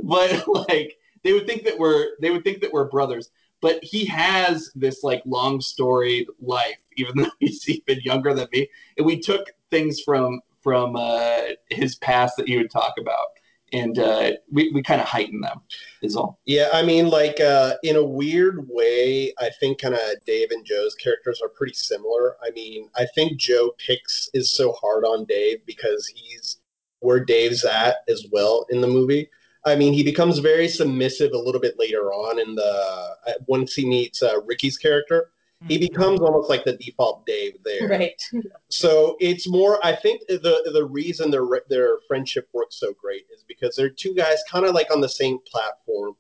but 0.03 0.47
like 0.69 0.97
they 1.23 1.33
would 1.33 1.47
think 1.47 1.63
that 1.65 1.77
we're 1.77 2.09
they 2.21 2.31
would 2.31 2.43
think 2.43 2.61
that 2.61 2.71
we're 2.71 2.89
brothers. 2.89 3.29
But 3.59 3.83
he 3.83 4.05
has 4.05 4.71
this 4.75 5.03
like 5.03 5.23
long 5.25 5.61
storied 5.61 6.27
life, 6.39 6.77
even 6.95 7.17
though 7.17 7.31
he's 7.39 7.67
even 7.69 8.01
younger 8.01 8.33
than 8.33 8.47
me. 8.51 8.69
And 8.97 9.05
we 9.05 9.19
took 9.19 9.51
things 9.71 9.99
from 10.01 10.41
from 10.61 10.95
uh, 10.95 11.41
his 11.69 11.95
past 11.95 12.35
that 12.37 12.47
he 12.47 12.57
would 12.57 12.71
talk 12.71 12.93
about, 12.99 13.27
and 13.73 13.99
uh, 13.99 14.31
we 14.51 14.71
we 14.71 14.81
kind 14.81 15.01
of 15.01 15.07
heighten 15.07 15.41
them. 15.41 15.61
Is 16.01 16.15
all. 16.15 16.39
Yeah, 16.45 16.69
I 16.73 16.83
mean, 16.83 17.09
like 17.09 17.39
uh, 17.39 17.75
in 17.83 17.95
a 17.95 18.03
weird 18.03 18.67
way, 18.69 19.33
I 19.39 19.49
think 19.59 19.81
kind 19.81 19.95
of 19.95 20.01
Dave 20.25 20.51
and 20.51 20.65
Joe's 20.65 20.95
characters 20.95 21.41
are 21.41 21.49
pretty 21.49 21.73
similar. 21.73 22.37
I 22.43 22.51
mean, 22.51 22.89
I 22.95 23.05
think 23.15 23.39
Joe 23.39 23.71
picks 23.77 24.29
is 24.33 24.53
so 24.53 24.73
hard 24.73 25.03
on 25.03 25.25
Dave 25.25 25.65
because 25.65 26.07
he's 26.07 26.59
where 26.99 27.23
Dave's 27.23 27.65
at 27.65 27.97
as 28.07 28.25
well 28.31 28.65
in 28.69 28.81
the 28.81 28.87
movie. 28.87 29.29
I 29.65 29.75
mean, 29.75 29.93
he 29.93 30.03
becomes 30.03 30.39
very 30.39 30.67
submissive 30.67 31.33
a 31.33 31.37
little 31.37 31.59
bit 31.59 31.77
later 31.77 32.13
on 32.13 32.39
in 32.39 32.55
the 32.55 33.15
uh, 33.27 33.33
once 33.47 33.73
he 33.73 33.85
meets 33.85 34.23
uh, 34.23 34.41
Ricky's 34.45 34.77
character. 34.77 35.31
Hmm. 35.61 35.67
He 35.67 35.77
becomes 35.77 36.19
almost 36.19 36.49
like 36.49 36.63
the 36.65 36.77
default 36.77 37.25
Dave 37.25 37.53
there. 37.63 37.87
Right. 37.89 38.21
So 38.69 39.17
it's 39.19 39.47
more. 39.47 39.83
I 39.85 39.95
think 39.95 40.21
the 40.27 40.69
the 40.73 40.85
reason 40.85 41.31
their 41.31 41.45
their 41.69 41.97
friendship 42.07 42.47
works 42.53 42.79
so 42.79 42.93
great 42.93 43.25
is 43.33 43.43
because 43.47 43.75
they're 43.75 43.89
two 43.89 44.13
guys 44.13 44.37
kind 44.49 44.65
of 44.65 44.75
like 44.75 44.93
on 44.93 45.01
the 45.01 45.09
same 45.09 45.39
platform 45.51 46.15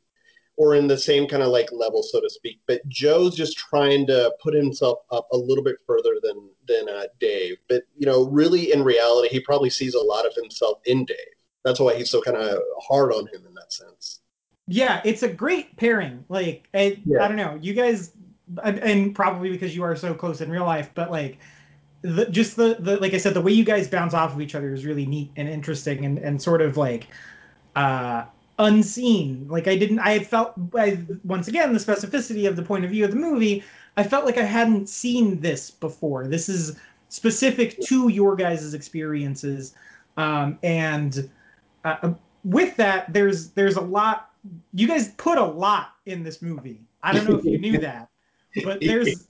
or 0.55 0.73
in 0.73 0.87
the 0.87 0.97
same 0.97 1.27
kind 1.27 1.43
of 1.43 1.49
like 1.49 1.71
level, 1.71 2.01
so 2.01 2.19
to 2.19 2.29
speak. 2.29 2.59
But 2.67 2.87
Joe's 2.87 3.35
just 3.35 3.57
trying 3.57 4.07
to 4.07 4.33
put 4.41 4.55
himself 4.55 4.99
up 5.11 5.27
a 5.31 5.37
little 5.37 5.63
bit 5.63 5.77
further 5.85 6.15
than 6.23 6.49
than 6.67 6.89
uh, 6.89 7.03
Dave. 7.19 7.57
But 7.69 7.83
you 7.95 8.07
know, 8.07 8.25
really 8.29 8.71
in 8.73 8.83
reality, 8.83 9.29
he 9.29 9.39
probably 9.39 9.69
sees 9.69 9.93
a 9.93 10.01
lot 10.01 10.25
of 10.25 10.33
himself 10.33 10.79
in 10.85 11.05
Dave. 11.05 11.17
That's 11.63 11.79
why 11.79 11.95
he's 11.95 12.09
so 12.09 12.21
kind 12.21 12.37
of 12.37 12.59
hard 12.81 13.11
on 13.11 13.27
him 13.27 13.45
in 13.45 13.53
that 13.55 13.71
sense. 13.73 14.21
Yeah, 14.67 15.01
it's 15.05 15.23
a 15.23 15.29
great 15.29 15.75
pairing. 15.77 16.25
Like, 16.27 16.67
I, 16.73 17.01
Yeah. 17.05 17.23
I 17.23 17.27
don't 17.27 17.37
know, 17.37 17.57
you 17.61 17.73
guys, 17.73 18.11
and- 18.63 18.79
and 18.79 19.15
probably 19.15 19.49
because 19.51 19.75
you 19.75 19.83
are 19.83 19.95
so 19.95 20.13
close 20.13 20.41
in 20.41 20.49
real 20.49 20.65
life, 20.65 20.91
but 20.95 21.11
like, 21.11 21.37
the, 22.01 22.25
just 22.27 22.55
the, 22.55 22.77
the 22.79 22.97
like 22.97 23.13
I 23.13 23.17
said, 23.17 23.33
the 23.33 23.41
way 23.41 23.51
you 23.51 23.63
guys 23.65 23.87
bounce 23.87 24.13
off 24.13 24.33
of 24.33 24.39
each 24.41 24.55
other 24.55 24.73
is 24.73 24.85
really 24.85 25.05
neat 25.05 25.31
and 25.35 25.49
interesting, 25.49 26.05
and 26.05 26.17
and 26.19 26.41
sort 26.41 26.61
of 26.61 26.77
like, 26.77 27.07
uh, 27.75 28.25
unseen. 28.59 29.47
Like 29.49 29.67
I 29.67 29.75
didn't, 29.77 29.99
I 29.99 30.19
felt 30.19 30.53
I, 30.75 30.99
once 31.23 31.47
again 31.47 31.73
the 31.73 31.79
specificity 31.79 32.47
of 32.47 32.55
the 32.55 32.61
point 32.63 32.85
of 32.85 32.91
view 32.91 33.05
of 33.05 33.11
the 33.11 33.17
movie. 33.17 33.63
I 33.97 34.03
felt 34.03 34.25
like 34.25 34.37
I 34.37 34.43
hadn't 34.43 34.87
seen 34.89 35.39
this 35.41 35.71
before. 35.71 36.27
This 36.27 36.49
is 36.49 36.77
specific 37.09 37.79
to 37.85 38.09
your 38.09 38.35
guys' 38.35 38.73
experiences, 38.75 39.73
um, 40.17 40.59
and 40.61 41.29
uh, 41.83 42.13
with 42.43 42.75
that, 42.77 43.11
there's 43.11 43.49
there's 43.51 43.75
a 43.75 43.81
lot. 43.81 44.31
You 44.73 44.87
guys 44.87 45.09
put 45.17 45.37
a 45.39 45.43
lot 45.43 45.95
in 46.05 46.23
this 46.23 46.41
movie. 46.41 46.79
I 47.03 47.13
don't 47.13 47.27
know 47.27 47.37
if 47.37 47.43
you 47.45 47.57
knew 47.59 47.77
that, 47.79 48.07
but 48.63 48.79
there's 48.81 49.27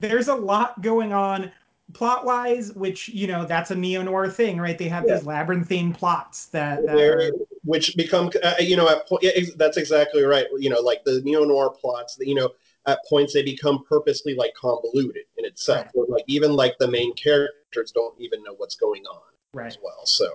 there's 0.00 0.28
a 0.28 0.34
lot 0.34 0.80
going 0.82 1.12
on 1.12 1.50
plot 1.92 2.24
wise, 2.24 2.72
which 2.72 3.08
you 3.08 3.26
know 3.26 3.44
that's 3.44 3.70
a 3.70 3.74
neo 3.74 4.02
noir 4.02 4.28
thing, 4.28 4.58
right? 4.58 4.76
They 4.76 4.88
have 4.88 5.06
these 5.06 5.24
labyrinthine 5.24 5.92
plots 5.92 6.46
that, 6.46 6.84
that 6.86 6.96
are, 6.96 7.32
which 7.64 7.96
become 7.96 8.30
uh, 8.42 8.54
you 8.60 8.76
know 8.76 8.88
at 8.88 9.08
po- 9.08 9.18
yeah, 9.22 9.32
ex- 9.34 9.54
that's 9.54 9.76
exactly 9.76 10.22
right 10.22 10.46
you 10.58 10.70
know 10.70 10.80
like 10.80 11.04
the 11.04 11.20
neo 11.22 11.44
noir 11.44 11.70
plots 11.70 12.16
you 12.20 12.34
know 12.34 12.50
at 12.86 12.98
points 13.08 13.32
they 13.32 13.42
become 13.42 13.84
purposely 13.88 14.34
like 14.34 14.54
convoluted 14.54 15.24
in 15.36 15.44
itself 15.44 15.86
Right. 15.86 15.90
where 15.94 16.06
like 16.06 16.24
even 16.26 16.52
like 16.52 16.76
the 16.78 16.88
main 16.88 17.14
characters 17.14 17.92
don't 17.92 18.18
even 18.18 18.42
know 18.42 18.54
what's 18.56 18.76
going 18.76 19.04
on 19.06 19.20
right. 19.52 19.66
as 19.66 19.78
well 19.82 20.06
so 20.06 20.28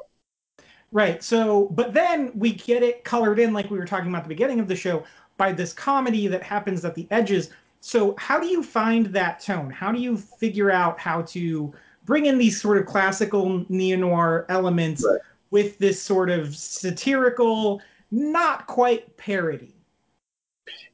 Right. 0.91 1.23
So, 1.23 1.69
but 1.71 1.91
then 1.91 2.31
we 2.35 2.53
get 2.53 2.83
it 2.83 3.03
colored 3.03 3.39
in, 3.39 3.51
like 3.51 3.71
we 3.71 3.79
were 3.79 3.85
talking 3.85 4.09
about 4.09 4.19
at 4.19 4.23
the 4.25 4.29
beginning 4.29 4.59
of 4.59 4.67
the 4.67 4.75
show, 4.75 5.03
by 5.37 5.51
this 5.51 5.73
comedy 5.73 6.27
that 6.27 6.43
happens 6.43 6.85
at 6.85 6.93
the 6.93 7.07
edges. 7.09 7.49
So, 7.85 8.15
how 8.17 8.39
do 8.39 8.47
you 8.47 8.63
find 8.63 9.07
that 9.07 9.41
tone? 9.41 9.69
How 9.69 9.91
do 9.91 9.99
you 9.99 10.15
figure 10.17 10.71
out 10.71 10.97
how 10.99 11.23
to 11.23 11.73
bring 12.05 12.27
in 12.27 12.37
these 12.37 12.59
sort 12.61 12.77
of 12.77 12.85
classical 12.85 13.65
neo 13.67 13.97
noir 13.97 14.45
elements 14.47 15.03
Right. 15.03 15.19
with 15.51 15.77
this 15.79 16.01
sort 16.01 16.29
of 16.29 16.55
satirical, 16.55 17.81
not 18.09 18.67
quite 18.67 19.17
parody? 19.17 19.75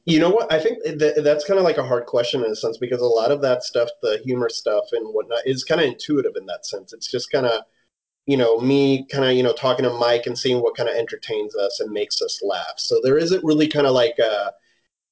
you 0.04 0.18
know 0.18 0.30
what 0.30 0.50
i 0.52 0.58
think 0.58 0.82
that, 0.84 1.20
that's 1.24 1.44
kind 1.44 1.58
of 1.58 1.64
like 1.64 1.76
a 1.78 1.84
hard 1.84 2.06
question 2.06 2.44
in 2.44 2.50
a 2.50 2.56
sense 2.56 2.78
because 2.78 3.00
a 3.00 3.06
lot 3.06 3.30
of 3.30 3.40
that 3.42 3.62
stuff 3.62 3.88
the 4.02 4.18
humor 4.24 4.48
stuff 4.48 4.84
and 4.92 5.06
whatnot 5.14 5.46
is 5.46 5.64
kind 5.64 5.80
of 5.80 5.86
intuitive 5.86 6.32
in 6.36 6.46
that 6.46 6.66
sense 6.66 6.92
it's 6.92 7.10
just 7.10 7.30
kind 7.30 7.46
of 7.46 7.62
you 8.26 8.36
know 8.36 8.60
me 8.60 9.06
kind 9.10 9.24
of 9.24 9.32
you 9.32 9.42
know 9.42 9.52
talking 9.54 9.84
to 9.84 9.90
mike 9.92 10.26
and 10.26 10.38
seeing 10.38 10.62
what 10.62 10.76
kind 10.76 10.88
of 10.88 10.96
entertains 10.96 11.56
us 11.56 11.80
and 11.80 11.92
makes 11.92 12.22
us 12.22 12.40
laugh 12.44 12.74
so 12.78 13.00
there 13.02 13.18
isn't 13.18 13.44
really 13.44 13.68
kind 13.68 13.86
of 13.86 13.94
like 13.94 14.18
uh 14.20 14.50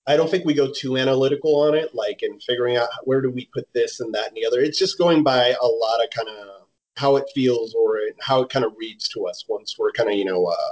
I 0.08 0.16
don't 0.16 0.30
think 0.30 0.44
we 0.44 0.54
go 0.54 0.72
too 0.72 0.96
analytical 0.96 1.60
on 1.62 1.74
it, 1.76 1.94
like 1.94 2.22
in 2.22 2.40
figuring 2.40 2.76
out 2.76 2.88
where 3.04 3.20
do 3.20 3.30
we 3.30 3.46
put 3.54 3.68
this 3.74 4.00
and 4.00 4.14
that 4.14 4.28
and 4.28 4.36
the 4.36 4.46
other. 4.46 4.60
It's 4.60 4.78
just 4.78 4.98
going 4.98 5.22
by 5.22 5.48
a 5.60 5.66
lot 5.66 6.02
of 6.04 6.10
kind 6.10 6.28
of 6.28 6.48
how 6.96 7.16
it 7.16 7.26
feels 7.34 7.74
or 7.74 8.00
how 8.20 8.42
it 8.42 8.50
kind 8.50 8.64
of 8.64 8.72
reads 8.78 9.08
to 9.10 9.26
us 9.26 9.44
once 9.48 9.76
we're 9.78 9.92
kind 9.92 10.10
of 10.10 10.16
you 10.16 10.24
know 10.24 10.46
uh, 10.46 10.70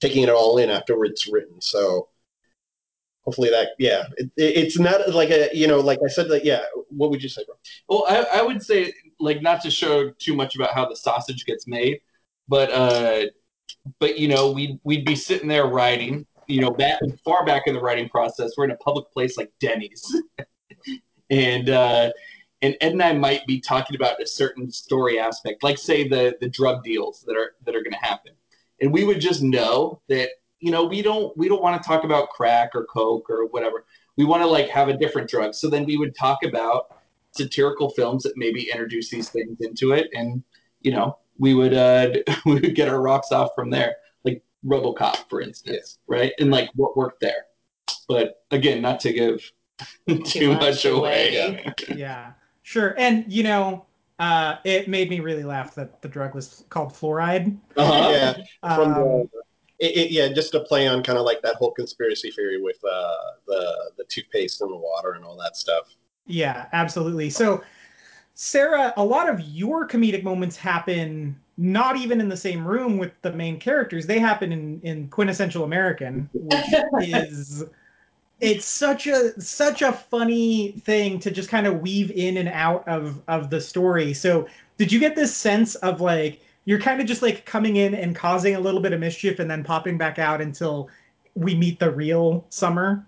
taking 0.00 0.24
it 0.24 0.30
all 0.30 0.58
in 0.58 0.70
after 0.70 1.04
it's 1.04 1.28
written. 1.28 1.60
So 1.60 2.08
hopefully 3.24 3.50
that 3.50 3.70
yeah, 3.78 4.04
it, 4.16 4.30
it- 4.36 4.56
it's 4.64 4.78
not 4.78 5.08
like 5.14 5.30
a 5.30 5.48
you 5.52 5.66
know 5.66 5.80
like 5.80 5.98
I 6.04 6.08
said 6.08 6.28
like 6.28 6.44
yeah. 6.44 6.62
What 6.90 7.10
would 7.10 7.22
you 7.22 7.28
say, 7.28 7.44
bro? 7.44 7.54
Well, 7.88 8.06
I, 8.08 8.38
I 8.40 8.42
would 8.42 8.62
say 8.62 8.92
like 9.20 9.42
not 9.42 9.60
to 9.62 9.70
show 9.70 10.10
too 10.12 10.34
much 10.34 10.56
about 10.56 10.72
how 10.72 10.88
the 10.88 10.96
sausage 10.96 11.44
gets 11.44 11.66
made, 11.66 12.00
but 12.48 12.72
uh, 12.72 13.26
but 14.00 14.18
you 14.18 14.28
know 14.28 14.52
we'd 14.52 14.80
we'd 14.84 15.04
be 15.04 15.16
sitting 15.16 15.48
there 15.48 15.66
writing, 15.66 16.26
you 16.48 16.60
know, 16.60 16.70
back 16.70 17.00
far 17.24 17.44
back 17.44 17.66
in 17.66 17.74
the 17.74 17.80
writing 17.80 18.08
process. 18.08 18.52
We're 18.56 18.64
in 18.64 18.70
a 18.70 18.76
public 18.76 19.10
place 19.12 19.36
like 19.36 19.52
Denny's, 19.60 20.22
and 21.30 21.68
uh, 21.68 22.10
and 22.62 22.76
Ed 22.80 22.92
and 22.92 23.02
I 23.02 23.12
might 23.12 23.46
be 23.46 23.60
talking 23.60 23.94
about 23.94 24.20
a 24.20 24.26
certain 24.26 24.70
story 24.70 25.18
aspect, 25.20 25.62
like 25.62 25.78
say 25.78 26.08
the 26.08 26.36
the 26.40 26.48
drug 26.48 26.82
deals 26.82 27.22
that 27.26 27.36
are 27.36 27.52
that 27.64 27.76
are 27.76 27.82
going 27.82 27.92
to 27.92 27.98
happen, 27.98 28.32
and 28.80 28.92
we 28.92 29.04
would 29.04 29.20
just 29.20 29.42
know 29.42 30.00
that 30.08 30.30
you 30.60 30.70
know 30.70 30.84
we 30.84 31.02
don't 31.02 31.36
we 31.36 31.48
don't 31.48 31.62
want 31.62 31.80
to 31.80 31.86
talk 31.86 32.04
about 32.04 32.30
crack 32.30 32.70
or 32.74 32.84
coke 32.86 33.28
or 33.30 33.46
whatever. 33.46 33.84
We 34.16 34.24
want 34.24 34.42
to 34.42 34.48
like 34.48 34.68
have 34.70 34.88
a 34.88 34.96
different 34.96 35.28
drug. 35.28 35.54
So 35.54 35.68
then 35.68 35.84
we 35.84 35.96
would 35.96 36.16
talk 36.16 36.42
about 36.42 36.98
satirical 37.32 37.90
films 37.90 38.24
that 38.24 38.32
maybe 38.36 38.68
introduce 38.70 39.10
these 39.10 39.28
things 39.28 39.60
into 39.60 39.92
it, 39.92 40.08
and 40.14 40.42
you 40.80 40.92
know 40.92 41.18
we 41.38 41.54
would 41.54 41.74
uh, 41.74 42.10
we 42.46 42.54
would 42.54 42.74
get 42.74 42.88
our 42.88 43.00
rocks 43.00 43.32
off 43.32 43.50
from 43.54 43.70
there, 43.70 43.96
RoboCop, 44.68 45.28
for 45.30 45.40
instance, 45.40 45.98
right? 46.06 46.32
And 46.38 46.50
like 46.50 46.70
what 46.74 46.96
worked 46.96 47.20
there. 47.20 47.46
But 48.08 48.42
again, 48.50 48.80
not 48.82 49.00
to 49.00 49.12
give 49.12 49.50
too, 50.24 50.52
much 50.52 50.60
much 50.60 50.84
away. 50.84 51.38
away. 51.38 51.74
Yeah, 51.96 52.32
sure. 52.62 52.94
And, 52.98 53.30
you 53.32 53.42
know, 53.42 53.86
uh, 54.18 54.56
it 54.64 54.88
made 54.88 55.10
me 55.10 55.20
really 55.20 55.44
laugh 55.44 55.74
that 55.76 56.02
the 56.02 56.08
drug 56.08 56.34
was 56.34 56.64
called 56.68 56.92
fluoride. 56.92 57.56
Uh-huh. 57.76 58.08
Yeah, 58.12 58.34
from 58.74 58.94
Um, 58.94 58.94
the. 58.94 59.28
It, 59.80 59.96
it, 59.96 60.10
yeah, 60.10 60.28
just 60.32 60.50
to 60.52 60.60
play 60.60 60.88
on 60.88 61.04
kind 61.04 61.18
of 61.18 61.24
like 61.24 61.40
that 61.42 61.54
whole 61.54 61.70
conspiracy 61.70 62.32
theory 62.32 62.60
with 62.60 62.78
uh, 62.84 63.14
the 63.46 63.92
the 63.96 64.04
toothpaste 64.08 64.60
and 64.60 64.72
the 64.72 64.76
water 64.76 65.12
and 65.12 65.24
all 65.24 65.36
that 65.36 65.56
stuff. 65.56 65.84
Yeah, 66.26 66.66
absolutely. 66.72 67.30
So, 67.30 67.62
Sarah, 68.40 68.92
a 68.96 69.04
lot 69.04 69.28
of 69.28 69.40
your 69.40 69.84
comedic 69.88 70.22
moments 70.22 70.56
happen 70.56 71.36
not 71.56 71.96
even 71.96 72.20
in 72.20 72.28
the 72.28 72.36
same 72.36 72.64
room 72.64 72.96
with 72.96 73.10
the 73.22 73.32
main 73.32 73.58
characters. 73.58 74.06
They 74.06 74.20
happen 74.20 74.52
in, 74.52 74.80
in 74.84 75.08
quintessential 75.08 75.64
American, 75.64 76.30
which 76.32 77.08
is 77.08 77.64
it's 78.40 78.64
such 78.64 79.08
a 79.08 79.38
such 79.40 79.82
a 79.82 79.90
funny 79.90 80.80
thing 80.84 81.18
to 81.18 81.32
just 81.32 81.48
kind 81.48 81.66
of 81.66 81.80
weave 81.80 82.12
in 82.12 82.36
and 82.36 82.48
out 82.50 82.86
of 82.86 83.20
of 83.26 83.50
the 83.50 83.60
story. 83.60 84.14
So, 84.14 84.46
did 84.76 84.92
you 84.92 85.00
get 85.00 85.16
this 85.16 85.36
sense 85.36 85.74
of 85.74 86.00
like 86.00 86.40
you're 86.64 86.78
kind 86.78 87.00
of 87.00 87.08
just 87.08 87.22
like 87.22 87.44
coming 87.44 87.74
in 87.74 87.92
and 87.92 88.14
causing 88.14 88.54
a 88.54 88.60
little 88.60 88.80
bit 88.80 88.92
of 88.92 89.00
mischief 89.00 89.40
and 89.40 89.50
then 89.50 89.64
popping 89.64 89.98
back 89.98 90.20
out 90.20 90.40
until 90.40 90.88
we 91.34 91.56
meet 91.56 91.80
the 91.80 91.90
real 91.90 92.46
summer? 92.50 93.04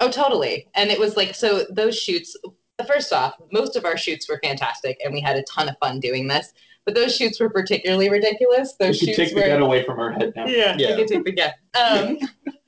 Oh, 0.00 0.10
totally. 0.10 0.66
And 0.74 0.90
it 0.90 0.98
was 0.98 1.14
like, 1.14 1.34
so 1.34 1.66
those 1.68 1.98
shoots, 1.98 2.38
first 2.84 3.12
off, 3.12 3.34
most 3.52 3.76
of 3.76 3.84
our 3.84 3.96
shoots 3.96 4.28
were 4.28 4.38
fantastic 4.42 4.98
and 5.04 5.14
we 5.14 5.20
had 5.20 5.36
a 5.36 5.42
ton 5.44 5.68
of 5.68 5.76
fun 5.78 6.00
doing 6.00 6.28
this. 6.28 6.52
But 6.84 6.94
those 6.94 7.16
shoots 7.16 7.40
were 7.40 7.50
particularly 7.50 8.08
ridiculous. 8.10 8.74
We 8.78 8.86
Those 8.86 8.98
should 8.98 9.06
shoots 9.08 9.18
take 9.18 9.28
the 9.34 9.40
were. 9.40 9.46
gun 9.48 9.62
away 9.62 9.82
from 9.84 9.96
her 9.98 10.12
head 10.12 10.32
now. 10.36 10.46
Yeah, 10.46 10.76
Yeah. 10.78 10.90
I 10.90 10.96
could 10.96 11.08
take 11.08 11.24
the 11.24 11.32
gun. 11.32 11.50
Um, 11.74 12.18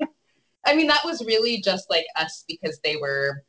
I 0.67 0.75
mean, 0.75 0.87
that 0.89 1.05
was 1.05 1.25
really 1.25 1.61
just 1.61 1.89
like 1.89 2.07
us 2.17 2.45
because 2.49 2.81
they 2.83 2.97
were, 2.97 3.45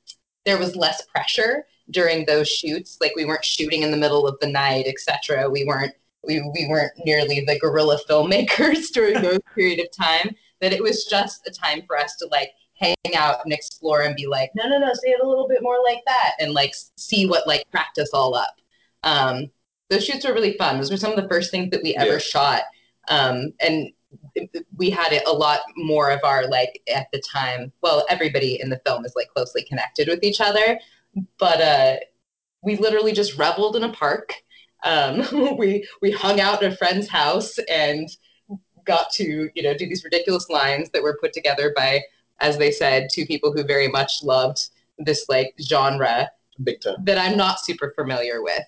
there 0.45 0.57
was 0.59 0.75
less 0.75 1.01
pressure 1.07 1.65
during 1.91 2.25
those 2.25 2.47
shoots. 2.47 2.97
Like 3.01 3.15
we 3.15 3.25
weren't 3.25 3.43
shooting 3.43 3.81
in 3.81 3.89
the 3.91 3.97
middle 3.97 4.27
of 4.27 4.37
the 4.41 4.47
night, 4.47 4.85
etc. 4.85 5.49
We 5.49 5.63
weren't, 5.65 5.93
we, 6.27 6.39
we 6.53 6.67
weren't 6.69 6.91
nearly 7.03 7.43
the 7.47 7.57
guerrilla 7.59 7.97
filmmakers 8.07 8.89
during 8.93 9.21
those 9.21 9.39
period 9.55 9.79
of 9.79 9.87
time. 9.91 10.35
That 10.61 10.73
it 10.73 10.83
was 10.83 11.05
just 11.05 11.47
a 11.47 11.51
time 11.51 11.83
for 11.87 11.97
us 11.97 12.15
to 12.17 12.27
like 12.27 12.51
hang 12.79 12.95
out 13.15 13.43
and 13.43 13.53
explore 13.53 14.01
and 14.01 14.15
be 14.15 14.27
like, 14.27 14.51
no, 14.55 14.67
no, 14.67 14.79
no, 14.79 14.91
say 14.93 15.09
it 15.11 15.21
a 15.21 15.27
little 15.27 15.47
bit 15.47 15.61
more 15.61 15.77
like 15.85 16.01
that, 16.07 16.31
and 16.39 16.53
like 16.53 16.73
see 16.95 17.25
what 17.25 17.47
like 17.47 17.63
cracked 17.71 17.97
us 17.97 18.09
all 18.13 18.35
up. 18.35 18.55
Um, 19.03 19.47
those 19.89 20.05
shoots 20.05 20.25
were 20.25 20.33
really 20.33 20.57
fun. 20.57 20.77
Those 20.77 20.91
were 20.91 20.97
some 20.97 21.11
of 21.11 21.21
the 21.21 21.27
first 21.27 21.51
things 21.51 21.71
that 21.71 21.81
we 21.83 21.95
ever 21.95 22.13
Yeah. 22.13 22.17
shot, 22.19 22.63
um, 23.09 23.53
and 23.59 23.91
we 24.77 24.89
had 24.89 25.11
it 25.11 25.23
a 25.27 25.31
lot 25.31 25.59
more 25.75 26.09
of 26.11 26.19
our 26.23 26.47
like 26.47 26.81
at 26.93 27.07
the 27.11 27.21
time. 27.21 27.71
Well, 27.81 28.05
everybody 28.09 28.59
in 28.61 28.69
the 28.69 28.81
film 28.85 29.05
is 29.05 29.13
like 29.15 29.29
closely 29.29 29.63
connected 29.63 30.07
with 30.07 30.23
each 30.23 30.41
other, 30.41 30.79
but 31.37 31.61
uh, 31.61 31.95
we 32.63 32.75
literally 32.77 33.11
just 33.11 33.37
reveled 33.37 33.75
in 33.75 33.83
a 33.83 33.91
park. 33.93 34.33
Um, 34.83 35.57
we 35.57 35.87
we 36.01 36.11
hung 36.11 36.39
out 36.39 36.63
at 36.63 36.73
a 36.73 36.75
friend's 36.75 37.07
house 37.07 37.57
and 37.69 38.09
got 38.85 39.11
to 39.11 39.49
you 39.53 39.61
know 39.63 39.73
do 39.73 39.87
these 39.87 40.03
ridiculous 40.03 40.49
lines 40.49 40.89
that 40.91 41.03
were 41.03 41.17
put 41.21 41.33
together 41.33 41.73
by, 41.75 42.01
as 42.41 42.57
they 42.57 42.71
said, 42.71 43.09
two 43.11 43.25
people 43.25 43.51
who 43.51 43.63
very 43.63 43.87
much 43.87 44.23
loved 44.23 44.69
this 44.97 45.25
like 45.29 45.53
genre 45.61 46.29
Big 46.63 46.81
time. 46.81 46.95
that 47.05 47.17
I'm 47.17 47.37
not 47.37 47.59
super 47.59 47.93
familiar 47.95 48.41
with. 48.43 48.63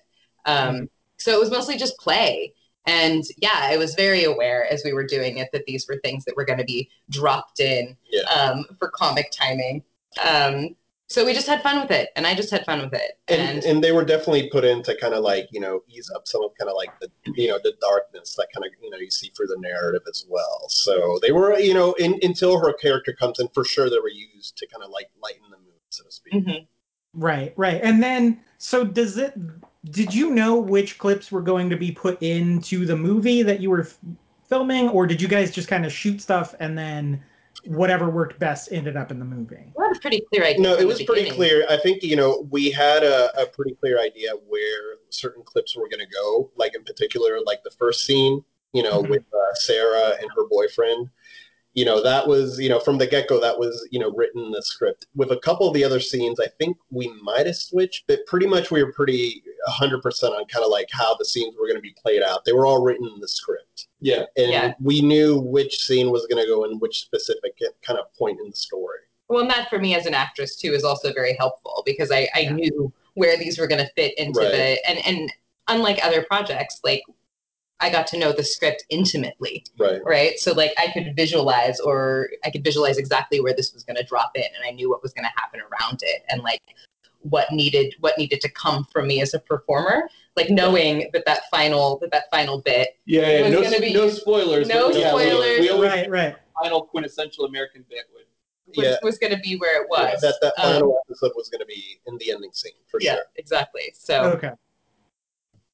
Um, 0.46 0.88
so 1.18 1.32
it 1.32 1.38
was 1.38 1.50
mostly 1.50 1.76
just 1.76 1.98
play. 1.98 2.54
And 2.86 3.22
yeah, 3.38 3.54
I 3.54 3.76
was 3.76 3.94
very 3.94 4.24
aware 4.24 4.66
as 4.72 4.82
we 4.84 4.92
were 4.92 5.06
doing 5.06 5.38
it 5.38 5.48
that 5.52 5.64
these 5.66 5.86
were 5.88 6.00
things 6.02 6.24
that 6.24 6.36
were 6.36 6.44
going 6.44 6.58
to 6.58 6.64
be 6.64 6.90
dropped 7.10 7.60
in 7.60 7.96
Yeah. 8.10 8.22
um, 8.22 8.64
for 8.78 8.88
comic 8.90 9.30
timing. 9.30 9.84
Um, 10.26 10.74
so 11.12 11.24
we 11.24 11.32
just 11.34 11.46
had 11.46 11.62
fun 11.62 11.80
with 11.80 11.90
it, 11.90 12.10
and 12.16 12.26
I 12.26 12.34
just 12.34 12.50
had 12.50 12.64
fun 12.64 12.80
with 12.80 12.94
it. 12.94 13.18
and, 13.28 13.40
And, 13.40 13.64
and 13.64 13.84
they 13.84 13.92
were 13.92 14.04
definitely 14.04 14.48
put 14.50 14.64
in 14.64 14.82
to 14.84 14.96
kind 14.96 15.14
of 15.14 15.22
like 15.22 15.48
you 15.52 15.60
know 15.60 15.82
ease 15.88 16.10
up 16.14 16.26
some 16.26 16.42
of 16.42 16.52
kind 16.58 16.70
of 16.70 16.76
like 16.76 16.90
the 17.00 17.08
you 17.36 17.48
know 17.48 17.58
the 17.62 17.74
darkness 17.80 18.34
that 18.36 18.48
kind 18.54 18.64
of 18.66 18.72
you 18.82 18.90
know 18.90 18.98
you 18.98 19.10
see 19.10 19.30
through 19.36 19.46
the 19.48 19.58
narrative 19.60 20.02
as 20.08 20.24
well 20.28 20.66
so 20.68 21.18
they 21.22 21.32
were 21.32 21.58
you 21.58 21.74
know 21.74 21.92
in, 21.94 22.18
until 22.22 22.58
her 22.58 22.72
character 22.72 23.12
comes 23.12 23.38
in 23.38 23.48
for 23.48 23.64
sure 23.64 23.88
they 23.90 23.98
were 23.98 24.08
used 24.08 24.56
to 24.56 24.66
kind 24.68 24.82
of 24.84 24.90
like 24.90 25.08
lighten 25.22 25.50
the 25.50 25.56
mood 25.58 25.80
so 25.90 26.04
to 26.04 26.10
speak 26.10 26.32
Mhm. 26.34 26.66
Right, 27.14 27.52
right. 27.56 27.78
And 27.82 28.02
then, 28.02 28.40
so 28.56 28.84
does 28.84 29.18
it? 29.18 29.34
Did 29.90 30.14
you 30.14 30.30
know 30.30 30.56
which 30.58 30.98
clips 30.98 31.30
were 31.30 31.42
going 31.42 31.68
to 31.68 31.76
be 31.76 31.92
put 31.92 32.22
into 32.22 32.86
the 32.86 32.96
movie 32.96 33.42
that 33.42 33.60
you 33.60 33.68
were 33.68 33.82
f- 33.82 33.98
filming, 34.48 34.88
or 34.88 35.06
did 35.06 35.20
you 35.20 35.28
guys 35.28 35.50
just 35.50 35.68
kind 35.68 35.84
of 35.84 35.92
shoot 35.92 36.22
stuff 36.22 36.54
and 36.60 36.78
then 36.78 37.22
whatever 37.66 38.10
worked 38.10 38.38
best 38.38 38.72
ended 38.72 38.96
up 38.96 39.10
in 39.10 39.18
the 39.18 39.24
movie? 39.24 39.72
we 39.76 39.84
had 39.84 39.96
a 39.96 40.00
pretty 40.00 40.20
clear 40.32 40.44
idea. 40.44 40.60
no 40.62 40.74
it 40.74 40.86
was 40.86 41.02
pretty 41.02 41.22
beginning. 41.22 41.34
clear 41.36 41.66
i 41.68 41.76
think 41.76 42.02
you 42.02 42.16
know 42.16 42.46
we 42.50 42.70
had 42.70 43.02
a, 43.04 43.30
a 43.40 43.46
pretty 43.46 43.74
clear 43.74 44.00
idea 44.00 44.30
where 44.48 44.96
certain 45.10 45.42
clips 45.44 45.76
were 45.76 45.88
going 45.88 46.00
to 46.00 46.12
go 46.12 46.50
like 46.56 46.74
in 46.74 46.82
particular 46.84 47.38
like 47.46 47.62
the 47.64 47.70
first 47.78 48.04
scene 48.04 48.42
you 48.72 48.82
know 48.82 49.02
Mhm. 49.02 49.10
with 49.10 49.22
uh, 49.32 49.54
sarah 49.54 50.16
and 50.20 50.28
her 50.36 50.46
boyfriend 50.48 51.08
you 51.74 51.84
know 51.84 52.02
that 52.02 52.26
was 52.26 52.58
you 52.58 52.68
know 52.68 52.80
from 52.80 52.98
the 52.98 53.06
get-go 53.06 53.40
that 53.40 53.58
was 53.58 53.86
you 53.90 53.98
know 53.98 54.10
written 54.12 54.42
in 54.44 54.50
the 54.50 54.62
script 54.62 55.06
with 55.14 55.30
a 55.30 55.38
couple 55.38 55.68
of 55.68 55.74
the 55.74 55.84
other 55.84 56.00
scenes 56.00 56.38
i 56.40 56.46
think 56.58 56.76
we 56.90 57.08
might 57.22 57.46
have 57.46 57.56
switched 57.56 58.04
but 58.08 58.26
pretty 58.26 58.46
much 58.46 58.70
we 58.70 58.82
were 58.82 58.92
pretty 58.92 59.42
100% 59.68 60.02
on 60.30 60.44
kind 60.46 60.64
of 60.64 60.70
like 60.70 60.88
how 60.90 61.14
the 61.16 61.24
scenes 61.24 61.54
were 61.58 61.66
going 61.66 61.76
to 61.76 61.82
be 61.82 61.94
played 62.02 62.22
out 62.22 62.44
they 62.44 62.52
were 62.52 62.66
all 62.66 62.82
written 62.82 63.08
in 63.14 63.20
the 63.20 63.28
script 63.28 63.88
Yeah. 64.00 64.24
and 64.36 64.50
Yeah. 64.50 64.74
we 64.80 65.00
knew 65.02 65.38
which 65.40 65.78
scene 65.84 66.10
was 66.10 66.26
going 66.26 66.42
to 66.42 66.48
go 66.48 66.64
in 66.64 66.78
which 66.78 67.00
specific 67.00 67.54
eh, 67.62 67.68
kind 67.82 67.98
of 67.98 68.12
point 68.14 68.38
in 68.40 68.50
the 68.50 68.56
story 68.56 68.98
Well, 69.28 69.40
and 69.40 69.50
that 69.50 69.68
for 69.70 69.78
me 69.78 69.94
as 69.94 70.06
an 70.06 70.14
actress 70.14 70.56
too 70.56 70.72
is 70.72 70.84
also 70.84 71.12
very 71.12 71.34
helpful 71.38 71.82
because 71.86 72.10
I, 72.10 72.28
I 72.34 72.40
Yeah. 72.40 72.52
knew 72.52 72.92
where 73.14 73.36
these 73.36 73.58
were 73.58 73.66
going 73.66 73.84
to 73.84 73.90
fit 73.94 74.16
into 74.18 74.40
Right. 74.40 74.50
the 74.52 74.88
and 74.88 74.98
and 75.06 75.32
unlike 75.68 76.04
other 76.04 76.22
projects, 76.24 76.80
like 76.82 77.02
I 77.80 77.90
got 77.90 78.06
to 78.08 78.18
know 78.18 78.32
the 78.32 78.44
script 78.44 78.84
intimately, 78.90 79.64
right 79.78 80.00
right? 80.04 80.38
So 80.38 80.52
like 80.52 80.72
I 80.78 80.92
could 80.92 81.14
visualize 81.16 81.80
or 81.80 82.30
I 82.44 82.50
could 82.50 82.62
visualize 82.64 82.96
exactly 82.96 83.40
where 83.40 83.54
this 83.54 83.72
was 83.74 83.82
going 83.82 83.96
to 83.96 84.04
drop 84.04 84.32
in, 84.36 84.44
and 84.44 84.64
I 84.64 84.70
knew 84.70 84.88
what 84.88 85.02
was 85.02 85.12
going 85.12 85.24
to 85.24 85.40
happen 85.40 85.60
around 85.60 86.00
it, 86.02 86.22
and 86.28 86.42
like 86.42 86.60
what 87.22 87.50
needed 87.52 87.94
what 88.00 88.16
needed 88.18 88.40
to 88.40 88.48
come 88.50 88.84
from 88.92 89.06
me 89.06 89.20
as 89.22 89.34
a 89.34 89.38
performer, 89.38 90.08
like 90.36 90.50
knowing 90.50 91.08
that 91.12 91.24
that 91.26 91.42
final 91.50 91.98
that 92.00 92.10
that 92.10 92.24
final 92.30 92.60
bit 92.60 92.88
Yeah, 93.06 93.22
It 93.22 93.38
yeah. 93.38 93.42
was 93.42 93.52
No, 93.52 93.62
gonna 93.62 93.80
be- 93.80 93.92
no 93.94 94.08
spoilers. 94.08 94.68
no 94.68 94.88
but 94.90 94.98
yeah, 94.98 95.14
we- 95.14 95.22
spoilers. 95.22 95.60
We, 95.60 95.68
always 95.70 95.90
Right, 95.90 96.10
right. 96.10 96.36
final 96.60 96.82
quintessential 96.82 97.44
American 97.44 97.84
bit 97.88 98.04
would. 98.12 98.24
was, 98.76 98.86
Yeah. 98.86 98.96
was 99.02 99.18
going 99.18 99.32
to 99.34 99.38
be 99.40 99.56
where 99.56 99.82
it 99.82 99.88
was. 99.90 100.20
that 100.22 100.34
that 100.40 100.54
Um, 100.58 100.72
final 100.74 100.98
episode 101.06 101.32
was 101.36 101.48
going 101.50 101.60
to 101.60 101.66
be 101.66 102.00
in 102.06 102.16
the 102.18 102.30
ending 102.32 102.52
scene 102.52 102.72
for 102.86 103.00
yeah, 103.02 103.14
sure 103.14 103.24
exactly. 103.36 103.92
So 103.94 104.22
Okay. 104.36 104.50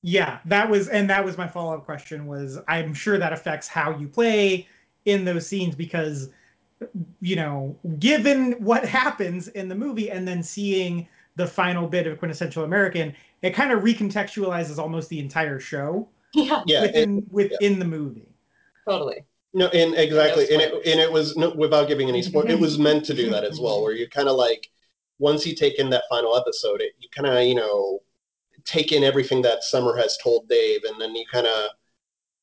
Yeah, 0.02 0.38
that 0.46 0.68
was, 0.70 0.88
and 0.88 1.10
that 1.10 1.24
was 1.24 1.36
my 1.36 1.46
follow 1.48 1.74
up 1.74 1.84
question. 1.84 2.26
Was 2.26 2.58
I'm 2.68 2.94
sure 2.94 3.18
that 3.18 3.32
affects 3.32 3.66
how 3.68 3.96
you 3.98 4.08
play 4.08 4.66
in 5.06 5.24
those 5.24 5.46
scenes 5.46 5.74
because, 5.74 6.30
you 7.20 7.34
know, 7.36 7.76
given 7.98 8.52
what 8.64 8.84
happens 8.88 9.48
in 9.48 9.68
the 9.68 9.74
movie 9.74 10.10
and 10.10 10.26
then 10.26 10.42
seeing 10.42 11.08
the 11.38 11.46
final 11.46 11.86
bit 11.88 12.06
of 12.06 12.18
quintessential 12.18 12.64
American, 12.64 13.14
it 13.42 13.52
kind 13.54 13.72
of 13.72 13.82
recontextualizes 13.82 14.78
almost 14.78 15.08
the 15.08 15.20
entire 15.20 15.60
show 15.60 16.08
yeah, 16.34 16.62
yeah 16.66 16.84
and- 16.84 16.84
within 16.84 17.26
within 17.30 17.78
the 17.78 17.84
movie. 17.86 18.28
totally. 18.86 19.24
No, 19.54 19.68
and 19.68 19.94
exactly, 19.96 20.46
No 20.50 20.54
and 20.54 20.62
it 20.62 20.72
and 20.86 21.00
it 21.00 21.10
was 21.10 21.36
no, 21.36 21.50
without 21.50 21.88
giving 21.88 22.08
any 22.08 22.22
spoil. 22.22 22.48
It 22.50 22.58
was 22.60 22.78
meant 22.88 23.04
to 23.06 23.14
do 23.14 23.30
that 23.30 23.44
as 23.44 23.58
well, 23.58 23.82
where 23.82 23.92
you 23.94 24.08
kind 24.08 24.28
of 24.28 24.36
like 24.36 24.68
once 25.18 25.46
you 25.46 25.54
take 25.54 25.78
in 25.78 25.90
that 25.90 26.04
final 26.10 26.36
episode, 26.36 26.80
it, 26.82 26.92
you 26.98 27.08
kind 27.16 27.26
of 27.26 27.42
you 27.44 27.54
know 27.54 28.00
take 28.64 28.92
in 28.92 29.04
everything 29.04 29.40
that 29.42 29.64
Summer 29.64 29.96
has 29.96 30.18
told 30.18 30.48
Dave, 30.48 30.84
and 30.84 31.00
then 31.00 31.14
you 31.16 31.24
kind 31.32 31.46
of 31.46 31.70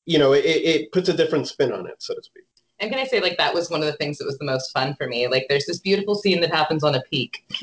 you 0.05 0.17
know 0.17 0.33
it, 0.33 0.45
it 0.45 0.91
puts 0.91 1.09
a 1.09 1.13
different 1.13 1.47
spin 1.47 1.71
on 1.71 1.85
it, 1.87 2.01
so 2.01 2.15
to 2.15 2.23
speak. 2.23 2.45
And 2.80 2.91
can 2.91 2.99
I 2.99 3.05
say, 3.05 3.21
like, 3.21 3.38
that 3.38 3.53
was 3.53 3.69
one 3.69 3.80
of 3.82 3.86
the 3.88 3.93
things 3.93 4.17
that 4.17 4.26
was 4.26 4.38
the 4.38 4.45
most 4.45 4.71
fun 4.71 4.95
for 4.95 5.07
me. 5.07 5.28
Like, 5.28 5.45
there's 5.47 5.65
this 5.65 5.80
beautiful 5.80 6.15
scene 6.15 6.41
that 6.41 6.51
happens 6.53 6.84
on 6.84 6.95
a 6.95 7.01
peak 7.09 7.43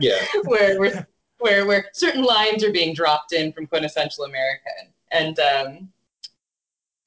Yeah, 0.00 0.18
where, 0.44 0.78
where, 0.78 1.08
where, 1.38 1.66
where 1.66 1.86
certain 1.94 2.22
lines 2.22 2.62
are 2.62 2.70
being 2.72 2.94
dropped 2.94 3.32
in 3.32 3.52
from 3.52 3.66
quintessential 3.66 4.24
American. 4.24 4.92
And, 5.12 5.38
um, 5.38 5.88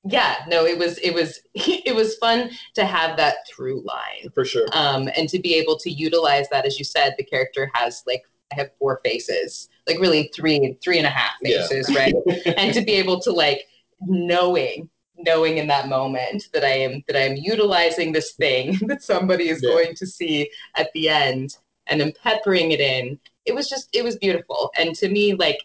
yeah, 0.10 0.38
no, 0.48 0.66
it 0.66 0.78
was, 0.78 0.98
it 1.00 1.14
was, 1.14 1.40
it 1.54 1.96
was 1.96 2.16
fun 2.16 2.50
to 2.76 2.86
have 2.86 3.18
that 3.18 3.38
through 3.48 3.84
line. 3.86 4.30
for 4.34 4.44
sure. 4.46 4.68
Um, 4.74 5.10
and 5.16 5.30
to 5.30 5.40
be 5.40 5.54
able 5.56 5.78
to 5.80 5.92
utilize 5.92 6.50
that, 6.50 6.66
as 6.66 6.80
you 6.80 6.86
said, 6.86 7.16
the 7.18 7.24
character 7.24 7.70
has 7.74 8.04
like, 8.08 8.24
I 8.52 8.56
have 8.56 8.72
four 8.80 9.02
faces, 9.04 9.68
like 9.88 10.00
really 10.00 10.32
three, 10.34 10.78
three 10.82 10.98
and 10.98 11.06
a 11.06 11.10
half 11.12 11.34
Yeah. 11.42 11.68
faces, 11.68 11.94
right? 11.96 12.16
and 12.58 12.74
to 12.74 12.82
be 12.82 12.94
able 12.94 13.20
to 13.22 13.32
like 13.32 13.68
knowing 14.02 14.90
knowing 15.18 15.58
in 15.58 15.68
that 15.68 15.88
moment 15.88 16.48
that 16.54 16.64
i 16.64 16.70
am 16.70 17.04
that 17.08 17.16
i 17.16 17.22
am 17.22 17.36
utilizing 17.36 18.12
this 18.12 18.34
thing 18.34 18.78
that 18.88 19.02
somebody 19.02 19.50
is 19.50 19.62
Yeah. 19.62 19.70
going 19.70 19.96
to 19.96 20.06
see 20.06 20.50
at 20.76 20.90
the 20.94 21.10
end 21.10 21.58
and 21.90 22.02
then 22.02 22.14
peppering 22.22 22.72
it 22.72 22.82
in. 22.82 23.18
It 23.46 23.56
was 23.56 23.70
just 23.70 23.90
it 23.94 24.04
was 24.04 24.18
beautiful. 24.18 24.72
And 24.78 24.94
to 24.96 25.10
me 25.10 25.34
like 25.34 25.60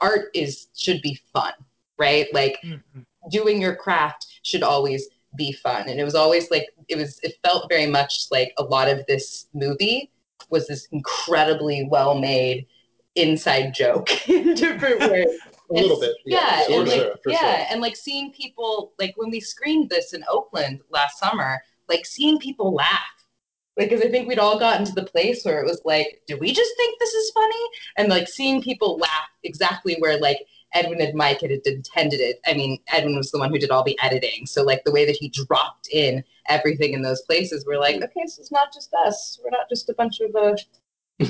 art 0.00 0.28
is 0.34 0.68
should 0.76 1.00
be 1.02 1.18
fun 1.32 1.52
right? 1.98 2.32
Like 2.32 2.58
mm-hmm. 2.64 3.00
doing 3.30 3.60
your 3.60 3.74
craft 3.74 4.26
should 4.42 4.62
always 4.62 5.08
be 5.36 5.52
fun. 5.52 5.88
And 5.88 6.00
it 6.00 6.04
was 6.04 6.14
always 6.14 6.50
like 6.50 6.66
it 6.88 6.96
was 6.96 7.20
it 7.22 7.34
felt 7.42 7.68
very 7.68 7.86
much 7.86 8.26
like 8.30 8.52
a 8.56 8.62
lot 8.62 8.88
of 8.88 9.04
this 9.06 9.48
movie 9.52 10.10
was 10.48 10.66
this 10.66 10.86
incredibly 10.92 11.86
well 11.90 12.18
made 12.18 12.66
inside 13.16 13.74
joke 13.74 14.28
in 14.28 14.54
different 14.54 15.00
ways 15.00 15.26
A 15.70 15.74
little 15.74 16.00
bit, 16.00 16.16
yeah, 16.24 16.64
for 16.64 16.72
and 16.72 16.88
like, 16.88 17.00
sure, 17.00 17.14
yeah, 17.26 17.38
sure. 17.38 17.66
and 17.70 17.80
like 17.82 17.94
seeing 17.94 18.32
people 18.32 18.92
like 18.98 19.12
when 19.16 19.30
we 19.30 19.38
screened 19.38 19.90
this 19.90 20.14
in 20.14 20.24
Oakland 20.28 20.80
last 20.90 21.18
summer, 21.18 21.60
like 21.88 22.06
seeing 22.06 22.38
people 22.38 22.72
laugh, 22.72 23.26
like 23.76 23.90
because 23.90 24.04
I 24.04 24.08
think 24.08 24.28
we'd 24.28 24.38
all 24.38 24.58
gotten 24.58 24.86
to 24.86 24.92
the 24.92 25.04
place 25.04 25.44
where 25.44 25.60
it 25.60 25.66
was 25.66 25.82
like, 25.84 26.22
do 26.26 26.38
we 26.38 26.52
just 26.52 26.70
think 26.78 26.98
this 26.98 27.12
is 27.12 27.30
funny? 27.32 27.64
And 27.98 28.08
like 28.08 28.28
seeing 28.28 28.62
people 28.62 28.96
laugh 28.96 29.28
exactly 29.44 29.96
where 29.98 30.18
like 30.18 30.38
Edwin 30.74 31.00
and 31.00 31.14
Mike 31.14 31.42
had 31.42 31.50
intended 31.50 32.20
it. 32.20 32.40
I 32.46 32.54
mean, 32.54 32.78
Edwin 32.88 33.16
was 33.16 33.30
the 33.30 33.38
one 33.38 33.50
who 33.50 33.58
did 33.58 33.70
all 33.70 33.84
the 33.84 33.98
editing, 34.02 34.46
so 34.46 34.62
like 34.62 34.84
the 34.84 34.92
way 34.92 35.04
that 35.04 35.16
he 35.16 35.28
dropped 35.28 35.88
in 35.92 36.24
everything 36.48 36.92
in 36.92 37.02
those 37.02 37.22
places, 37.22 37.64
we're 37.66 37.78
like, 37.78 37.96
okay, 37.96 38.26
so 38.26 38.40
it's 38.40 38.52
not 38.52 38.72
just 38.72 38.92
us. 39.06 39.38
We're 39.42 39.50
not 39.50 39.68
just 39.68 39.88
a 39.88 39.94
bunch 39.94 40.20
of 40.20 40.34
uh, 40.34 40.56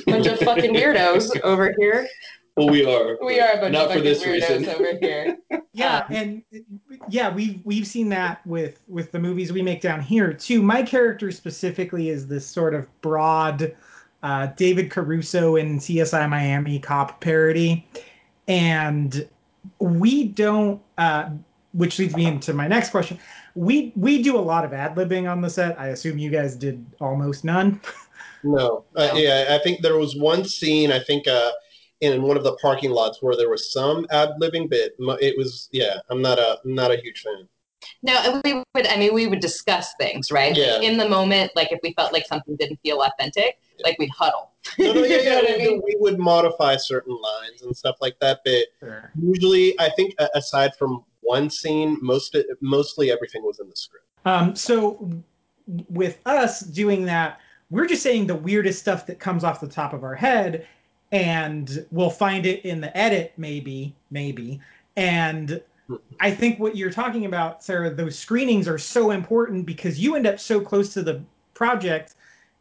bunch 0.07 0.26
of 0.26 0.39
fucking 0.41 0.74
weirdos 0.74 1.41
over 1.43 1.74
here. 1.78 2.09
Well, 2.59 2.69
we 2.71 2.85
are. 2.85 3.17
We 3.25 3.41
are 3.41 3.53
a 3.53 3.61
bunch 3.61 3.73
Not 3.73 3.87
of 3.87 3.93
for 3.93 4.01
this 4.01 4.23
weirdos 4.23 4.49
reason. 4.59 4.69
over 4.69 4.99
here. 5.01 5.37
Yeah, 5.73 5.99
Um, 6.09 6.15
and 6.17 6.43
yeah, 7.09 7.33
we've 7.33 7.61
we've 7.65 7.87
seen 7.87 8.09
that 8.09 8.45
with 8.45 8.81
with 8.89 9.13
the 9.13 9.19
movies 9.21 9.53
we 9.53 9.63
make 9.63 9.81
down 9.81 10.01
here 10.01 10.33
too. 10.33 10.61
My 10.61 10.83
character 10.83 11.31
specifically 11.31 12.09
is 12.09 12.27
this 12.27 12.45
sort 12.45 12.75
of 12.75 12.87
broad 13.01 13.77
uh, 14.25 14.47
David 14.57 14.91
Caruso 14.91 15.55
in 15.55 15.79
CSI 15.79 16.29
Miami 16.29 16.81
cop 16.81 17.21
parody, 17.21 17.87
and 18.49 19.29
we 19.79 20.25
don't. 20.25 20.81
Uh, 20.97 21.31
which 21.75 21.99
leads 22.01 22.17
me 22.17 22.25
into 22.27 22.53
my 22.55 22.67
next 22.67 22.91
question. 22.91 23.17
We 23.55 23.93
we 23.95 24.21
do 24.21 24.37
a 24.37 24.41
lot 24.41 24.65
of 24.65 24.73
ad 24.73 24.97
libbing 24.97 25.31
on 25.31 25.41
the 25.41 25.51
set. 25.51 25.79
I 25.79 25.89
assume 25.89 26.19
you 26.19 26.31
guys 26.31 26.57
did 26.57 26.85
almost 27.01 27.45
none. 27.45 27.81
No, 28.43 28.85
Uh, 28.97 29.11
yeah, 29.15 29.47
I 29.51 29.59
think 29.63 29.83
there 29.83 29.97
was 29.99 30.17
one 30.17 30.45
scene. 30.45 30.91
I 30.91 30.99
think 30.99 31.29
uh, 31.29 31.51
in 32.01 32.23
one 32.23 32.37
of 32.37 32.45
the 32.45 32.55
parking 32.57 32.91
lots 32.91 33.23
where 33.23 33.37
there 33.37 33.49
was 33.51 33.73
some 33.73 34.07
ad 34.11 34.31
libbing 34.41 34.69
bit. 34.71 34.95
It 35.21 35.37
was 35.37 35.69
yeah. 35.73 35.99
I'm 36.11 36.23
not 36.23 36.39
a 36.39 36.59
I'm 36.65 36.75
not 36.75 36.91
a 36.93 36.97
huge 36.97 37.23
fan. 37.23 37.49
No, 38.03 38.41
we 38.45 38.55
would. 38.75 38.87
I 38.89 38.97
mean, 38.97 39.15
we 39.15 39.27
would 39.29 39.41
discuss 39.41 39.95
things, 40.01 40.31
right? 40.33 40.51
Like, 40.51 40.59
Yeah. 40.59 40.81
in 40.81 40.97
the 40.99 41.09
moment, 41.09 41.53
like 41.55 41.71
if 41.73 41.79
we 41.83 41.93
felt 41.95 42.13
like 42.13 42.27
something 42.27 42.57
didn't 42.57 42.81
feel 42.83 43.01
authentic, 43.03 43.59
Yeah. 43.79 43.87
like 43.87 43.99
we'd 43.99 44.11
huddle. 44.11 44.51
No, 44.79 44.93
no, 44.93 45.05
yeah, 45.05 45.19
yeah. 45.23 45.41
I 45.49 45.57
we, 45.59 45.65
mean? 45.69 45.83
we 45.85 45.97
would 45.99 46.19
modify 46.19 46.77
certain 46.77 47.17
lines 47.17 47.63
and 47.63 47.77
stuff 47.77 47.97
like 48.01 48.17
that. 48.21 48.41
But 48.45 48.65
usually, 49.21 49.79
I 49.81 49.91
think 49.91 50.15
aside 50.35 50.75
from 50.77 51.05
one 51.21 51.51
scene, 51.51 51.99
most 52.01 52.37
mostly 52.61 53.11
everything 53.13 53.43
was 53.45 53.61
in 53.61 53.69
the 53.69 53.77
script. 53.77 54.07
Um, 54.25 54.55
so 54.57 55.11
with 55.89 56.19
us 56.27 56.61
doing 56.61 57.05
that, 57.07 57.41
we're 57.71 57.87
just 57.87 58.03
saying 58.03 58.27
the 58.27 58.35
weirdest 58.35 58.79
stuff 58.81 59.07
that 59.07 59.19
comes 59.21 59.45
off 59.45 59.61
the 59.61 59.69
top 59.69 59.93
of 59.93 60.03
our 60.03 60.15
head, 60.15 60.67
and 61.13 61.87
we'll 61.91 62.11
find 62.11 62.47
it 62.47 62.65
in 62.65 62.81
the 62.81 62.95
edit, 62.97 63.33
maybe, 63.37 63.95
maybe. 64.11 64.61
And 64.97 65.61
I 66.21 66.31
think 66.31 66.59
what 66.59 66.77
you're 66.77 66.91
talking 66.91 67.25
about, 67.25 67.63
Sarah, 67.63 67.91
those 67.91 68.19
screenings 68.19 68.69
are 68.69 68.79
so 68.79 69.11
important 69.11 69.65
because 69.65 69.99
you 69.99 70.17
end 70.17 70.27
up 70.27 70.39
so 70.39 70.61
close 70.61 70.93
to 70.95 71.03
the 71.03 71.23
project, 71.55 72.15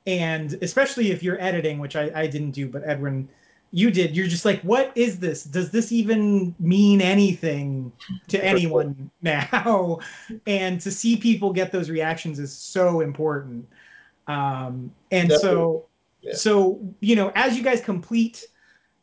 and 0.06 0.58
especially 0.62 1.12
if 1.12 1.22
you're 1.22 1.42
editing, 1.42 1.80
which 1.80 1.96
I, 1.96 2.12
I 2.16 2.28
didn't 2.28 2.52
do, 2.52 2.68
but 2.70 2.84
Edwin 2.86 3.28
you 3.72 3.92
did. 3.92 4.16
You're 4.16 4.28
just 4.28 4.46
like, 4.46 4.62
what 4.62 4.92
is 4.96 5.20
this? 5.20 5.44
Does 5.44 5.72
this 5.72 5.92
even 5.92 6.56
mean 6.60 7.02
anything 7.02 7.92
to 8.30 8.44
anyone 8.44 9.12
now? 9.22 10.00
And 10.48 10.80
to 10.82 10.92
see 10.92 11.18
people 11.18 11.52
get 11.52 11.72
those 11.72 11.90
reactions 11.90 12.40
is 12.40 12.52
so 12.54 13.02
important. 13.02 13.68
Um, 14.28 14.92
and 15.12 15.32
so, 15.32 15.86
Yeah. 16.28 16.34
so 16.36 16.80
you 17.00 17.16
know, 17.16 17.32
as 17.36 17.58
you 17.58 17.64
guys 17.64 17.82
complete 17.82 18.46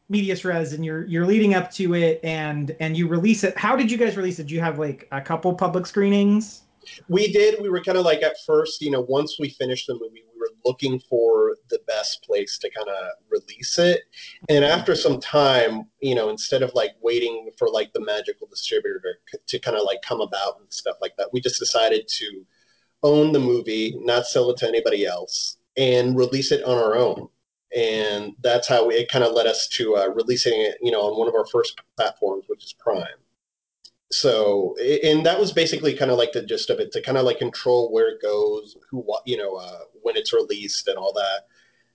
Medias 0.08 0.44
Res 0.44 0.72
and 0.72 0.84
you're 0.84 1.06
you're 1.06 1.26
leading 1.26 1.54
up 1.54 1.70
to 1.72 1.94
it, 1.94 2.20
and 2.22 2.76
and 2.80 2.96
you 2.96 3.08
release 3.08 3.44
it. 3.44 3.56
How 3.56 3.74
did 3.76 3.90
you 3.90 3.96
guys 3.96 4.16
release 4.16 4.38
it? 4.38 4.46
Do 4.46 4.54
you 4.54 4.60
have 4.60 4.78
like 4.78 5.08
a 5.12 5.20
couple 5.20 5.54
public 5.54 5.86
screenings? 5.86 6.62
We 7.08 7.32
did. 7.32 7.60
We 7.62 7.70
were 7.70 7.82
kind 7.82 7.96
of 7.96 8.04
like 8.04 8.22
at 8.22 8.36
first, 8.46 8.82
you 8.82 8.90
know, 8.90 9.00
once 9.00 9.38
we 9.40 9.48
finished 9.48 9.86
the 9.86 9.94
movie, 9.94 10.22
we 10.34 10.38
were 10.38 10.50
looking 10.66 11.00
for 11.00 11.56
the 11.70 11.80
best 11.86 12.22
place 12.22 12.58
to 12.58 12.70
kind 12.70 12.88
of 12.88 13.06
release 13.30 13.78
it. 13.78 14.02
And 14.50 14.66
after 14.66 14.94
some 14.94 15.18
time, 15.18 15.84
you 16.00 16.14
know, 16.14 16.28
instead 16.28 16.62
of 16.62 16.72
like 16.74 16.92
waiting 17.00 17.48
for 17.56 17.70
like 17.70 17.94
the 17.94 18.04
magical 18.04 18.46
distributor 18.48 19.00
to, 19.28 19.38
to 19.46 19.58
kind 19.58 19.78
of 19.78 19.84
like 19.84 20.02
come 20.02 20.20
about 20.20 20.60
and 20.60 20.70
stuff 20.70 20.96
like 21.00 21.16
that, 21.16 21.30
we 21.32 21.40
just 21.40 21.58
decided 21.58 22.06
to 22.06 22.44
own 23.02 23.32
the 23.32 23.40
movie, 23.40 23.96
not 24.00 24.26
sell 24.26 24.50
it 24.50 24.58
to 24.58 24.68
anybody 24.68 25.06
else, 25.06 25.56
and 25.76 26.16
release 26.16 26.52
it 26.52 26.64
on 26.64 26.76
our 26.78 26.96
own. 26.96 27.28
And 27.76 28.34
that's 28.40 28.68
how 28.68 28.88
it 28.90 29.10
kind 29.10 29.24
of 29.24 29.32
led 29.32 29.46
us 29.46 29.66
to 29.68 29.96
uh, 29.96 30.08
releasing 30.08 30.60
it, 30.60 30.76
you 30.80 30.92
know, 30.92 31.02
on 31.02 31.18
one 31.18 31.26
of 31.26 31.34
our 31.34 31.46
first 31.46 31.80
platforms, 31.96 32.44
which 32.48 32.64
is 32.64 32.72
Prime 32.72 33.06
so 34.14 34.76
and 35.02 35.26
that 35.26 35.38
was 35.38 35.52
basically 35.52 35.94
kind 35.94 36.10
of 36.10 36.18
like 36.18 36.32
the 36.32 36.44
gist 36.44 36.70
of 36.70 36.78
it 36.78 36.92
to 36.92 37.02
kind 37.02 37.18
of 37.18 37.24
like 37.24 37.38
control 37.38 37.92
where 37.92 38.08
it 38.08 38.22
goes 38.22 38.76
who 38.88 39.04
you 39.26 39.36
know 39.36 39.56
uh, 39.56 39.80
when 40.02 40.16
it's 40.16 40.32
released 40.32 40.88
and 40.88 40.96
all 40.96 41.12
that 41.12 41.46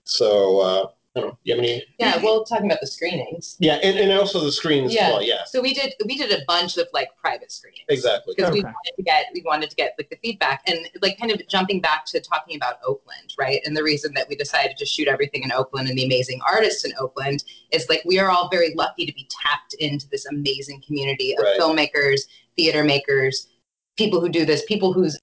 so 0.03 0.59
uh 0.59 0.87
I 1.15 1.21
don't 1.21 1.29
know. 1.29 1.37
You 1.43 1.55
have 1.55 1.63
any? 1.63 1.83
Yeah, 1.97 2.21
well, 2.23 2.43
talking 2.45 2.67
about 2.67 2.81
the 2.81 2.87
screenings. 2.87 3.55
Yeah, 3.59 3.75
and, 3.81 3.97
and 3.97 4.11
also 4.11 4.43
the 4.43 4.51
screens 4.51 4.93
Yeah. 4.93 5.07
as 5.07 5.13
well. 5.13 5.23
Yeah, 5.23 5.43
So 5.47 5.59
we 5.59 5.73
did 5.73 5.93
we 6.05 6.15
did 6.15 6.31
a 6.31 6.43
bunch 6.47 6.77
of 6.77 6.87
like 6.93 7.09
private 7.19 7.51
screenings. 7.51 7.85
exactly. 7.89 8.35
because 8.37 8.51
we 8.53 8.59
Okay. 8.59 8.65
wanted 8.67 8.95
to 8.95 9.03
get 9.03 9.25
we 9.33 9.41
wanted 9.43 9.69
to 9.71 9.75
get 9.75 9.95
like 9.97 10.09
the 10.11 10.17
feedback 10.23 10.61
and 10.67 10.87
like 11.01 11.17
kind 11.19 11.31
of 11.31 11.41
jumping 11.47 11.81
back 11.81 12.05
to 12.07 12.19
talking 12.19 12.55
about 12.55 12.75
Oakland, 12.85 13.33
right? 13.39 13.59
And 13.65 13.75
the 13.75 13.81
reason 13.83 14.13
that 14.13 14.29
we 14.29 14.35
decided 14.35 14.77
to 14.77 14.85
shoot 14.85 15.07
everything 15.07 15.41
in 15.43 15.51
Oakland 15.51 15.89
and 15.89 15.97
the 15.97 16.05
amazing 16.05 16.41
artists 16.47 16.85
in 16.85 16.93
Oakland 16.99 17.43
is 17.71 17.89
like 17.89 18.01
we 18.05 18.19
are 18.19 18.29
all 18.29 18.47
very 18.49 18.75
lucky 18.75 19.07
to 19.07 19.13
be 19.13 19.27
tapped 19.31 19.73
into 19.79 20.07
this 20.09 20.27
amazing 20.27 20.83
community 20.85 21.35
of 21.35 21.43
Right. 21.43 21.59
filmmakers, 21.59 22.21
theater 22.55 22.83
makers, 22.83 23.47
people 23.97 24.21
who 24.21 24.29
do 24.29 24.45
this, 24.45 24.63
people 24.65 24.93
whose 24.93 25.17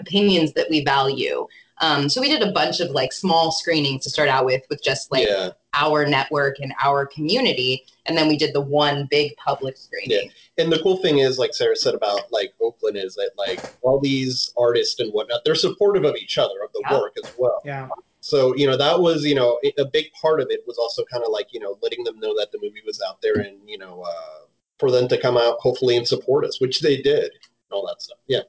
opinions 0.00 0.52
that 0.54 0.66
we 0.68 0.84
value. 0.84 1.46
Um, 1.80 2.08
so 2.08 2.20
we 2.20 2.28
did 2.28 2.42
a 2.42 2.52
bunch 2.52 2.80
of 2.80 2.90
like 2.90 3.12
small 3.12 3.52
screenings 3.52 4.04
to 4.04 4.10
start 4.10 4.28
out 4.28 4.44
with, 4.44 4.62
with 4.68 4.82
just 4.82 5.12
like 5.12 5.26
yeah, 5.28 5.50
our 5.74 6.06
network 6.06 6.56
and 6.60 6.72
our 6.82 7.06
community, 7.06 7.84
and 8.06 8.16
then 8.16 8.28
we 8.28 8.36
did 8.36 8.52
the 8.54 8.60
one 8.60 9.06
big 9.10 9.36
public 9.36 9.76
screening. 9.76 10.30
and 10.58 10.72
the 10.72 10.80
cool 10.80 10.96
thing 10.98 11.18
is, 11.18 11.38
like 11.38 11.54
Sarah 11.54 11.76
said 11.76 11.94
about 11.94 12.32
like 12.32 12.52
Oakland, 12.60 12.96
is 12.96 13.14
that 13.14 13.30
like 13.36 13.60
all 13.82 14.00
these 14.00 14.52
artists 14.58 14.98
and 15.00 15.12
whatnot, 15.12 15.42
they're 15.44 15.54
supportive 15.54 16.04
of 16.04 16.16
each 16.16 16.38
other 16.38 16.62
of 16.64 16.72
the 16.72 16.82
Yeah. 16.88 16.98
work 16.98 17.16
as 17.22 17.32
well. 17.38 17.62
Yeah. 17.64 17.88
So 18.20 18.54
you 18.56 18.66
know 18.66 18.76
that 18.76 18.98
was 19.00 19.24
you 19.24 19.34
know 19.36 19.60
a 19.78 19.84
big 19.84 20.06
part 20.20 20.40
of 20.40 20.48
it 20.50 20.60
was 20.66 20.76
also 20.78 21.04
kind 21.04 21.22
of 21.24 21.30
like 21.30 21.46
you 21.52 21.60
know 21.60 21.78
letting 21.82 22.02
them 22.04 22.18
know 22.18 22.36
that 22.38 22.50
the 22.52 22.58
movie 22.60 22.82
was 22.84 23.00
out 23.08 23.22
there 23.22 23.34
and 23.34 23.58
you 23.66 23.78
know 23.78 24.02
uh, 24.02 24.46
for 24.78 24.90
them 24.90 25.06
to 25.08 25.16
come 25.20 25.36
out 25.36 25.58
hopefully 25.60 25.96
and 25.96 26.06
support 26.06 26.44
us, 26.44 26.60
which 26.60 26.80
they 26.80 27.00
did, 27.00 27.24
and 27.24 27.70
all 27.70 27.86
that 27.86 28.02
stuff. 28.02 28.18
Yeah. 28.26 28.40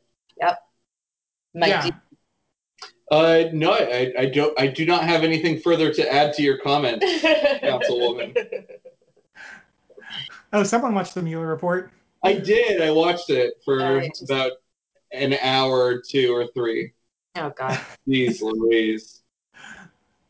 Mike, 1.56 1.70
yeah. 1.70 1.90
Do 3.12 3.16
you- 3.18 3.22
Uh, 3.22 3.50
no, 3.54 3.72
I, 3.74 4.14
I 4.18 4.26
don't. 4.28 4.60
I 4.60 4.68
do 4.68 4.86
not 4.86 5.04
have 5.04 5.24
anything 5.24 5.60
further 5.60 5.94
to 5.94 6.14
add 6.14 6.34
to 6.36 6.42
your 6.44 6.58
comment. 6.60 7.02
Councilwoman. 7.02 8.36
Oh, 10.52 10.64
someone 10.64 10.96
watched 10.96 11.14
the 11.14 11.22
Mueller 11.22 11.46
report. 11.48 11.92
I 12.24 12.34
did. 12.34 12.82
I 12.82 12.90
watched 12.90 13.30
it 13.30 13.54
for 13.64 14.00
it 14.00 14.08
just- 14.10 14.24
about 14.24 14.54
an 15.12 15.34
hour 15.42 15.72
or 15.80 16.02
two 16.02 16.34
or 16.36 16.48
three. 16.56 16.92
oh 17.36 17.52
God. 17.56 17.80
Jeez 18.08 18.42
Louise. 18.42 19.22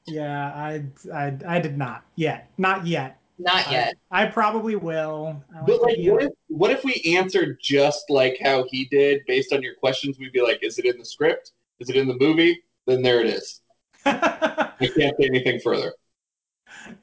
Yeah, 0.07 0.47
I, 0.53 0.83
I, 1.13 1.37
I 1.47 1.59
did 1.59 1.77
not 1.77 2.03
yet. 2.15 2.49
Not 2.57 2.85
yet. 2.85 3.17
Not 3.37 3.71
yet. 3.71 3.93
I, 4.11 4.23
I 4.23 4.25
probably 4.25 4.75
will. 4.75 5.41
I 5.55 5.61
But 5.61 5.81
like, 5.81 5.97
what 5.99 6.23
if, 6.23 6.31
what 6.49 6.71
if 6.71 6.83
we 6.83 7.01
answered 7.15 7.57
just 7.61 8.09
like 8.09 8.37
how 8.43 8.65
he 8.69 8.85
did, 8.85 9.21
based 9.27 9.53
on 9.53 9.61
your 9.63 9.75
questions? 9.75 10.19
We'd 10.19 10.33
be 10.33 10.41
like, 10.41 10.59
"Is 10.63 10.77
it 10.79 10.85
in 10.85 10.97
the 10.97 11.05
script? 11.05 11.53
Is 11.79 11.89
it 11.89 11.95
in 11.95 12.07
the 12.09 12.17
movie?" 12.17 12.61
Then 12.89 13.03
there 13.03 13.21
it 13.21 13.27
is. 13.27 13.61
I 14.05 14.71
can't 14.79 15.15
say 15.15 15.27
anything 15.27 15.59
further. 15.59 15.93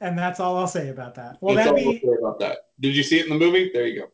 and 0.00 0.18
that's 0.18 0.40
all 0.40 0.56
I'll 0.56 0.66
say 0.66 0.88
about 0.88 1.14
that. 1.14 1.36
Well, 1.40 1.54
That's 1.54 1.68
all 1.68 1.76
be. 1.76 1.86
I'll 1.86 1.92
say 1.92 2.18
about 2.20 2.40
that. 2.40 2.58
Did 2.80 2.96
you 2.96 3.04
see 3.04 3.20
it 3.20 3.26
in 3.26 3.30
the 3.30 3.38
movie? 3.38 3.70
There 3.72 3.86
you 3.86 4.00
go. 4.00 4.08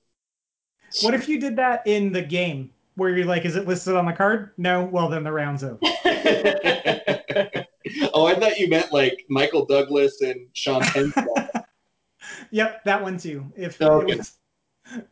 What 1.01 1.14
if 1.14 1.31
you 1.31 1.41
did 1.41 1.57
that 1.57 1.81
in 1.87 2.12
the 2.12 2.20
game, 2.20 2.70
where 2.97 3.16
you're 3.16 3.25
like, 3.25 3.47
"Is 3.47 3.57
it 3.57 3.66
listed 3.66 3.97
on 3.97 4.05
the 4.05 4.12
card?" 4.12 4.51
No. 4.59 4.85
Well, 4.85 5.09
then 5.09 5.25
the 5.25 5.33
round's 5.33 5.64
over. 5.64 5.79
oh, 8.12 8.27
I 8.27 8.35
thought 8.35 8.59
you 8.59 8.68
meant 8.68 8.93
like 8.93 9.25
Michael 9.31 9.64
Douglas 9.64 10.20
and 10.20 10.47
Sean 10.53 10.83
Penn. 10.83 11.12
Yep, 12.51 12.85
that 12.85 13.03
one 13.03 13.18
too. 13.18 13.51
If 13.57 13.81
okay. 13.81 14.16
was, 14.16 14.35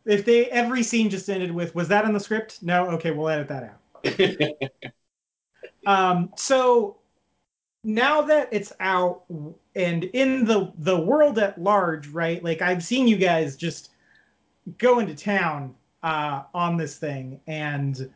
if 0.05 0.23
they 0.25 0.45
every 0.51 0.83
scene 0.83 1.09
just 1.09 1.27
ended 1.27 1.51
with, 1.51 1.73
"Was 1.73 1.87
that 1.87 2.05
in 2.05 2.13
the 2.13 2.19
script?" 2.19 2.61
No. 2.61 2.87
Okay, 2.91 3.09
we'll 3.09 3.29
edit 3.29 3.47
that 3.47 3.63
out. 3.63 4.91
Um, 5.85 6.31
so 6.35 6.97
now 7.83 8.21
that 8.21 8.49
it's 8.51 8.71
out 8.79 9.23
and 9.75 10.03
in 10.05 10.45
the 10.45 10.71
the 10.77 10.99
world 10.99 11.39
at 11.39 11.61
large, 11.61 12.07
right? 12.09 12.43
Like 12.43 12.61
I've 12.61 12.83
seen 12.83 13.07
you 13.07 13.17
guys 13.17 13.55
just 13.55 13.91
go 14.77 14.99
into 14.99 15.15
town 15.15 15.75
uh, 16.03 16.43
on 16.53 16.77
this 16.77 16.97
thing, 16.97 17.39
and 17.47 18.09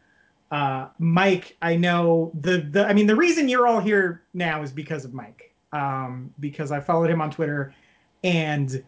uh, 0.51 0.87
Mike, 0.99 1.57
I 1.61 1.75
know 1.75 2.31
the 2.41 2.59
the 2.59 2.85
I 2.87 2.93
mean 2.93 3.07
the 3.07 3.15
reason 3.15 3.49
you're 3.49 3.67
all 3.67 3.79
here 3.79 4.23
now 4.33 4.61
is 4.61 4.71
because 4.71 5.05
of 5.05 5.13
Mike, 5.13 5.53
um, 5.71 6.33
because 6.39 6.71
I 6.71 6.79
followed 6.79 7.09
him 7.09 7.21
on 7.21 7.31
Twitter, 7.31 7.73
and 8.23 8.83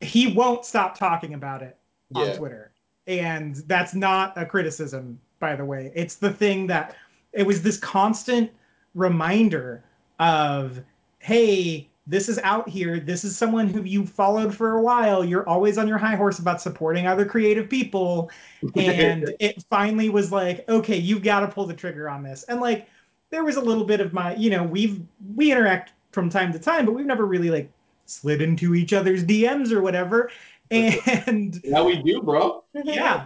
he 0.00 0.32
won't 0.32 0.64
stop 0.64 0.96
talking 0.98 1.34
about 1.34 1.62
it 1.62 1.76
on 2.14 2.26
Yeah. 2.26 2.36
Twitter. 2.36 2.72
And 3.06 3.56
that's 3.66 3.94
not 3.94 4.36
a 4.36 4.46
criticism, 4.46 5.20
by 5.40 5.56
the 5.56 5.64
way. 5.64 5.90
It's 5.94 6.16
the 6.16 6.32
thing 6.32 6.66
that 6.68 6.94
it 7.32 7.46
was 7.46 7.62
this 7.62 7.76
constant 7.76 8.50
reminder 8.94 9.84
of, 10.18 10.82
hey, 11.18 11.88
this 12.06 12.28
is 12.28 12.38
out 12.40 12.68
here. 12.68 12.98
This 12.98 13.24
is 13.24 13.36
someone 13.36 13.68
who 13.68 13.84
you 13.84 14.04
followed 14.04 14.54
for 14.54 14.72
a 14.72 14.82
while. 14.82 15.24
You're 15.24 15.48
always 15.48 15.78
on 15.78 15.86
your 15.86 15.98
high 15.98 16.16
horse 16.16 16.38
about 16.38 16.60
supporting 16.60 17.06
other 17.06 17.24
creative 17.24 17.68
people. 17.68 18.30
And 18.74 19.32
it 19.40 19.62
finally 19.70 20.08
was 20.08 20.32
like, 20.32 20.68
okay, 20.68 20.96
you've 20.96 21.22
got 21.22 21.40
to 21.40 21.48
pull 21.48 21.66
the 21.66 21.74
trigger 21.74 22.08
on 22.08 22.22
this. 22.22 22.42
And 22.44 22.60
like, 22.60 22.88
there 23.30 23.44
was 23.44 23.56
a 23.56 23.60
little 23.60 23.84
bit 23.84 24.00
of 24.00 24.12
my, 24.12 24.34
you 24.34 24.50
know, 24.50 24.64
we've, 24.64 25.00
we 25.36 25.52
interact 25.52 25.92
from 26.10 26.28
time 26.28 26.52
to 26.52 26.58
time, 26.58 26.84
but 26.84 26.92
we've 26.92 27.06
never 27.06 27.26
really 27.26 27.50
like 27.50 27.70
slid 28.06 28.42
into 28.42 28.74
each 28.74 28.92
other's 28.92 29.24
DMs 29.24 29.70
or 29.70 29.82
whatever. 29.82 30.30
And 30.72 31.60
now 31.64 31.84
we 31.84 32.00
do, 32.00 32.22
bro. 32.22 32.62
yeah 32.84 33.24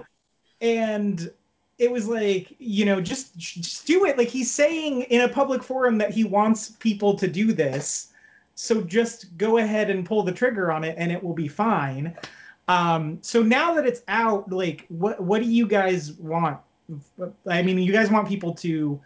and 0.64 1.30
it 1.78 1.90
was 1.90 2.08
like 2.08 2.54
you 2.58 2.84
know 2.84 3.00
just 3.00 3.36
just 3.36 3.86
do 3.86 4.04
it. 4.04 4.18
Like 4.18 4.28
he's 4.28 4.50
saying 4.50 5.02
in 5.02 5.22
a 5.22 5.28
public 5.28 5.62
forum 5.62 5.98
that 5.98 6.12
he 6.12 6.24
wants 6.24 6.70
people 6.70 7.16
to 7.16 7.28
do 7.28 7.52
this. 7.52 8.12
So 8.54 8.82
just 8.82 9.36
go 9.36 9.58
ahead 9.58 9.90
and 9.90 10.06
pull 10.06 10.22
the 10.22 10.32
trigger 10.32 10.70
on 10.70 10.84
it 10.84 10.94
and 10.98 11.10
it 11.10 11.22
will 11.22 11.34
be 11.34 11.48
fine. 11.48 12.16
Um 12.68 13.18
so 13.22 13.42
now 13.42 13.74
that 13.74 13.86
it's 13.86 14.02
out 14.08 14.50
like 14.50 14.86
what 14.88 15.20
what 15.20 15.42
do 15.42 15.48
you 15.48 15.66
guys 15.66 16.12
want? 16.14 16.58
I 17.48 17.62
mean 17.62 17.78
you 17.78 17.92
guys 17.92 18.10
want 18.10 18.28
people 18.28 18.54
to 18.54 19.00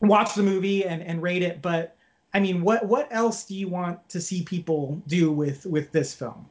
watch 0.00 0.34
the 0.34 0.42
movie 0.42 0.84
and 0.84 1.02
and 1.02 1.22
rate 1.22 1.42
it 1.42 1.60
but 1.60 1.96
i 2.34 2.40
mean 2.40 2.62
what 2.62 2.86
what 2.86 3.08
else 3.10 3.44
do 3.44 3.54
you 3.54 3.68
want 3.68 4.06
to 4.08 4.20
see 4.20 4.42
people 4.42 5.00
do 5.08 5.32
with 5.32 5.66
with 5.66 5.90
this 5.90 6.14
film 6.14 6.46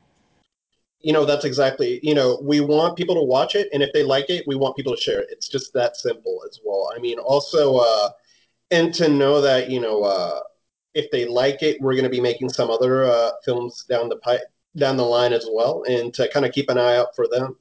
you 1.07 1.13
know 1.13 1.23
that's 1.23 1.45
exactly 1.45 2.01
you 2.03 2.13
know 2.13 2.37
we 2.43 2.59
want 2.59 2.97
people 2.97 3.15
to 3.15 3.23
watch 3.23 3.55
it 3.55 3.69
and 3.71 3.81
if 3.81 3.93
they 3.93 4.03
like 4.03 4.29
it 4.29 4.43
we 4.45 4.55
want 4.57 4.75
people 4.75 4.93
to 4.93 5.01
share 5.01 5.21
it. 5.21 5.29
It's 5.31 5.47
just 5.47 5.73
that 5.73 5.95
simple 5.95 6.41
as 6.49 6.59
well. 6.65 6.91
I 6.93 6.99
mean 6.99 7.17
also 7.17 7.77
uh 7.77 8.09
and 8.71 8.93
to 8.95 9.07
know 9.07 9.39
that 9.39 9.69
you 9.69 9.79
know 9.79 10.03
uh 10.03 10.41
if 10.95 11.09
they 11.11 11.25
like 11.25 11.63
it 11.63 11.79
we're 11.79 11.93
going 11.93 12.11
to 12.11 12.17
be 12.17 12.19
making 12.19 12.49
some 12.49 12.69
other 12.69 13.05
uh 13.05 13.31
films 13.45 13.85
down 13.89 14.09
the 14.09 14.17
pipe 14.17 14.41
down 14.75 14.97
the 14.97 15.11
line 15.17 15.31
as 15.31 15.47
well 15.53 15.83
and 15.87 16.13
to 16.13 16.29
kind 16.33 16.45
of 16.45 16.51
keep 16.51 16.69
an 16.69 16.77
eye 16.77 16.97
out 16.97 17.15
for 17.15 17.25
them 17.29 17.55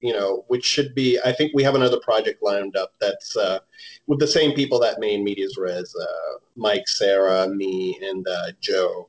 you 0.00 0.12
know 0.12 0.44
which 0.48 0.64
should 0.64 0.94
be 0.94 1.18
i 1.24 1.32
think 1.32 1.50
we 1.54 1.64
have 1.64 1.74
another 1.74 1.98
project 2.00 2.42
lined 2.42 2.76
up 2.76 2.92
that's 3.00 3.36
uh 3.36 3.58
with 4.06 4.20
the 4.20 4.26
same 4.26 4.52
people 4.54 4.78
that 4.78 5.00
made 5.00 5.20
medias 5.22 5.56
res 5.56 5.94
uh 6.00 6.38
mike 6.56 6.86
sarah 6.86 7.48
me 7.48 7.98
and 8.02 8.26
uh 8.28 8.48
joe 8.60 9.08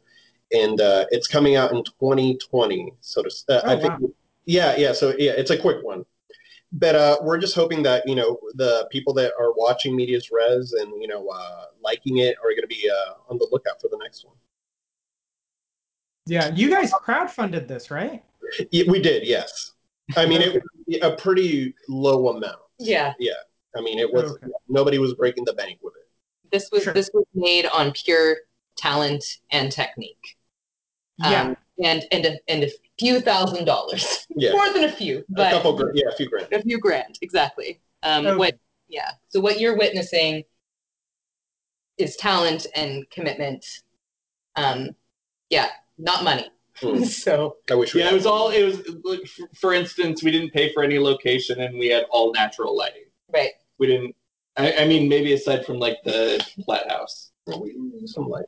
and 0.54 0.80
uh, 0.82 1.06
it's 1.12 1.28
coming 1.28 1.56
out 1.56 1.72
in 1.72 1.84
2020. 1.84 2.94
So 3.02 3.24
to, 3.24 3.30
uh, 3.50 3.62
Oh, 3.66 3.70
I 3.72 3.80
think, 3.80 4.00
wow. 4.00 4.10
yeah, 4.46 4.76
yeah. 4.78 4.94
So 4.94 5.14
yeah, 5.18 5.32
it's 5.32 5.52
a 5.52 5.58
quick 5.58 5.84
one, 5.84 6.06
but 6.72 6.96
uh, 6.96 7.18
we're 7.22 7.38
just 7.40 7.56
hoping 7.56 7.84
that 7.84 8.08
you 8.08 8.16
know 8.16 8.38
the 8.56 8.88
people 8.92 9.14
that 9.16 9.32
are 9.40 9.54
watching 9.56 9.96
Medias 9.96 10.30
Res 10.32 10.74
and 10.74 10.92
you 11.02 11.08
know 11.08 11.28
uh, 11.28 11.66
liking 11.84 12.18
it 12.20 12.36
are 12.44 12.50
going 12.52 12.62
to 12.62 12.68
be 12.68 12.90
uh, 12.90 13.14
on 13.32 13.38
the 13.38 13.48
lookout 13.52 13.80
for 13.82 13.88
the 13.90 13.98
next 14.02 14.26
one. 14.26 14.36
Yeah, 16.28 16.52
you 16.56 16.70
guys 16.70 16.92
crowdfunded 16.92 17.68
this, 17.68 17.92
right? 17.92 18.24
Yeah, 18.72 18.86
we 18.90 19.00
did, 19.00 19.28
yes. 19.28 19.74
I 20.16 20.26
mean, 20.26 20.42
it 20.42 20.54
was 20.54 21.00
a 21.02 21.16
pretty 21.16 21.74
low 21.88 22.30
amount. 22.30 22.58
Yeah. 22.80 23.14
Yeah, 23.20 23.34
I 23.76 23.82
mean, 23.82 24.00
it 24.00 24.12
was 24.12 24.32
Okay. 24.34 24.48
nobody 24.68 24.98
was 25.00 25.14
breaking 25.16 25.46
the 25.46 25.54
bank 25.54 25.80
with 25.84 25.94
it. 25.96 26.52
this 26.52 26.70
was 26.72 26.84
Sure. 26.84 26.94
this 26.94 27.10
was 27.14 27.26
made 27.34 27.66
on 27.68 27.92
pure 27.92 28.38
talent 28.78 29.24
and 29.52 29.72
technique. 29.72 30.38
Yeah. 31.18 31.42
Um, 31.42 31.58
and 31.84 32.06
and 32.12 32.26
a, 32.26 32.38
and 32.48 32.64
a 32.64 32.70
few 33.00 33.20
thousand 33.20 33.66
dollars, 33.66 34.26
Yeah, 34.36 34.52
more 34.54 34.72
than 34.72 34.86
a 34.86 34.92
few, 34.92 35.26
a 35.38 35.50
couple, 35.50 35.76
grand, 35.76 35.98
yeah, 35.98 36.10
a 36.12 36.16
few 36.16 36.30
grand. 36.30 36.48
a 36.54 36.62
few 36.62 36.80
grand 36.80 37.18
exactly. 37.22 37.82
Um, 38.04 38.26
Okay. 38.28 38.38
What 38.38 38.60
yeah. 38.88 39.12
So 39.30 39.40
what 39.42 39.60
you're 39.60 39.78
witnessing 39.78 40.44
is 41.98 42.16
talent 42.16 42.68
and 42.76 43.10
commitment. 43.10 43.66
Um, 44.56 44.92
yeah, 45.50 45.70
not 45.98 46.24
money. 46.24 46.50
Hmm. 46.78 47.04
so 47.26 47.58
I 47.70 47.76
wish 47.76 47.94
we. 47.94 48.02
Yeah, 48.02 48.12
it 48.12 48.14
was 48.14 48.26
all. 48.26 48.50
It 48.50 48.64
was 48.64 48.82
like, 49.04 49.26
for- 49.28 49.50
for 49.56 49.74
instance, 49.74 50.24
we 50.24 50.32
didn't 50.32 50.52
pay 50.52 50.72
for 50.74 50.84
any 50.84 51.00
location, 51.00 51.60
and 51.62 51.78
we 51.78 51.88
had 51.88 52.04
all 52.10 52.32
natural 52.34 52.76
lighting. 52.76 53.06
right. 53.34 53.52
We 53.78 53.88
didn't. 53.88 54.16
I, 54.58 54.74
I 54.84 54.88
mean, 54.88 55.10
maybe 55.10 55.34
aside 55.34 55.66
from 55.66 55.80
like 55.80 55.98
the 56.06 56.46
flat 56.64 56.90
house. 56.90 57.32
We 57.48 57.74
used 58.02 58.14
some 58.14 58.28
light. 58.28 58.46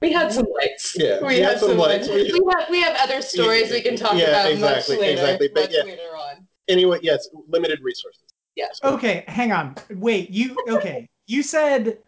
We 0.00 0.12
had 0.12 0.32
some 0.32 0.46
lights. 0.60 0.96
Yeah, 0.98 1.20
we, 1.20 1.28
we 1.28 1.34
had, 1.36 1.52
had 1.52 1.60
some 1.60 1.70
some 1.70 1.78
lights. 1.78 2.08
lights. 2.08 2.32
We 2.32 2.40
have 2.52 2.70
we 2.70 2.80
have 2.82 2.96
other 3.00 3.22
stories 3.22 3.70
we 3.70 3.80
can 3.80 3.96
talk 3.96 4.14
Yeah, 4.14 4.28
about 4.28 4.50
exactly, 4.50 4.96
much 4.96 5.00
later. 5.00 5.12
exactly, 5.12 5.48
but 5.48 5.60
much 5.62 5.70
yeah. 5.72 5.82
later 5.84 6.16
on. 6.16 6.46
Anyway, 6.68 6.98
yes, 7.02 7.28
limited 7.48 7.80
resources. 7.82 8.22
Yes. 8.54 8.80
Okay, 8.84 9.24
hang 9.26 9.52
on. 9.52 9.74
Wait, 9.90 10.30
you 10.30 10.56
okay? 10.68 11.08
You 11.26 11.42
said 11.42 11.98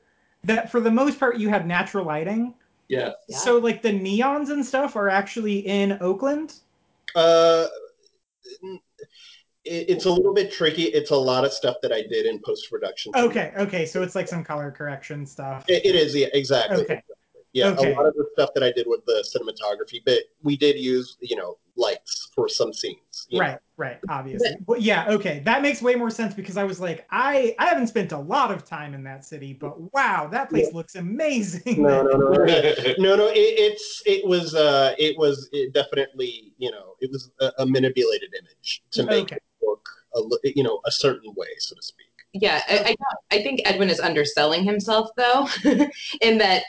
that 0.45 0.71
for 0.71 0.81
the 0.81 0.91
most 0.91 1.19
part 1.19 1.39
you 1.39 1.49
had 1.49 1.67
natural 1.67 2.05
lighting. 2.05 2.55
Yeah. 2.89 3.12
Yeah. 3.29 3.39
So 3.39 3.59
like 3.59 3.83
the 3.83 3.91
neons 3.91 4.51
and 4.51 4.64
stuff 4.64 4.95
are 4.95 5.09
actually 5.09 5.61
in 5.61 5.99
Oakland. 6.01 6.55
Uh, 7.14 7.67
it, 8.45 8.81
it's 9.67 10.05
a 10.05 10.11
little 10.11 10.35
bit 10.35 10.53
tricky. 10.53 10.85
It's 10.85 11.11
a 11.11 11.17
lot 11.17 11.45
of 11.45 11.53
stuff 11.53 11.77
that 11.83 11.93
I 11.93 12.03
did 12.03 12.27
in 12.27 12.41
post 12.41 12.71
production. 12.71 13.12
Okay, 13.17 13.53
okay, 13.57 13.87
so 13.87 14.03
it's 14.03 14.14
like 14.14 14.29
some 14.29 14.45
color 14.45 14.71
correction 14.71 15.27
stuff. 15.27 15.64
It, 15.69 15.85
it 15.85 15.95
is, 15.95 16.14
yeah, 16.14 16.29
exactly. 16.33 16.83
Okay. 16.83 17.03
Yeah, 17.53 17.69
Okay. 17.69 17.95
a 17.95 17.97
lot 17.97 18.05
of 18.07 18.14
the 18.14 18.27
stuff 18.35 18.51
that 18.55 18.62
I 18.62 18.71
did 18.71 18.87
with 18.87 19.05
the 19.07 19.25
cinematography, 19.35 20.03
but 20.05 20.19
we 20.43 20.59
did 20.59 20.77
use, 20.79 21.17
you 21.23 21.37
know, 21.37 21.57
lights 21.75 22.29
for 22.35 22.51
some 22.51 22.71
scenes. 22.71 23.27
you 23.31 23.39
know. 23.39 23.47
Right, 23.47 23.59
right, 23.79 23.99
obviously. 24.11 24.57
But 24.67 24.83
yeah, 24.83 25.07
okay, 25.09 25.41
that 25.47 25.62
makes 25.62 25.81
way 25.81 25.95
more 25.95 26.11
sense 26.11 26.35
because 26.35 26.59
I 26.59 26.64
was 26.64 26.81
like, 26.81 27.07
I 27.11 27.55
I 27.59 27.67
haven't 27.67 27.87
spent 27.87 28.12
a 28.12 28.19
lot 28.19 28.51
of 28.51 28.67
time 28.67 28.93
in 28.93 29.03
that 29.05 29.25
city, 29.25 29.55
but 29.55 29.93
wow, 29.95 30.29
that 30.31 30.51
place 30.51 30.73
looks 30.75 30.97
amazing. 30.97 31.83
No, 31.83 32.03
no, 32.03 32.17
no, 32.17 32.29
no. 32.29 32.45
no, 32.99 33.17
no. 33.17 33.27
It, 33.29 33.55
it's 33.59 34.03
it 34.05 34.27
was 34.27 34.55
uh 34.55 34.95
it 34.99 35.17
was 35.17 35.49
it 35.53 35.73
definitely 35.73 36.53
you 36.59 36.71
know 36.71 36.95
it 37.01 37.11
was 37.11 37.31
a, 37.41 37.53
a 37.59 37.67
manipulated 37.67 38.35
image 38.39 38.83
to 38.93 39.05
make 39.05 39.33
Okay. 39.33 39.39
It 40.17 40.27
look 40.27 40.41
a 40.45 40.53
you 40.57 40.62
know 40.62 40.81
a 40.85 40.91
certain 40.91 41.33
way, 41.37 41.49
so 41.59 41.75
to 41.75 41.83
speak. 41.83 42.07
Yeah, 42.33 42.61
I, 42.69 42.97
I, 43.31 43.37
I 43.37 43.43
think 43.43 43.62
Edwin 43.64 43.89
is 43.89 44.01
underselling 44.01 44.64
himself 44.64 45.11
though, 45.17 45.49
in 46.21 46.39
that 46.39 46.64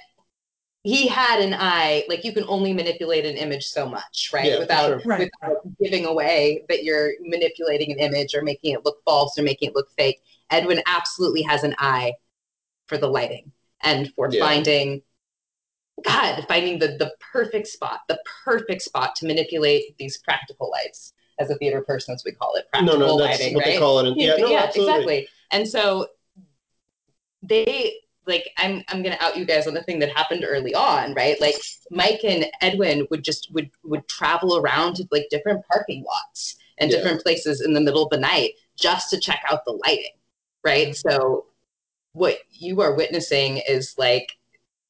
he 0.83 1.07
had 1.07 1.41
an 1.41 1.53
eye. 1.53 2.03
Like 2.07 2.23
you 2.23 2.31
can 2.31 2.45
only 2.47 2.73
manipulate 2.73 3.25
an 3.25 3.35
image 3.35 3.65
so 3.65 3.87
much, 3.89 4.29
right? 4.33 4.45
Yeah, 4.45 4.59
without 4.59 4.87
sure. 4.87 5.01
Right, 5.05 5.29
without 5.41 5.57
giving 5.81 6.05
away 6.05 6.63
that 6.69 6.83
you're 6.83 7.13
manipulating 7.21 7.91
an 7.91 7.99
image 7.99 8.33
or 8.35 8.41
making 8.41 8.73
it 8.73 8.85
look 8.85 9.03
false 9.03 9.37
or 9.37 9.43
making 9.43 9.69
it 9.69 9.75
look 9.75 9.89
fake. 9.97 10.21
Edwin 10.49 10.81
absolutely 10.85 11.41
has 11.41 11.63
an 11.63 11.75
eye 11.77 12.13
for 12.87 12.97
the 12.97 13.07
lighting 13.07 13.51
and 13.81 14.13
for 14.13 14.29
Yeah. 14.31 14.45
finding 14.45 15.01
God, 16.03 16.45
finding 16.47 16.79
the 16.79 16.89
the 16.89 17.11
perfect 17.33 17.67
spot, 17.67 18.01
the 18.07 18.19
perfect 18.45 18.83
spot 18.83 19.15
to 19.17 19.25
manipulate 19.25 19.97
these 19.97 20.17
practical 20.17 20.69
lights. 20.71 21.13
As 21.39 21.49
a 21.51 21.55
theater 21.55 21.81
person, 21.81 22.15
as 22.15 22.23
we 22.25 22.31
call 22.31 22.55
it, 22.55 22.65
No, 22.73 22.79
practical 22.81 22.99
no, 22.99 23.17
that's 23.19 23.39
lighting, 23.39 23.53
what 23.55 23.65
right? 23.65 23.73
they 23.73 23.79
call 23.79 23.99
it. 23.99 24.07
in- 24.07 24.15
Yeah, 24.17 24.35
no, 24.37 24.57
absolutely. 24.57 24.93
exactly. 24.93 25.27
And 25.51 25.67
so 25.67 26.07
they 27.43 27.93
like 28.25 28.49
I'm 28.57 28.83
I'm 28.89 29.03
gonna 29.03 29.17
out 29.19 29.37
you 29.37 29.45
guys 29.45 29.67
on 29.67 29.73
the 29.73 29.83
thing 29.83 29.99
that 29.99 30.09
happened 30.15 30.43
early 30.45 30.73
on, 30.75 31.13
right? 31.13 31.39
Like 31.39 31.55
Mike 31.91 32.21
and 32.23 32.45
Edwin 32.61 33.07
would 33.09 33.23
just 33.23 33.51
would 33.53 33.69
would 33.83 34.07
travel 34.07 34.57
around 34.57 34.95
to 34.95 35.07
like 35.11 35.27
different 35.29 35.63
parking 35.71 36.03
lots 36.03 36.57
and 36.79 36.91
Yeah. 36.91 36.97
different 36.97 37.21
places 37.21 37.61
in 37.61 37.73
the 37.73 37.81
middle 37.81 38.03
of 38.03 38.09
the 38.09 38.19
night 38.19 38.53
just 38.77 39.09
to 39.11 39.19
check 39.19 39.41
out 39.49 39.63
the 39.65 39.71
lighting, 39.71 40.11
right? 40.63 40.89
Mm-hmm. 40.89 41.09
So 41.09 41.45
what 42.13 42.39
you 42.51 42.81
are 42.81 42.95
witnessing 42.95 43.61
is 43.69 43.95
like 43.97 44.31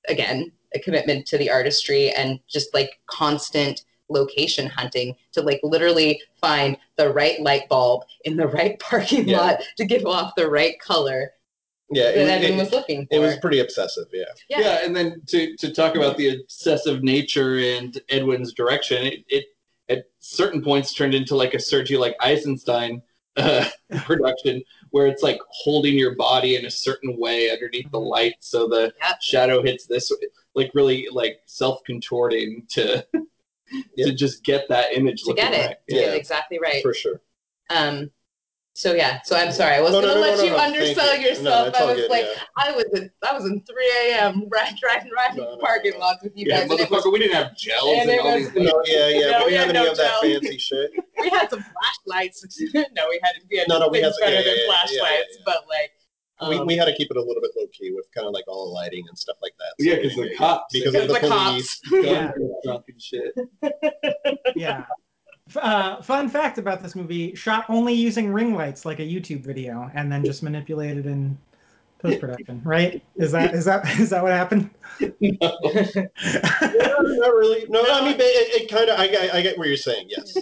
again 0.09 0.51
a 0.73 0.79
commitment 0.79 1.25
to 1.27 1.37
the 1.37 1.49
artistry 1.51 2.09
and 2.11 2.39
just 2.47 2.73
like 2.73 2.99
constant 3.05 3.83
location 4.09 4.67
hunting 4.67 5.15
to 5.33 5.41
like 5.41 5.59
literally 5.63 6.21
find 6.39 6.77
the 6.95 7.11
right 7.11 7.39
light 7.41 7.67
bulb 7.69 8.03
in 8.25 8.35
the 8.37 8.47
right 8.47 8.79
parking 8.89 9.27
Yeah. 9.27 9.37
lot 9.37 9.59
to 9.77 9.85
give 9.85 10.05
off 10.05 10.33
the 10.35 10.49
right 10.49 10.79
color 10.79 11.31
Yeah, 11.91 12.11
that 12.11 12.17
it, 12.17 12.29
Evan 12.45 12.53
it, 12.53 12.61
was 12.63 12.71
looking 12.71 13.05
for. 13.07 13.15
it 13.15 13.19
was 13.19 13.37
pretty 13.37 13.59
obsessive. 13.59 14.05
Yeah, 14.13 14.23
yeah. 14.49 14.59
Yeah. 14.59 14.85
and 14.85 14.95
then 14.95 15.21
to, 15.27 15.55
to 15.57 15.73
talk 15.73 15.95
about 15.95 16.17
the 16.17 16.39
obsessive 16.41 17.03
nature 17.03 17.57
and 17.59 17.99
Edwin's 18.09 18.53
direction, 18.53 19.05
it, 19.05 19.23
it 19.29 19.45
at 19.89 20.05
certain 20.19 20.61
points 20.61 20.93
turned 20.93 21.13
into 21.13 21.35
like 21.35 21.53
a 21.53 21.59
Sergei 21.59 21.95
like 21.97 22.15
Eisenstein 22.21 23.01
uh, 23.37 23.65
production 24.03 24.61
where 24.91 25.07
it's 25.07 25.21
like 25.23 25.39
holding 25.49 25.95
your 25.97 26.15
body 26.15 26.55
in 26.55 26.65
a 26.65 26.71
certain 26.71 27.17
way 27.19 27.51
underneath 27.51 27.89
the 27.91 27.99
light 27.99 28.33
so 28.39 28.67
the 28.67 28.91
Yep. 29.01 29.21
shadow 29.21 29.61
hits 29.63 29.85
this 29.85 30.11
like 30.55 30.71
really 30.73 31.07
like 31.11 31.39
self 31.45 31.83
contorting 31.85 32.65
to 32.69 33.05
Yeah. 33.95 34.05
to 34.07 34.13
just 34.13 34.43
get 34.43 34.67
that 34.69 34.93
image 34.93 35.23
to 35.23 35.33
get 35.33 35.53
it, 35.53 35.57
right. 35.57 35.75
to 35.89 35.95
get 35.95 36.01
Yeah. 36.07 36.13
it 36.13 36.17
exactly 36.17 36.59
right. 36.59 36.81
for 36.81 36.93
sure. 36.93 37.21
Um, 37.69 38.11
so 38.73 38.93
yeah, 38.93 39.21
so 39.23 39.35
I'm 39.35 39.51
sorry, 39.51 39.73
I 39.75 39.81
was 39.81 39.91
no, 39.91 40.01
gonna 40.01 40.13
no, 40.13 40.21
let 40.21 40.37
no, 40.37 40.43
you 40.43 40.55
undersell 40.55 41.17
you. 41.17 41.29
Yourself. 41.29 41.73
I 41.75 41.83
was 41.83 41.95
good, 41.95 42.11
like, 42.11 42.25
yeah. 42.25 42.43
I 42.57 42.71
was 42.71 42.85
in, 42.93 43.09
I 43.27 43.33
was 43.33 43.45
in 43.45 43.59
3 43.61 43.75
a.m. 44.11 44.43
right, 44.51 44.71
driving, 44.79 45.09
driving 45.09 45.43
No, 45.43 45.57
parking 45.57 45.93
lots 45.97 46.21
with 46.21 46.33
you 46.35 46.45
Yeah, 46.47 46.59
guys, 46.67 46.71
it 46.79 46.89
was, 46.91 47.01
motherfucker, 47.03 47.11
we 47.11 47.17
didn't 47.19 47.33
have 47.35 47.57
gels 47.57 47.97
and 48.01 48.09
and, 48.11 48.19
all 48.19 48.35
was- 48.35 48.51
these 48.51 48.63
like, 48.71 48.73
yeah, 48.85 49.07
yeah. 49.07 49.43
We 49.43 49.49
didn't 49.51 49.57
have 49.57 49.67
had 49.67 49.75
any 49.77 49.87
of 49.89 49.97
that 49.97 50.21
fancy 50.21 50.57
shit. 50.59 50.91
we 51.19 51.29
had 51.29 51.49
some 51.49 51.65
flashlights. 52.05 52.45
no, 52.73 53.07
we 53.09 53.19
had 53.23 53.33
we 53.49 53.57
had 53.57 53.67
No, 53.67 53.79
no, 53.79 53.89
we 53.89 53.99
had- 53.99 54.13
better 54.21 54.35
yeah, 54.35 54.43
than 54.43 54.55
yeah, 54.57 54.65
flashlights, 54.67 55.39
but 55.43 55.63
like. 55.67 55.91
We, 56.47 56.57
um, 56.57 56.67
we 56.67 56.75
had 56.77 56.85
to 56.85 56.95
keep 56.95 57.09
it 57.11 57.17
a 57.17 57.21
little 57.21 57.41
bit 57.41 57.51
low 57.57 57.65
key 57.73 57.91
with 57.91 58.05
kind 58.13 58.27
of 58.27 58.33
like 58.33 58.45
all 58.47 58.65
the 58.67 58.71
lighting 58.71 59.05
and 59.07 59.17
stuff 59.17 59.37
like 59.41 59.53
that. 59.57 59.73
yeah, 59.83 59.95
So, 59.95 60.01
because 60.01 60.15
the 60.15 60.29
yeah, 60.31 60.37
cops 60.37 60.73
because 60.73 60.91
because 60.93 61.09
of 61.09 61.21
the 61.21 61.27
the 61.27 61.27
police. 61.35 61.79
cops. 61.79 61.91
Yeah. 62.05 62.31
drunk 62.63 62.85
shit. 62.99 63.33
yeah. 64.55 64.85
Uh, 65.55 66.01
fun 66.01 66.27
fact 66.29 66.57
about 66.57 66.83
this 66.83 66.93
movie: 66.95 67.33
shot 67.33 67.65
only 67.69 67.93
using 67.93 68.31
ring 68.33 68.53
lights, 68.53 68.83
like 68.85 68.99
a 68.99 69.03
YouTube 69.03 69.41
video, 69.45 69.89
and 69.93 70.11
then 70.11 70.23
just 70.25 70.43
manipulated 70.43 71.05
in 71.05 71.37
post 71.99 72.19
production. 72.19 72.61
Right? 72.65 73.01
Is 73.15 73.31
that 73.31 73.53
is 73.55 73.63
that 73.65 73.87
is 73.99 74.09
that 74.09 74.21
what 74.23 74.33
happened? 74.33 74.69
No, 75.39 76.97
not 77.01 77.33
really. 77.35 77.65
No, 77.69 77.81
I 77.83 78.01
mean, 78.03 78.17
but 78.17 78.25
it, 78.25 78.61
it 78.63 78.69
kind 78.69 78.89
of. 78.89 78.99
I, 78.99 79.07
get- 79.07 79.33
I 79.33 79.41
get 79.41 79.57
what 79.57 79.67
you're 79.67 79.77
saying. 79.77 80.09
Yes. 80.09 80.37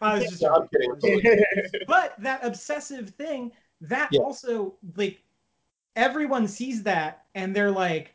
I 0.00 0.14
was 0.18 0.24
just 0.30 0.42
No, 0.42 0.54
I'm 0.54 0.68
kidding. 0.68 1.20
joking. 1.22 1.44
but 1.86 2.14
that 2.20 2.44
obsessive 2.44 3.10
thing 3.10 3.52
that 3.88 4.08
Yeah. 4.12 4.20
also 4.20 4.74
like 4.96 5.20
everyone 5.96 6.48
sees 6.48 6.82
that 6.82 7.24
and 7.34 7.54
they're 7.54 7.70
like 7.70 8.14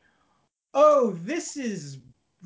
oh 0.74 1.12
this 1.24 1.58
is 1.58 2.00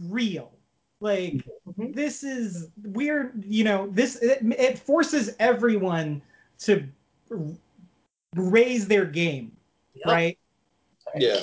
real 0.07 0.51
like 0.99 1.45
Mhm. 1.67 1.93
this 1.93 2.23
is 2.23 2.69
weird 2.83 3.43
you 3.45 3.63
know 3.63 3.87
this 3.91 4.15
it, 4.17 4.39
it 4.57 4.79
forces 4.79 5.35
everyone 5.39 6.21
to 6.59 6.87
r- 7.31 7.39
raise 8.35 8.87
their 8.87 9.05
game 9.05 9.55
Yep. 9.95 10.05
right 10.07 10.37
Yeah. 11.15 11.41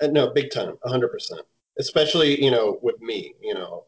Uh, 0.00 0.06
No, 0.06 0.30
big 0.32 0.50
time, 0.50 0.78
hundred 0.84 1.08
percent. 1.08 1.42
Especially, 1.78 2.42
you 2.42 2.50
know, 2.50 2.78
with 2.82 3.00
me, 3.02 3.34
you 3.42 3.52
know, 3.52 3.84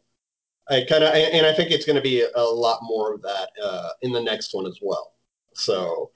I 0.68 0.84
kind 0.88 1.04
of, 1.04 1.14
and 1.14 1.46
I 1.46 1.52
think 1.54 1.70
it's 1.70 1.86
going 1.86 1.96
to 1.96 2.02
be 2.02 2.26
a 2.34 2.42
lot 2.42 2.80
more 2.82 3.14
of 3.14 3.22
that 3.22 3.50
uh, 3.62 3.90
in 4.02 4.12
the 4.12 4.20
next 4.20 4.52
one 4.54 4.66
as 4.66 4.78
well. 4.82 5.14
So, 5.54 6.10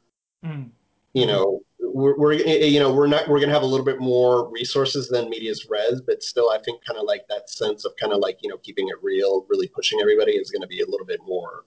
Mm. 0.44 0.70
you 1.14 1.26
know, 1.26 1.60
we're, 1.80 2.16
we're, 2.16 2.32
you 2.34 2.78
know, 2.78 2.92
we're 2.92 3.06
not, 3.06 3.28
we're 3.28 3.38
going 3.38 3.48
to 3.48 3.54
have 3.54 3.62
a 3.62 3.66
little 3.66 3.84
bit 3.86 3.98
more 4.00 4.48
resources 4.50 5.08
than 5.08 5.28
Medias 5.30 5.66
Res, 5.68 6.00
but 6.00 6.22
still, 6.22 6.50
I 6.50 6.58
think 6.58 6.84
kind 6.84 6.98
of 6.98 7.06
like 7.06 7.22
that 7.28 7.50
sense 7.50 7.84
of 7.84 7.92
kind 7.96 8.12
of 8.12 8.20
like, 8.20 8.38
you 8.42 8.48
know, 8.48 8.58
keeping 8.58 8.88
it 8.88 8.96
real, 9.02 9.46
really 9.48 9.68
pushing 9.68 9.98
everybody 10.00 10.32
is 10.32 10.50
going 10.50 10.62
to 10.62 10.68
be 10.68 10.80
a 10.80 10.86
little 10.86 11.06
bit 11.06 11.20
more 11.26 11.64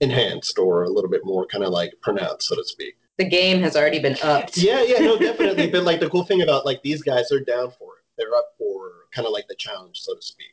enhanced 0.00 0.58
or 0.58 0.82
a 0.82 0.88
little 0.90 1.10
bit 1.10 1.24
more 1.24 1.46
kind 1.46 1.64
of 1.64 1.70
like 1.70 1.92
pronounced, 2.02 2.48
so 2.48 2.56
to 2.56 2.64
speak. 2.64 2.96
the 3.18 3.24
game 3.28 3.60
has 3.62 3.76
already 3.76 3.98
been 4.00 4.16
upped. 4.22 4.56
Yeah, 4.58 4.82
yeah, 4.82 4.98
no, 4.98 5.16
definitely. 5.28 5.70
but 5.70 5.84
like 5.84 6.00
the 6.00 6.10
cool 6.10 6.24
thing 6.24 6.42
about 6.42 6.66
like 6.66 6.82
these 6.82 7.02
guys, 7.02 7.28
they're 7.28 7.40
down 7.40 7.70
for 7.78 7.94
it. 7.98 8.04
They're 8.18 8.34
up 8.34 8.48
for 8.58 8.90
kind 9.14 9.26
of 9.26 9.32
like 9.32 9.46
the 9.48 9.54
challenge, 9.54 10.00
so 10.00 10.14
to 10.14 10.22
speak. 10.22 10.48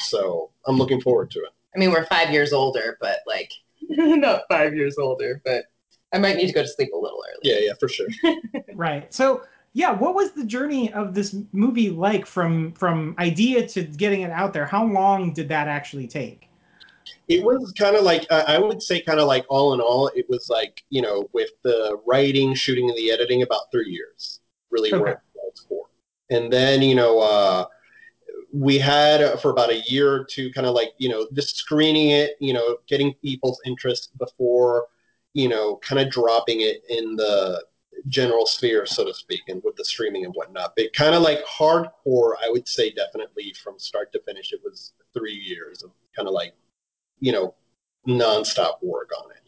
So 0.00 0.50
I'm 0.66 0.76
looking 0.76 1.00
forward 1.00 1.30
to 1.32 1.40
it. 1.40 1.50
I 1.74 1.78
mean, 1.78 1.90
we're 1.90 2.04
five 2.06 2.30
years 2.30 2.52
older, 2.52 2.96
but 3.00 3.20
like 3.26 3.50
not 3.88 4.42
five 4.48 4.74
years 4.74 4.96
older, 4.98 5.40
but 5.44 5.64
I 6.12 6.18
might 6.18 6.36
need 6.36 6.46
to 6.46 6.52
go 6.52 6.62
to 6.62 6.68
sleep 6.68 6.92
a 6.92 6.96
little 6.96 7.18
early. 7.18 7.40
Yeah, 7.42 7.58
yeah, 7.60 7.72
for 7.78 7.88
sure. 7.88 8.08
right 8.74 9.12
so 9.12 9.42
yeah, 9.74 9.92
what 9.92 10.14
was 10.14 10.32
the 10.32 10.44
journey 10.44 10.92
of 10.92 11.14
this 11.14 11.34
movie 11.52 11.88
like 11.88 12.26
from 12.26 12.72
from 12.72 13.14
idea 13.18 13.66
to 13.68 13.82
getting 13.82 14.20
it 14.20 14.30
out 14.30 14.52
there? 14.52 14.66
How 14.66 14.84
long 14.84 15.32
did 15.32 15.48
that 15.48 15.66
actually 15.66 16.06
take? 16.06 16.48
It 17.28 17.42
was 17.42 17.72
kind 17.72 17.96
of 17.96 18.02
like 18.02 18.30
I 18.30 18.58
would 18.58 18.82
say, 18.82 19.00
kind 19.00 19.18
of 19.18 19.26
like 19.26 19.46
all 19.48 19.72
in 19.72 19.80
all, 19.80 20.08
it 20.08 20.26
was 20.28 20.50
like 20.50 20.82
you 20.90 21.00
know, 21.00 21.28
with 21.32 21.50
the 21.64 21.98
writing, 22.06 22.54
shooting, 22.54 22.90
and 22.90 22.98
the 22.98 23.10
editing, 23.10 23.42
about 23.42 23.70
three 23.72 23.88
years 23.88 24.40
really 24.70 24.92
okay. 24.92 25.02
worked 25.02 25.60
for. 25.68 25.86
And 26.30 26.52
then 26.52 26.82
you 26.82 26.94
know, 26.94 27.20
uh, 27.20 27.64
we 28.52 28.78
had 28.78 29.40
for 29.40 29.50
about 29.50 29.70
a 29.70 29.80
year 29.86 30.12
or 30.12 30.24
two, 30.24 30.52
kind 30.52 30.66
of 30.66 30.74
like 30.74 30.90
you 30.98 31.08
know, 31.08 31.26
just 31.32 31.56
screening 31.56 32.10
it, 32.10 32.32
you 32.40 32.52
know, 32.52 32.76
getting 32.88 33.14
people's 33.22 33.60
interest 33.64 34.10
before 34.18 34.86
you 35.34 35.48
know, 35.48 35.76
kind 35.76 36.00
of 36.00 36.10
dropping 36.10 36.60
it 36.60 36.82
in 36.88 37.16
the 37.16 37.64
general 38.08 38.46
sphere, 38.46 38.86
so 38.86 39.04
to 39.04 39.14
speak, 39.14 39.42
and 39.48 39.62
with 39.64 39.76
the 39.76 39.84
streaming 39.84 40.24
and 40.24 40.34
whatnot. 40.34 40.74
But 40.76 40.92
kind 40.92 41.14
of 41.14 41.22
like 41.22 41.44
hardcore, 41.44 42.34
I 42.42 42.48
would 42.48 42.66
say 42.66 42.90
definitely 42.90 43.54
from 43.62 43.78
start 43.78 44.12
to 44.12 44.22
finish, 44.22 44.52
it 44.52 44.60
was 44.64 44.92
three 45.14 45.34
years 45.34 45.82
of 45.82 45.90
kind 46.16 46.26
of 46.26 46.34
like, 46.34 46.54
you 47.20 47.32
know, 47.32 47.54
nonstop 48.08 48.82
work 48.82 49.10
on 49.18 49.30
it. 49.30 49.38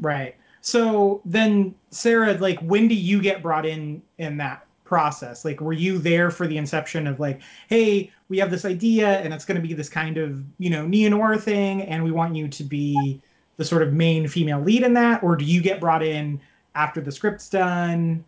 Right. 0.00 0.36
So 0.60 1.20
then, 1.24 1.74
Sarah, 1.90 2.34
like, 2.34 2.58
when 2.60 2.88
do 2.88 2.94
you 2.94 3.20
get 3.20 3.42
brought 3.42 3.66
in 3.66 4.02
in 4.18 4.38
that 4.38 4.66
process? 4.84 5.44
Like, 5.44 5.60
were 5.60 5.72
you 5.72 5.98
there 5.98 6.30
for 6.30 6.46
the 6.46 6.56
inception 6.56 7.06
of 7.06 7.20
like, 7.20 7.42
hey, 7.68 8.10
we 8.28 8.38
have 8.38 8.50
this 8.50 8.64
idea 8.64 9.20
and 9.20 9.34
it's 9.34 9.44
going 9.44 9.60
to 9.60 9.66
be 9.66 9.74
this 9.74 9.88
kind 9.88 10.16
of, 10.16 10.42
you 10.58 10.70
know, 10.70 10.86
neo 10.86 11.10
noir 11.10 11.36
thing, 11.36 11.82
and 11.82 12.02
we 12.02 12.12
want 12.12 12.34
you 12.34 12.48
to 12.48 12.64
be 12.64 13.20
the 13.56 13.64
sort 13.64 13.82
of 13.82 13.92
main 13.92 14.28
female 14.28 14.60
lead 14.60 14.82
in 14.82 14.94
that, 14.94 15.22
or 15.22 15.36
do 15.36 15.44
you 15.44 15.60
get 15.60 15.80
brought 15.80 16.02
in 16.02 16.40
after 16.74 17.00
the 17.00 17.12
script's 17.12 17.48
done? 17.48 18.24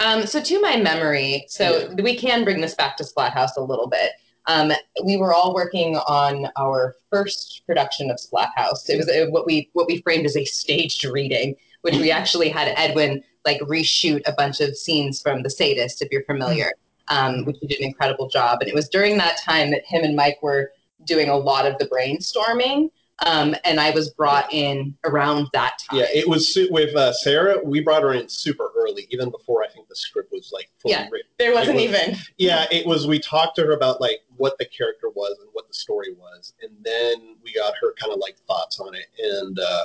Um, 0.00 0.26
so 0.26 0.42
to 0.42 0.60
my 0.60 0.76
memory, 0.76 1.46
so 1.48 1.88
yeah. 1.88 2.02
we 2.02 2.16
can 2.16 2.44
bring 2.44 2.60
this 2.60 2.74
back 2.74 2.96
to 2.98 3.04
Splathouse 3.04 3.56
a 3.56 3.62
little 3.62 3.86
bit. 3.86 4.12
Um, 4.46 4.72
we 5.04 5.16
were 5.16 5.34
all 5.34 5.54
working 5.54 5.96
on 5.96 6.48
our 6.56 6.96
first 7.10 7.62
production 7.66 8.10
of 8.10 8.18
Splathouse. 8.18 8.88
It 8.88 8.96
was 8.96 9.08
a, 9.08 9.28
what 9.30 9.46
we 9.46 9.70
what 9.72 9.86
we 9.86 10.02
framed 10.02 10.26
as 10.26 10.36
a 10.36 10.44
staged 10.44 11.04
reading, 11.04 11.56
which 11.82 11.96
we 11.96 12.10
actually 12.10 12.48
had 12.48 12.72
Edwin 12.76 13.22
like 13.44 13.60
reshoot 13.60 14.22
a 14.26 14.32
bunch 14.32 14.60
of 14.60 14.76
scenes 14.76 15.22
from 15.22 15.42
The 15.42 15.50
Sadist, 15.50 16.02
if 16.02 16.10
you're 16.10 16.24
familiar, 16.24 16.72
um, 17.08 17.44
which 17.44 17.56
he 17.60 17.66
did 17.66 17.80
an 17.80 17.86
incredible 17.86 18.28
job. 18.28 18.58
And 18.60 18.68
it 18.68 18.74
was 18.74 18.88
during 18.88 19.16
that 19.18 19.38
time 19.38 19.70
that 19.70 19.84
him 19.86 20.04
and 20.04 20.14
Mike 20.14 20.38
were 20.42 20.72
doing 21.04 21.28
a 21.28 21.36
lot 21.36 21.66
of 21.66 21.78
the 21.78 21.86
brainstorming. 21.86 22.90
Um, 23.24 23.54
and 23.64 23.80
I 23.80 23.90
was 23.90 24.10
brought 24.10 24.52
in 24.52 24.94
around 25.04 25.48
that 25.54 25.78
time. 25.88 26.00
Yeah, 26.00 26.06
it 26.12 26.28
was 26.28 26.56
with 26.70 26.94
uh, 26.94 27.14
Sarah. 27.14 27.56
We 27.64 27.80
brought 27.80 28.02
her 28.02 28.12
in 28.12 28.28
super 28.28 28.70
early, 28.76 29.06
even 29.10 29.30
before 29.30 29.64
I 29.64 29.68
think 29.68 29.88
the 29.88 29.96
script 29.96 30.32
was 30.32 30.50
like 30.52 30.68
fully 30.78 30.94
yeah, 30.94 31.08
written. 31.10 31.30
There 31.38 31.54
wasn't 31.54 31.76
was, 31.76 31.84
even. 31.84 32.16
Yeah, 32.36 32.66
it 32.70 32.86
was. 32.86 33.06
We 33.06 33.18
talked 33.18 33.56
to 33.56 33.62
her 33.62 33.72
about 33.72 34.02
like 34.02 34.20
what 34.36 34.58
the 34.58 34.66
character 34.66 35.08
was 35.14 35.38
and 35.40 35.48
what 35.54 35.66
the 35.66 35.72
story 35.72 36.12
was, 36.12 36.52
and 36.60 36.72
then 36.84 37.36
we 37.42 37.54
got 37.54 37.72
her 37.80 37.94
kind 37.94 38.12
of 38.12 38.18
like 38.18 38.36
thoughts 38.46 38.80
on 38.80 38.94
it, 38.94 39.06
and 39.18 39.58
uh, 39.58 39.84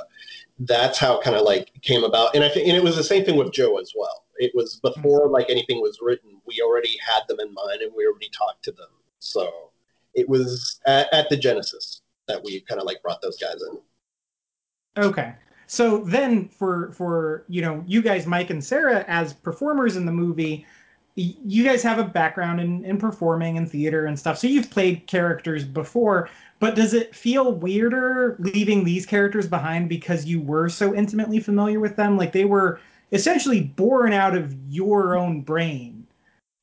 that's 0.60 0.98
how 0.98 1.18
kind 1.18 1.34
of 1.34 1.42
like 1.42 1.72
came 1.80 2.04
about. 2.04 2.34
And 2.34 2.44
I 2.44 2.50
think, 2.50 2.68
and 2.68 2.76
it 2.76 2.82
was 2.82 2.96
the 2.96 3.04
same 3.04 3.24
thing 3.24 3.36
with 3.36 3.52
Joe 3.52 3.78
as 3.78 3.94
well. 3.96 4.24
It 4.36 4.52
was 4.54 4.76
before 4.76 5.28
like 5.28 5.48
anything 5.48 5.80
was 5.80 5.98
written. 6.02 6.38
We 6.46 6.62
already 6.62 6.98
had 6.98 7.22
them 7.28 7.40
in 7.40 7.54
mind, 7.54 7.80
and 7.80 7.92
we 7.96 8.06
already 8.06 8.28
talked 8.36 8.62
to 8.64 8.72
them. 8.72 8.88
So 9.20 9.70
it 10.14 10.28
was 10.28 10.80
at, 10.86 11.12
at 11.14 11.30
the 11.30 11.36
genesis 11.36 12.01
that 12.28 12.42
we 12.42 12.60
kind 12.60 12.80
of 12.80 12.86
like 12.86 13.02
brought 13.02 13.20
those 13.22 13.38
guys 13.38 13.62
in. 13.62 15.02
Okay. 15.02 15.34
So 15.66 15.98
then 15.98 16.48
for 16.48 16.92
for 16.92 17.44
you 17.48 17.62
know 17.62 17.82
you 17.86 18.02
guys 18.02 18.26
Mike 18.26 18.50
and 18.50 18.62
Sarah 18.62 19.04
as 19.08 19.32
performers 19.32 19.96
in 19.96 20.06
the 20.06 20.12
movie 20.12 20.66
you 21.14 21.62
guys 21.62 21.82
have 21.82 21.98
a 21.98 22.04
background 22.04 22.60
in, 22.60 22.84
in 22.84 22.96
performing 22.96 23.58
and 23.58 23.70
theater 23.70 24.06
and 24.06 24.18
stuff 24.18 24.38
so 24.38 24.46
you've 24.46 24.70
played 24.70 25.06
characters 25.06 25.64
before 25.64 26.28
but 26.58 26.74
does 26.74 26.94
it 26.94 27.14
feel 27.14 27.52
weirder 27.52 28.36
leaving 28.38 28.82
these 28.82 29.04
characters 29.04 29.46
behind 29.46 29.88
because 29.88 30.24
you 30.24 30.40
were 30.40 30.68
so 30.68 30.94
intimately 30.94 31.38
familiar 31.38 31.80
with 31.80 31.96
them 31.96 32.16
like 32.16 32.32
they 32.32 32.46
were 32.46 32.80
essentially 33.12 33.60
born 33.60 34.12
out 34.12 34.34
of 34.34 34.54
your 34.70 35.16
own 35.16 35.42
brain 35.42 36.06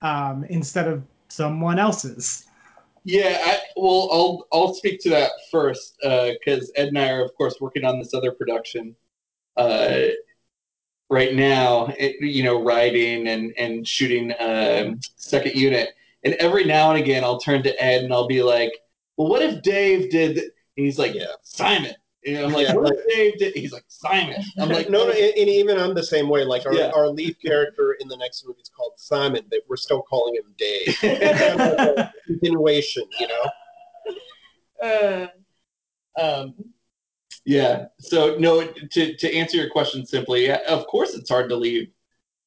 um, 0.01 0.43
instead 0.45 0.87
of 0.87 1.03
someone 1.27 1.77
else's 1.77 2.47
yeah, 3.03 3.41
I, 3.45 3.59
well, 3.75 4.09
I'll 4.11 4.47
I'll 4.51 4.73
speak 4.73 4.99
to 5.01 5.09
that 5.09 5.31
first 5.51 5.95
because 6.01 6.69
uh, 6.69 6.81
Ed 6.81 6.89
and 6.89 6.99
I 6.99 7.11
are, 7.11 7.23
of 7.23 7.33
course, 7.35 7.55
working 7.59 7.85
on 7.85 7.99
this 7.99 8.13
other 8.13 8.31
production 8.31 8.95
uh, 9.57 9.99
right 11.09 11.35
now. 11.35 11.93
It, 11.97 12.15
you 12.21 12.43
know, 12.43 12.63
writing 12.63 13.27
and 13.27 13.53
and 13.57 13.87
shooting 13.87 14.33
um, 14.39 14.99
second 15.15 15.55
unit, 15.55 15.89
and 16.23 16.35
every 16.35 16.65
now 16.65 16.91
and 16.91 16.99
again, 16.99 17.23
I'll 17.23 17.39
turn 17.39 17.63
to 17.63 17.83
Ed 17.83 18.03
and 18.03 18.13
I'll 18.13 18.27
be 18.27 18.43
like, 18.43 18.71
"Well, 19.17 19.29
what 19.29 19.41
if 19.41 19.61
Dave 19.61 20.09
did?" 20.11 20.37
And 20.37 20.51
he's 20.85 20.99
like, 20.99 21.13
"Yeah, 21.13 21.33
Simon." 21.43 21.93
And 22.25 22.37
I'm 22.37 22.51
like, 22.51 22.67
yeah. 22.67 22.75
what 22.75 22.97
Dave 23.07 23.37
did? 23.37 23.55
He's 23.55 23.71
like, 23.71 23.85
Simon. 23.87 24.43
I'm 24.57 24.69
like, 24.69 24.89
no, 24.89 25.05
no, 25.05 25.11
and, 25.11 25.33
and, 25.37 25.49
even 25.49 25.79
I'm 25.79 25.93
the 25.93 26.03
same 26.03 26.27
way. 26.27 26.43
Like 26.43 26.65
our, 26.65 26.73
yeah. 26.73 26.91
our 26.93 27.07
lead 27.07 27.37
character 27.41 27.95
in 28.01 28.09
the 28.09 28.17
next 28.17 28.45
movie 28.45 28.59
is 28.61 28.69
called 28.69 28.93
Simon, 28.97 29.45
but 29.49 29.61
we're 29.69 29.77
still 29.77 30.01
calling 30.01 30.35
him 30.35 30.53
Dave. 30.57 30.97
continuation, 32.27 33.03
you 33.19 33.27
know. 33.27 33.49
Uh, 34.81 35.27
um. 36.21 36.53
Yeah. 37.45 37.85
So 37.99 38.35
no, 38.37 38.67
to 38.67 39.15
to 39.15 39.35
answer 39.35 39.57
your 39.57 39.69
question 39.69 40.05
simply, 40.05 40.51
of 40.51 40.85
course 40.87 41.15
it's 41.15 41.29
hard 41.29 41.49
to 41.49 41.55
leave 41.55 41.89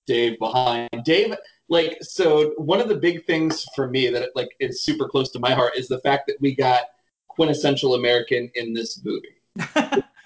Dave 0.06 0.38
behind. 0.38 0.90
Dave, 1.04 1.34
like, 1.68 1.96
so 2.02 2.52
one 2.58 2.80
of 2.80 2.88
the 2.88 2.96
big 2.96 3.24
things 3.24 3.64
for 3.74 3.88
me 3.88 4.10
that 4.10 4.30
like 4.34 4.48
is 4.60 4.84
super 4.84 5.08
close 5.08 5.30
to 5.30 5.38
my 5.38 5.54
heart 5.54 5.76
is 5.76 5.88
the 5.88 6.00
fact 6.00 6.26
that 6.26 6.36
we 6.40 6.54
got 6.54 6.82
quintessential 7.28 7.94
American 7.94 8.50
in 8.54 8.74
this 8.74 9.02
movie. 9.04 9.41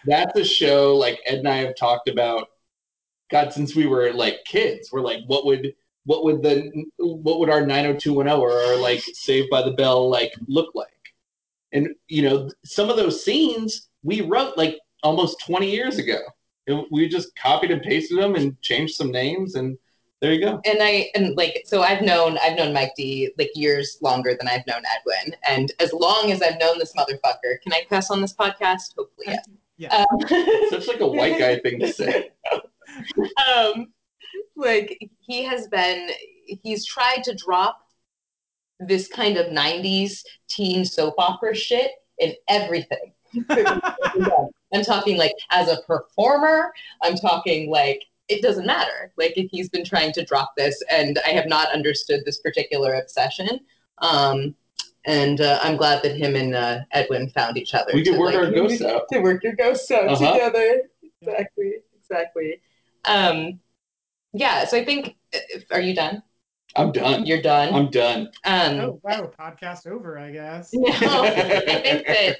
That's 0.07 0.39
a 0.39 0.45
show 0.45 0.97
like 0.97 1.21
Ed 1.27 1.39
and 1.39 1.49
I 1.49 1.57
have 1.59 1.77
talked 1.77 2.09
about. 2.09 2.49
God, 3.31 3.53
since 3.53 3.75
we 3.75 3.87
were 3.87 4.13
like 4.13 4.45
kids, 4.45 4.91
we're 4.93 5.01
like, 5.01 5.21
what 5.27 5.45
would 5.47 5.75
what 6.05 6.25
would 6.25 6.43
the 6.43 6.71
what 6.99 7.41
would 7.41 7.51
our 7.51 7.67
90210 7.67 8.39
or 8.39 8.81
like 8.81 9.01
Saved 9.01 9.51
by 9.51 9.63
the 9.63 9.73
Bell 9.73 10.09
like 10.09 10.33
look 10.47 10.71
like? 10.75 10.89
And 11.73 11.89
you 12.09 12.23
know, 12.23 12.51
some 12.65 12.89
of 12.89 12.97
those 12.97 13.25
scenes 13.25 13.89
we 14.03 14.21
wrote 14.21 14.57
like 14.57 14.79
almost 15.03 15.45
20 15.45 15.71
years 15.71 15.99
ago. 15.99 16.21
we 16.91 17.09
just 17.09 17.35
copied 17.37 17.71
and 17.73 17.83
pasted 17.83 18.19
them 18.19 18.37
and 18.37 18.61
changed 18.63 18.95
some 18.95 19.11
names 19.11 19.57
and 19.57 19.77
there 20.21 20.33
you 20.33 20.41
go. 20.41 20.61
And 20.65 20.79
I 20.83 21.11
and 21.15 21.37
like 21.37 21.63
so 21.67 21.83
I've 21.83 22.03
known 22.03 22.39
I've 22.43 22.57
known 22.57 22.73
Mike 22.73 22.93
D 22.97 23.31
like 23.37 23.51
years 23.55 23.99
longer 24.01 24.35
than 24.39 24.49
I've 24.49 24.67
known 24.67 24.83
Edwin, 24.99 25.37
and 25.47 25.73
as 25.79 25.93
long 25.93 26.33
as 26.33 26.41
I've 26.43 26.59
known 26.59 26.79
this 26.79 26.95
motherfucker, 26.95 27.61
can 27.63 27.73
I 27.73 27.83
cuss 27.89 28.11
on 28.11 28.21
this 28.21 28.33
podcast? 28.33 28.95
Hopefully, 28.97 29.27
yes. 29.29 29.47
Yeah. 29.79 29.95
Um, 29.95 30.21
Such 30.71 30.89
like 30.89 31.01
a 31.01 31.07
white 31.07 31.39
guy 31.39 31.59
thing 31.59 31.79
to 31.81 31.93
say. 31.93 32.31
um, 33.47 33.89
like 34.57 35.11
he 35.21 35.45
has 35.45 35.69
been, 35.69 36.09
he's 36.63 36.87
tried 36.87 37.23
to 37.25 37.35
drop 37.35 37.79
this 38.81 39.07
kind 39.07 39.37
of 39.37 39.53
'90s 39.53 40.25
teen 40.49 40.87
soap 40.87 41.17
opera 41.19 41.55
shit 41.55 41.91
in 42.19 42.33
everything. 42.49 43.13
I'm 43.51 44.83
talking 44.83 45.19
like 45.19 45.35
as 45.51 45.69
a 45.69 45.83
performer. 45.87 46.73
I'm 47.03 47.17
talking 47.17 47.71
like 47.71 48.03
it 48.29 48.43
doesn't 48.43 48.67
matter. 48.67 49.13
Like 49.17 49.35
if 49.37 49.51
he's 49.51 49.69
been 49.69 49.85
trying 49.85 50.13
to 50.13 50.25
drop 50.25 50.53
this, 50.57 50.83
and 50.91 51.19
I 51.27 51.31
have 51.31 51.47
not 51.47 51.73
understood 51.73 52.23
this 52.25 52.41
particular 52.41 52.95
obsession. 52.95 53.61
Um, 53.99 54.55
and 55.07 55.41
uh, 55.41 55.61
I'm 55.63 55.77
glad 55.77 56.03
that 56.03 56.17
him 56.17 56.35
and 56.35 56.55
uh, 56.55 56.81
Edwin 56.91 57.31
found 57.31 57.57
each 57.57 57.75
other. 57.75 57.93
We 57.95 58.05
could 58.05 58.19
work 58.19 58.35
like, 58.35 58.45
our 58.45 58.51
ghosts 58.51 58.83
out. 58.83 59.03
To 59.13 59.21
work 59.21 59.45
your 59.45 59.55
ghosts 59.55 59.91
out 59.91 60.09
uh-huh. 60.09 60.33
together. 60.33 60.83
Exactly. 61.23 61.73
Exactly. 62.01 62.61
Um, 63.05 63.61
yeah. 64.33 64.65
So 64.65 64.77
I 64.77 64.85
think. 64.85 65.17
Uh, 65.35 65.61
are 65.71 65.81
you 65.81 65.95
done? 65.95 66.23
I'm 66.75 66.93
done. 66.93 67.25
You're 67.25 67.41
done. 67.41 67.73
I'm 67.73 67.91
done. 67.91 68.29
Um, 68.45 68.81
oh 68.81 69.01
wow! 69.03 69.31
Podcast 69.39 69.87
over, 69.87 70.19
I 70.19 70.31
guess. 70.31 70.71
No, 70.75 70.89
I 70.91 71.31
think 71.31 72.07
that 72.07 72.37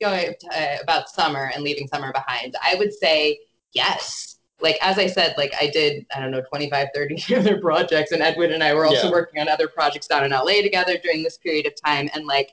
going 0.00 0.34
to, 0.40 0.48
uh, 0.48 0.76
about 0.82 1.08
summer 1.08 1.50
and 1.54 1.62
leaving 1.62 1.86
summer 1.88 2.12
behind. 2.12 2.54
I 2.62 2.76
would 2.76 2.92
say 2.94 3.38
yes 3.72 4.35
like 4.60 4.78
as 4.80 4.98
I 4.98 5.06
said, 5.06 5.34
like 5.36 5.52
I 5.60 5.68
did, 5.68 6.06
I 6.14 6.20
don't 6.20 6.30
know, 6.30 6.42
25, 6.48 6.88
30 6.94 7.34
other 7.36 7.60
projects, 7.60 8.12
and 8.12 8.22
Edwin 8.22 8.52
and 8.52 8.62
I 8.62 8.74
were 8.74 8.86
also 8.86 9.06
yeah. 9.06 9.12
working 9.12 9.40
on 9.40 9.48
other 9.48 9.68
projects 9.68 10.06
down 10.06 10.24
in 10.24 10.30
LA 10.30 10.62
together 10.62 10.96
during 11.02 11.22
this 11.22 11.38
period 11.38 11.66
of 11.66 11.74
time. 11.84 12.08
And 12.14 12.26
like 12.26 12.50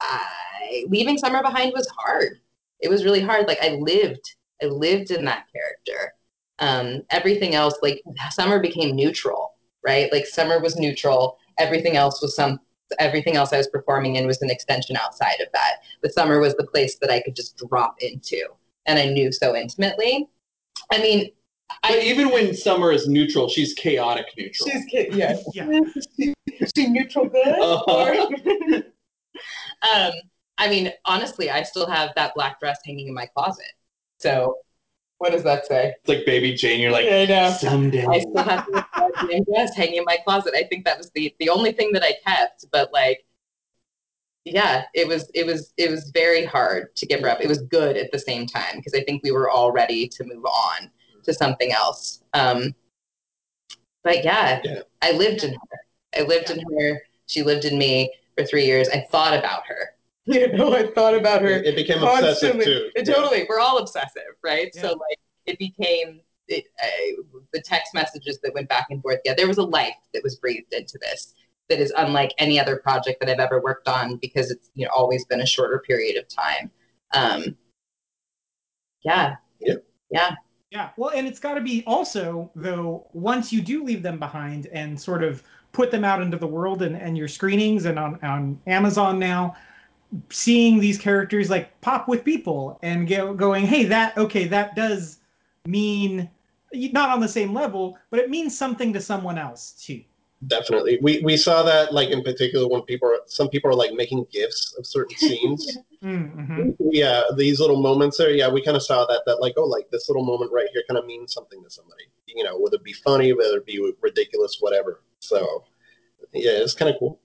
I, 0.00 0.84
leaving 0.88 1.18
Summer 1.18 1.42
behind 1.42 1.72
was 1.74 1.88
hard. 1.96 2.38
It 2.80 2.88
was 2.88 3.04
really 3.04 3.20
hard. 3.20 3.48
Like 3.48 3.62
I 3.62 3.70
lived, 3.70 4.36
I 4.62 4.66
lived 4.66 5.10
in 5.10 5.24
that 5.24 5.46
character. 5.52 6.14
Um, 6.60 7.02
everything 7.10 7.54
else, 7.54 7.78
like 7.82 8.02
Summer 8.30 8.60
became 8.60 8.94
neutral, 8.94 9.52
right? 9.84 10.12
Like 10.12 10.26
Summer 10.26 10.60
was 10.60 10.76
neutral. 10.76 11.38
Everything 11.58 11.96
else 11.96 12.20
was 12.20 12.36
some. 12.36 12.60
Everything 12.98 13.36
else 13.36 13.52
I 13.52 13.58
was 13.58 13.68
performing 13.68 14.16
in 14.16 14.26
was 14.26 14.40
an 14.40 14.50
extension 14.50 14.96
outside 14.96 15.40
of 15.40 15.48
that. 15.52 15.76
But 16.00 16.14
Summer 16.14 16.40
was 16.40 16.54
the 16.54 16.66
place 16.66 16.96
that 17.00 17.10
I 17.10 17.20
could 17.20 17.36
just 17.36 17.56
drop 17.56 17.96
into, 18.00 18.42
and 18.86 18.98
I 18.98 19.06
knew 19.06 19.30
so 19.30 19.54
intimately. 19.54 20.28
I 20.90 20.98
mean, 20.98 21.30
I 21.82 22.00
even 22.00 22.30
when 22.30 22.54
Summer 22.54 22.92
is 22.92 23.08
neutral, 23.08 23.48
she's 23.48 23.74
chaotic 23.74 24.26
neutral. 24.36 24.68
she's 24.70 24.84
kid, 24.86 25.14
yeah. 25.14 25.36
Yeah. 25.54 25.80
She, 26.16 26.34
she 26.74 26.86
neutral 26.88 27.28
good? 27.28 27.46
Uh-huh. 27.46 27.84
Or- 27.86 28.14
um, 29.88 30.12
I 30.58 30.68
mean, 30.68 30.92
honestly, 31.04 31.50
I 31.50 31.62
still 31.62 31.86
have 31.86 32.10
that 32.16 32.34
black 32.34 32.58
dress 32.60 32.78
hanging 32.84 33.08
in 33.08 33.14
my 33.14 33.26
closet. 33.26 33.72
So, 34.18 34.56
what 35.18 35.32
does 35.32 35.44
that 35.44 35.66
say? 35.66 35.94
it's 35.98 36.08
like 36.08 36.26
Baby 36.26 36.54
Jane. 36.54 36.80
You're 36.80 36.92
like, 36.92 37.06
I 37.06 37.26
know. 37.26 37.50
someday. 37.50 38.06
I 38.06 38.20
still 38.20 38.42
have 38.42 38.66
the 38.66 39.26
same 39.28 39.44
dress 39.52 39.76
hanging 39.76 39.96
in 39.96 40.04
my 40.04 40.16
closet. 40.24 40.54
I 40.56 40.64
think 40.64 40.84
that 40.84 40.98
was 40.98 41.10
the 41.14 41.34
the 41.38 41.50
only 41.50 41.72
thing 41.72 41.92
that 41.92 42.02
I 42.02 42.14
kept. 42.26 42.64
But 42.72 42.92
like, 42.92 43.24
yeah, 44.44 44.84
it 44.94 45.06
was 45.06 45.30
it 45.34 45.44
was 45.46 45.72
it 45.76 45.90
was 45.90 46.10
very 46.14 46.44
hard 46.44 46.94
to 46.96 47.06
give 47.06 47.20
her 47.20 47.28
up. 47.28 47.40
It 47.40 47.48
was 47.48 47.62
good 47.62 47.96
at 47.96 48.10
the 48.12 48.18
same 48.18 48.46
time 48.46 48.76
because 48.76 48.94
I 48.94 49.02
think 49.04 49.22
we 49.22 49.32
were 49.32 49.50
all 49.50 49.72
ready 49.72 50.08
to 50.08 50.24
move 50.24 50.44
on 50.44 50.90
to 51.28 51.34
something 51.34 51.72
else. 51.72 52.22
Um, 52.34 52.74
but 54.02 54.24
yeah, 54.24 54.60
Yeah. 54.64 54.80
I 55.02 55.12
lived 55.12 55.44
in 55.44 55.52
her. 55.52 55.78
I 56.18 56.22
lived 56.22 56.50
in 56.50 56.60
her. 56.60 57.00
She 57.26 57.42
lived 57.42 57.64
in 57.64 57.78
me 57.78 58.12
for 58.36 58.44
three 58.44 58.64
years. 58.64 58.88
I 58.88 59.06
thought 59.10 59.38
about 59.38 59.66
her. 59.66 59.90
You 60.30 60.52
know, 60.52 60.74
I 60.74 60.86
thought 60.88 61.14
about 61.14 61.40
her 61.40 61.48
It, 61.48 61.68
it 61.68 61.74
became 61.76 62.02
obsessive 62.02 62.52
constantly. 62.52 62.64
too. 62.66 62.90
Uh, 62.98 63.02
Totally, 63.02 63.46
we're 63.48 63.60
all 63.60 63.78
obsessive, 63.78 64.34
right? 64.44 64.70
Yeah. 64.74 64.82
So 64.82 64.88
like, 64.88 65.18
it 65.46 65.58
became 65.58 66.20
it, 66.48 66.64
uh, 66.82 67.22
the 67.54 67.62
text 67.62 67.94
messages 67.94 68.38
that 68.42 68.52
went 68.52 68.68
back 68.68 68.88
and 68.90 69.00
forth. 69.00 69.20
Yeah, 69.24 69.32
there 69.34 69.48
was 69.48 69.56
a 69.56 69.62
life 69.62 69.94
that 70.12 70.22
was 70.22 70.36
breathed 70.36 70.74
into 70.74 70.98
this 71.00 71.32
that 71.70 71.78
is 71.80 71.94
unlike 71.96 72.34
any 72.36 72.60
other 72.60 72.76
project 72.76 73.20
that 73.20 73.30
I've 73.30 73.38
ever 73.40 73.62
worked 73.62 73.88
on 73.88 74.16
because 74.16 74.50
it's 74.50 74.70
you 74.74 74.84
know 74.84 74.92
always 74.94 75.24
been 75.24 75.40
a 75.40 75.46
shorter 75.46 75.78
period 75.78 76.18
of 76.18 76.28
time. 76.28 76.70
Um, 77.14 77.56
yeah, 79.02 79.36
Yep. 79.60 79.82
yeah, 80.10 80.34
Yeah, 80.70 80.90
well, 80.98 81.10
and 81.14 81.26
it's 81.26 81.40
got 81.40 81.54
to 81.54 81.60
be 81.62 81.82
also 81.86 82.50
though 82.54 83.06
once 83.12 83.52
you 83.52 83.62
do 83.62 83.82
leave 83.84 84.02
them 84.02 84.18
behind 84.18 84.66
and 84.66 85.00
sort 85.00 85.24
of 85.24 85.42
put 85.72 85.90
them 85.90 86.04
out 86.04 86.20
into 86.20 86.36
the 86.36 86.46
world 86.46 86.82
and, 86.82 86.96
and 86.96 87.16
your 87.16 87.28
screenings 87.28 87.86
and 87.86 87.98
on, 87.98 88.18
on 88.22 88.60
Amazon 88.66 89.18
now, 89.18 89.56
seeing 90.30 90.78
these 90.78 90.98
characters 90.98 91.50
like 91.50 91.78
pop 91.80 92.08
with 92.08 92.24
people 92.24 92.78
and 92.82 93.08
go, 93.08 93.34
going, 93.34 93.66
hey, 93.66 93.84
that 93.84 94.16
okay, 94.18 94.46
that 94.46 94.74
does 94.74 95.18
mean 95.66 96.28
not 96.72 97.10
on 97.10 97.20
the 97.20 97.28
same 97.28 97.54
level, 97.54 97.98
but 98.10 98.20
it 98.20 98.30
means 98.30 98.56
something 98.56 98.92
to 98.92 99.00
someone 99.00 99.38
else 99.38 99.72
too. 99.72 100.02
Definitely. 100.46 100.98
We 101.02 101.20
we 101.22 101.36
saw 101.36 101.62
that 101.64 101.92
like 101.92 102.10
in 102.10 102.22
particular 102.22 102.68
when 102.68 102.82
people 102.82 103.08
are 103.08 103.20
some 103.26 103.48
people 103.48 103.70
are 103.70 103.74
like 103.74 103.92
making 103.92 104.26
gifs 104.32 104.74
of 104.78 104.86
certain 104.86 105.16
scenes. 105.18 105.78
Mm-hmm. 106.02 106.70
yeah, 106.92 107.22
these 107.36 107.58
little 107.58 107.82
moments 107.82 108.18
there, 108.18 108.30
yeah, 108.30 108.48
we 108.48 108.62
kind 108.62 108.76
of 108.76 108.82
saw 108.84 109.04
that 109.06 109.22
that 109.26 109.40
like, 109.40 109.54
oh 109.56 109.64
like 109.64 109.90
this 109.90 110.08
little 110.08 110.24
moment 110.24 110.52
right 110.52 110.68
here 110.72 110.84
kind 110.88 110.98
of 110.98 111.06
means 111.06 111.32
something 111.32 111.62
to 111.64 111.70
somebody. 111.70 112.04
You 112.26 112.44
know, 112.44 112.56
whether 112.58 112.76
it 112.76 112.84
be 112.84 112.92
funny, 112.92 113.32
whether 113.32 113.56
it 113.56 113.66
be 113.66 113.92
ridiculous, 114.00 114.58
whatever. 114.60 115.02
So 115.18 115.64
yeah, 116.32 116.52
it's 116.52 116.74
kind 116.74 116.92
of 116.92 116.98
cool. 117.00 117.20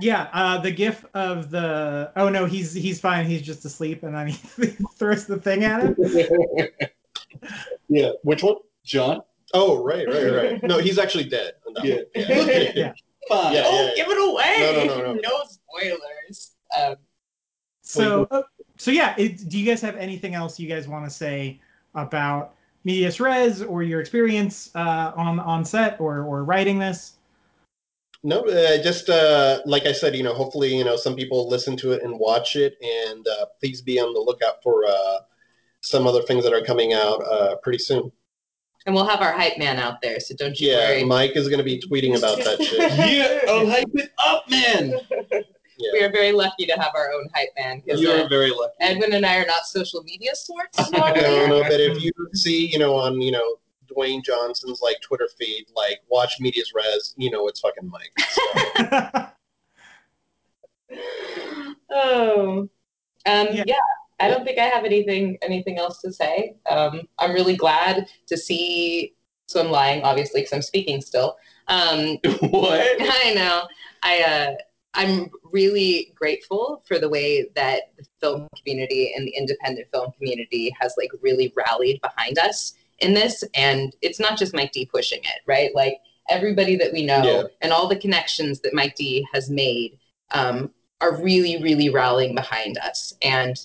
Yeah, 0.00 0.28
uh, 0.32 0.58
the 0.58 0.70
gif 0.70 1.04
of 1.14 1.50
the 1.50 2.12
oh 2.16 2.28
no, 2.28 2.46
he's 2.46 2.72
he's 2.72 3.00
fine, 3.00 3.26
he's 3.26 3.42
just 3.42 3.64
asleep, 3.64 4.02
and 4.02 4.14
then 4.14 4.28
he 4.28 4.34
throws 4.96 5.26
the 5.26 5.38
thing 5.38 5.64
at 5.64 5.82
him. 5.82 5.96
Yeah. 7.88 8.10
Which 8.22 8.42
one? 8.42 8.56
John? 8.84 9.22
Oh, 9.52 9.82
right, 9.82 10.06
right, 10.06 10.32
right. 10.32 10.62
No, 10.62 10.78
he's 10.78 10.98
actually 10.98 11.24
dead. 11.24 11.54
on 11.66 11.84
Yeah. 11.84 11.96
one. 11.96 12.04
yeah. 12.14 12.72
Yeah. 12.74 12.92
Fine. 13.28 13.52
Yeah. 13.54 13.62
Don't 13.62 13.96
give 13.96 14.06
it 14.08 14.30
away. 14.30 14.56
No, 14.58 14.84
no, 14.84 15.12
no, 15.12 15.14
no. 15.14 15.42
spoilers. 15.46 16.52
Um, 16.78 16.96
So, 17.82 18.26
uh, 18.30 18.42
so 18.76 18.90
yeah, 18.90 19.14
it, 19.18 19.48
do 19.48 19.58
you 19.58 19.66
guys 19.66 19.80
have 19.82 19.96
anything 19.96 20.34
else 20.34 20.58
you 20.58 20.68
guys 20.68 20.86
want 20.88 21.04
to 21.04 21.10
say 21.10 21.60
about 21.94 22.54
Medias 22.84 23.20
Res 23.20 23.62
or 23.62 23.82
your 23.82 24.00
experience 24.00 24.70
uh, 24.74 25.12
on 25.16 25.38
on 25.40 25.64
set 25.64 26.00
or 26.00 26.22
or 26.22 26.44
writing 26.44 26.78
this? 26.78 27.18
No, 28.22 28.40
uh, 28.42 28.82
just 28.82 29.08
uh, 29.08 29.60
like 29.64 29.86
I 29.86 29.92
said, 29.92 30.14
you 30.14 30.22
know, 30.22 30.34
hopefully, 30.34 30.76
you 30.76 30.84
know, 30.84 30.96
some 30.96 31.16
people 31.16 31.48
listen 31.48 31.76
to 31.78 31.92
it 31.92 32.02
and 32.02 32.18
watch 32.18 32.54
it, 32.56 32.76
and 32.82 33.26
uh, 33.26 33.46
please 33.58 33.80
be 33.80 33.98
on 33.98 34.12
the 34.12 34.20
lookout 34.20 34.62
for 34.62 34.84
uh, 34.86 35.18
some 35.80 36.06
other 36.06 36.22
things 36.22 36.44
that 36.44 36.52
are 36.52 36.62
coming 36.62 36.92
out 36.92 37.22
uh, 37.26 37.56
pretty 37.62 37.78
soon. 37.78 38.12
And 38.86 38.94
we'll 38.94 39.06
have 39.06 39.20
our 39.20 39.32
hype 39.32 39.58
man 39.58 39.78
out 39.78 40.00
there, 40.00 40.18
so 40.20 40.34
don't 40.36 40.58
you 40.58 40.70
Yeah, 40.70 40.88
worry. 40.88 41.04
Mike 41.04 41.32
is 41.36 41.48
going 41.48 41.58
to 41.58 41.64
be 41.64 41.78
tweeting 41.80 42.16
about 42.16 42.38
that 42.38 42.62
shit. 42.64 42.80
Yeah, 43.12 43.40
oh, 43.48 43.68
hype 43.68 43.88
it 43.94 44.10
up, 44.24 44.48
man. 44.50 44.94
Yeah. 45.78 45.90
We 45.92 46.02
are 46.02 46.10
very 46.10 46.32
lucky 46.32 46.66
to 46.66 46.72
have 46.74 46.92
our 46.94 47.10
own 47.12 47.28
hype 47.34 47.50
man 47.58 47.80
because 47.84 48.00
You 48.00 48.10
uh, 48.10 48.24
are 48.24 48.28
very 48.28 48.50
lucky. 48.50 48.72
Edwin 48.80 49.12
and 49.14 49.24
I 49.26 49.36
are 49.38 49.46
not 49.46 49.64
social 49.66 50.02
media 50.02 50.34
sorts. 50.34 50.78
I 50.92 50.98
normally. 50.98 51.20
don't 51.20 51.48
know, 51.50 51.62
but 51.62 51.80
if 51.80 52.02
you 52.02 52.10
see, 52.34 52.66
you 52.66 52.78
know, 52.78 52.96
on 52.96 53.20
you 53.20 53.32
know 53.32 53.56
Dwayne 53.94 54.24
Johnson's 54.24 54.80
like 54.82 54.96
Twitter 55.02 55.28
feed, 55.38 55.66
like 55.76 56.00
watch 56.08 56.38
Medias 56.40 56.72
Res, 56.74 57.14
you 57.16 57.30
know, 57.30 57.48
it's 57.48 57.60
fucking 57.60 57.88
Mike. 57.88 58.12
So, 58.28 59.26
oh, 61.90 62.58
um, 62.60 62.68
Yeah. 63.26 63.64
yeah. 63.66 63.74
I 64.20 64.28
don't 64.28 64.44
think 64.44 64.58
I 64.58 64.64
have 64.66 64.84
anything 64.84 65.38
anything 65.42 65.78
else 65.78 66.00
to 66.02 66.12
say. 66.12 66.56
Um, 66.68 67.02
I'm 67.18 67.32
really 67.32 67.56
glad 67.56 68.06
to 68.26 68.36
see. 68.36 69.14
So 69.48 69.60
I'm 69.60 69.70
lying, 69.70 70.02
obviously, 70.02 70.42
because 70.42 70.52
I'm 70.52 70.62
speaking 70.62 71.00
still. 71.00 71.36
Um, 71.68 72.18
what? 72.40 72.96
I 73.00 73.32
know. 73.34 73.62
I 74.02 74.22
uh, 74.22 74.54
I'm 74.94 75.30
really 75.52 76.12
grateful 76.14 76.82
for 76.86 76.98
the 76.98 77.08
way 77.08 77.48
that 77.54 77.92
the 77.96 78.04
film 78.20 78.48
community 78.56 79.12
and 79.16 79.26
the 79.26 79.34
independent 79.36 79.88
film 79.92 80.12
community 80.12 80.74
has 80.80 80.94
like 80.98 81.10
really 81.22 81.52
rallied 81.56 82.00
behind 82.00 82.38
us 82.38 82.74
in 82.98 83.14
this. 83.14 83.44
And 83.54 83.94
it's 84.02 84.20
not 84.20 84.38
just 84.38 84.54
Mike 84.54 84.72
D 84.72 84.86
pushing 84.86 85.20
it, 85.20 85.40
right? 85.46 85.74
Like 85.74 85.98
everybody 86.28 86.76
that 86.76 86.92
we 86.92 87.04
know 87.04 87.22
Yeah. 87.22 87.42
and 87.60 87.72
all 87.72 87.88
the 87.88 87.96
connections 87.96 88.60
that 88.60 88.74
Mike 88.74 88.94
D 88.96 89.26
has 89.32 89.48
made 89.50 89.98
um, 90.32 90.70
are 91.00 91.20
really, 91.22 91.62
really 91.62 91.88
rallying 91.88 92.34
behind 92.34 92.78
us. 92.78 93.12
And 93.22 93.56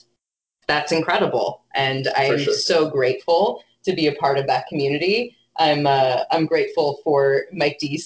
that's 0.68 0.92
incredible. 0.92 1.64
And 1.74 2.08
I'm 2.16 2.40
sure. 2.40 2.54
so 2.54 2.90
grateful 2.90 3.64
to 3.84 3.94
be 3.94 4.08
a 4.08 4.14
part 4.16 4.38
of 4.38 4.48
that 4.48 4.68
community. 4.68 5.36
I'm 5.58 5.88
uh, 5.88 6.24
I'm 6.32 6.46
grateful 6.46 7.00
for 7.04 7.44
Mike 7.54 7.78
D 7.80 8.02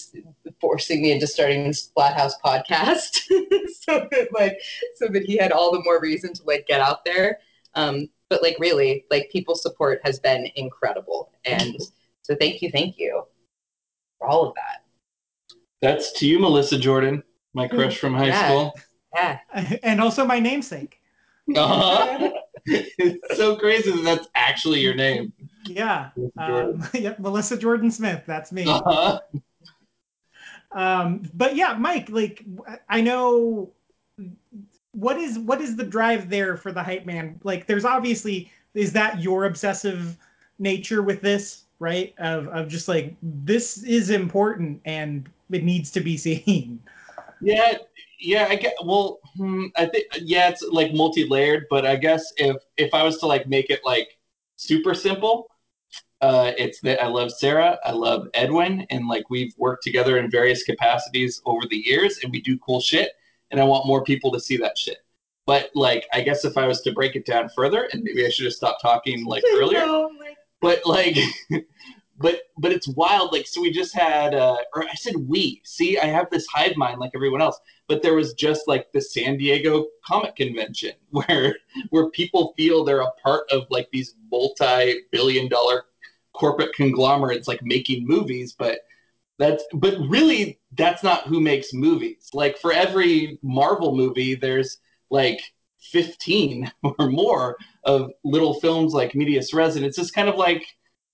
forcing 0.60 1.02
me 1.02 1.10
into 1.10 1.26
starting 1.26 1.64
this 1.64 1.90
Splathouse 1.90 2.32
podcast, 2.44 3.16
so 3.80 4.06
that 4.10 4.28
like 4.32 4.56
so 4.94 5.08
that 5.08 5.24
he 5.24 5.36
had 5.36 5.50
all 5.50 5.72
the 5.72 5.82
more 5.82 6.00
reason 6.00 6.32
to 6.34 6.42
like 6.44 6.66
get 6.66 6.80
out 6.80 7.04
there. 7.04 7.38
Um, 7.74 8.08
but 8.28 8.42
like 8.42 8.56
really, 8.60 9.04
like 9.10 9.30
people's 9.32 9.62
support 9.62 10.00
has 10.04 10.20
been 10.20 10.48
incredible, 10.54 11.32
and 11.44 11.76
so 12.22 12.36
thank 12.36 12.62
you, 12.62 12.70
thank 12.70 12.98
you 12.98 13.24
for 14.18 14.28
all 14.28 14.46
of 14.46 14.54
that. 14.54 14.84
That's 15.82 16.12
to 16.20 16.28
you, 16.28 16.38
Melissa 16.38 16.78
Jordan, 16.78 17.24
my 17.54 17.66
crush 17.66 17.98
from 17.98 18.14
high 18.14 18.28
Yeah. 18.28 18.46
school. 18.46 18.74
Yeah, 19.14 19.38
and 19.82 20.00
also 20.00 20.24
my 20.24 20.38
namesake. 20.38 21.00
Uh-huh. 21.56 22.30
it's 22.66 23.36
so 23.36 23.56
crazy 23.56 23.90
that 23.90 24.02
that's 24.02 24.28
actually 24.34 24.80
your 24.80 24.94
name. 24.94 25.32
Yeah, 25.66 26.10
um, 26.36 26.86
yep, 26.94 27.18
Melissa 27.18 27.56
Jordan 27.56 27.90
Smith. 27.90 28.22
That's 28.26 28.52
me. 28.52 28.64
Uh-huh. 28.66 29.20
Um, 30.72 31.22
but 31.34 31.56
yeah, 31.56 31.74
Mike, 31.74 32.08
like 32.10 32.44
I 32.88 33.00
know 33.00 33.70
what 34.92 35.16
is 35.16 35.38
what 35.38 35.60
is 35.60 35.76
the 35.76 35.84
drive 35.84 36.30
there 36.30 36.56
for 36.56 36.72
the 36.72 36.82
hype 36.82 37.06
man? 37.06 37.40
Like, 37.42 37.66
there's 37.66 37.84
obviously 37.84 38.50
is 38.74 38.92
that 38.92 39.20
your 39.20 39.46
obsessive 39.46 40.16
nature 40.58 41.02
with 41.02 41.20
this, 41.20 41.64
right? 41.78 42.14
Of 42.18 42.48
of 42.48 42.68
just 42.68 42.88
like 42.88 43.16
this 43.22 43.82
is 43.82 44.10
important 44.10 44.80
and 44.84 45.28
it 45.50 45.64
needs 45.64 45.90
to 45.92 46.00
be 46.00 46.16
seen. 46.16 46.80
Yeah, 47.40 47.78
yeah. 48.20 48.46
I 48.48 48.56
get. 48.56 48.74
Well, 48.84 49.20
hmm, 49.36 49.66
I 49.76 49.86
think 49.86 50.06
yeah, 50.20 50.48
it's 50.48 50.62
like 50.62 50.92
multi-layered. 50.92 51.66
But 51.70 51.86
I 51.86 51.96
guess 51.96 52.32
if 52.36 52.56
if 52.76 52.92
I 52.94 53.02
was 53.02 53.18
to 53.18 53.26
like 53.26 53.46
make 53.46 53.70
it 53.70 53.80
like 53.84 54.18
super 54.56 54.94
simple, 54.94 55.48
uh, 56.20 56.52
it's 56.58 56.80
that 56.80 57.02
I 57.02 57.06
love 57.06 57.32
Sarah, 57.32 57.78
I 57.84 57.92
love 57.92 58.28
Edwin, 58.34 58.86
and 58.90 59.08
like 59.08 59.28
we've 59.30 59.54
worked 59.58 59.82
together 59.82 60.18
in 60.18 60.30
various 60.30 60.62
capacities 60.62 61.40
over 61.46 61.62
the 61.68 61.78
years, 61.78 62.18
and 62.22 62.30
we 62.30 62.40
do 62.40 62.58
cool 62.58 62.80
shit. 62.80 63.12
And 63.50 63.60
I 63.60 63.64
want 63.64 63.86
more 63.86 64.04
people 64.04 64.30
to 64.32 64.40
see 64.40 64.56
that 64.58 64.78
shit. 64.78 64.98
But 65.44 65.70
like, 65.74 66.06
I 66.12 66.20
guess 66.20 66.44
if 66.44 66.56
I 66.56 66.66
was 66.66 66.82
to 66.82 66.92
break 66.92 67.16
it 67.16 67.26
down 67.26 67.48
further, 67.56 67.88
and 67.92 68.02
maybe 68.04 68.24
I 68.24 68.28
should 68.28 68.44
have 68.44 68.54
stopped 68.54 68.82
talking 68.82 69.24
like 69.24 69.42
earlier 69.54 70.06
but 70.60 70.84
like 70.86 71.16
but 72.20 72.42
but 72.58 72.70
it's 72.72 72.88
wild 72.88 73.32
like 73.32 73.46
so 73.46 73.60
we 73.60 73.70
just 73.70 73.94
had 73.94 74.34
uh 74.34 74.56
or 74.74 74.84
i 74.84 74.94
said 74.94 75.14
we 75.16 75.60
see 75.64 75.98
i 75.98 76.06
have 76.06 76.28
this 76.30 76.46
hive 76.46 76.76
mind 76.76 77.00
like 77.00 77.10
everyone 77.14 77.42
else 77.42 77.58
but 77.88 78.02
there 78.02 78.14
was 78.14 78.34
just 78.34 78.68
like 78.68 78.92
the 78.92 79.00
san 79.00 79.36
diego 79.36 79.86
comic 80.06 80.36
convention 80.36 80.92
where 81.10 81.56
where 81.90 82.08
people 82.10 82.54
feel 82.56 82.84
they're 82.84 83.00
a 83.00 83.12
part 83.22 83.44
of 83.50 83.64
like 83.70 83.88
these 83.92 84.14
multi-billion 84.30 85.48
dollar 85.48 85.84
corporate 86.32 86.72
conglomerates 86.74 87.48
like 87.48 87.60
making 87.62 88.06
movies 88.06 88.54
but 88.56 88.80
that's 89.40 89.64
but 89.72 89.94
really 90.06 90.60
that's 90.76 91.02
not 91.02 91.26
who 91.26 91.40
makes 91.40 91.72
movies. 91.72 92.28
Like 92.34 92.58
for 92.58 92.72
every 92.72 93.38
marvel 93.42 93.96
movie 93.96 94.34
there's 94.34 94.78
like 95.08 95.40
15 95.80 96.70
or 96.98 97.08
more 97.08 97.56
of 97.84 98.12
little 98.22 98.60
films 98.60 98.92
like 98.92 99.14
medias 99.14 99.54
res 99.54 99.76
and 99.76 99.84
it's 99.84 99.96
just 99.96 100.14
kind 100.14 100.28
of 100.28 100.36
like 100.36 100.64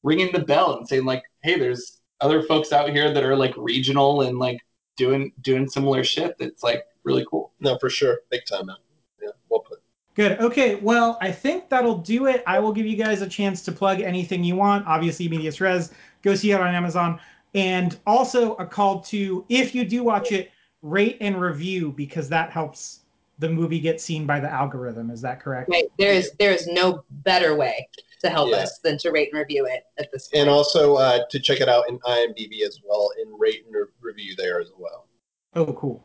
ringing 0.07 0.33
the 0.33 0.39
bell 0.39 0.79
and 0.79 0.89
saying 0.89 1.05
like, 1.05 1.25
hey, 1.43 1.59
there's 1.59 2.01
other 2.21 2.45
folks 2.45 2.73
out 2.73 2.89
here 2.89 3.13
that 3.13 3.25
are 3.25 3.37
like 3.37 3.53
regional 3.57 4.23
and 4.23 4.39
like 4.39 4.61
doing 4.97 5.33
doing 5.43 5.69
similar 5.69 6.05
shit. 6.05 6.39
That's 6.39 6.63
like 6.63 6.85
really 7.03 7.27
cool. 7.29 7.53
No, 7.61 7.77
for 7.79 7.91
sure, 7.91 8.21
big 8.31 8.43
time, 8.47 8.67
man. 8.67 8.77
Yeah, 9.21 9.31
well 9.51 9.61
put. 9.61 9.83
Good. 10.15 10.41
Okay. 10.41 10.77
Well, 10.77 11.19
I 11.21 11.31
think 11.31 11.69
that'll 11.69 11.99
do 11.99 12.27
it. 12.27 12.43
I 12.47 12.59
will 12.59 12.73
give 12.73 12.87
you 12.87 12.97
guys 12.97 13.21
a 13.21 13.29
chance 13.29 13.63
to 13.65 13.73
plug 13.73 14.01
anything 14.01 14.45
you 14.45 14.57
want. 14.57 14.87
Obviously, 14.87 15.29
Medias 15.29 15.61
Res. 15.61 15.93
Go 16.23 16.35
see 16.35 16.53
it 16.53 16.61
on 16.61 16.75
Amazon. 16.75 17.21
And 17.55 17.99
also 18.07 18.55
a 18.55 18.67
call 18.67 19.01
to, 19.01 19.45
if 19.49 19.75
you 19.75 19.85
do 19.85 20.03
watch 20.03 20.33
it, 20.33 20.51
rate 20.83 21.19
and 21.21 21.41
review 21.41 21.93
because 21.93 22.29
that 22.29 22.51
helps 22.51 23.01
the 23.39 23.49
movie 23.49 23.81
gets 23.81 24.03
seen 24.03 24.27
by 24.27 24.41
the 24.41 24.51
algorithm. 24.51 25.11
Is 25.11 25.21
that 25.23 25.41
correct? 25.41 25.69
Right. 25.71 25.85
There 25.99 26.13
is 26.13 26.33
there 26.39 26.53
is 26.53 26.67
no 26.67 27.05
better 27.11 27.55
way 27.55 27.89
to 28.23 28.31
help 28.31 28.51
Yeah. 28.51 28.59
us 28.59 28.79
than 28.79 28.99
to 28.99 29.11
rate 29.11 29.31
and 29.33 29.39
review 29.39 29.67
it 29.67 29.85
at 29.99 30.11
this 30.13 30.29
point. 30.29 30.43
And 30.43 30.51
also 30.51 30.97
uh, 30.97 31.21
to 31.31 31.39
check 31.39 31.61
it 31.61 31.69
out 31.69 31.89
in 31.89 31.99
IMDb 32.01 32.63
as 32.67 32.81
well, 32.85 33.11
and 33.21 33.39
rate 33.39 33.65
and 33.67 33.75
re- 33.75 33.85
review 34.01 34.35
there 34.37 34.61
as 34.61 34.71
well. 34.79 35.07
Oh, 35.55 35.73
cool. 35.75 36.03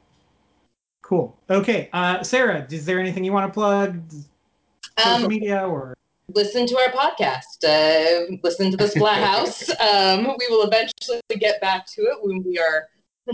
Cool. 1.03 1.37
Okay. 1.49 1.89
Uh, 1.93 2.23
Sarah, 2.23 2.65
is 2.69 2.85
there 2.85 2.99
anything 2.99 3.23
you 3.23 3.33
want 3.33 3.51
to 3.51 3.53
plug? 3.53 4.01
Social 4.99 5.23
um, 5.23 5.27
media 5.27 5.67
or? 5.67 5.93
listen 6.35 6.65
to 6.65 6.77
our 6.77 6.89
podcast. 6.91 7.63
Uh, 7.63 8.37
listen 8.43 8.71
to 8.71 8.77
the 8.77 8.87
Splat 8.87 9.21
House. 9.23 9.69
Um, 9.81 10.35
we 10.37 10.47
will 10.49 10.63
eventually 10.65 11.19
get 11.39 11.59
back 11.61 11.85
to 11.87 12.01
it 12.03 12.17
when 12.21 12.43
we 12.43 12.57
are 12.57 12.87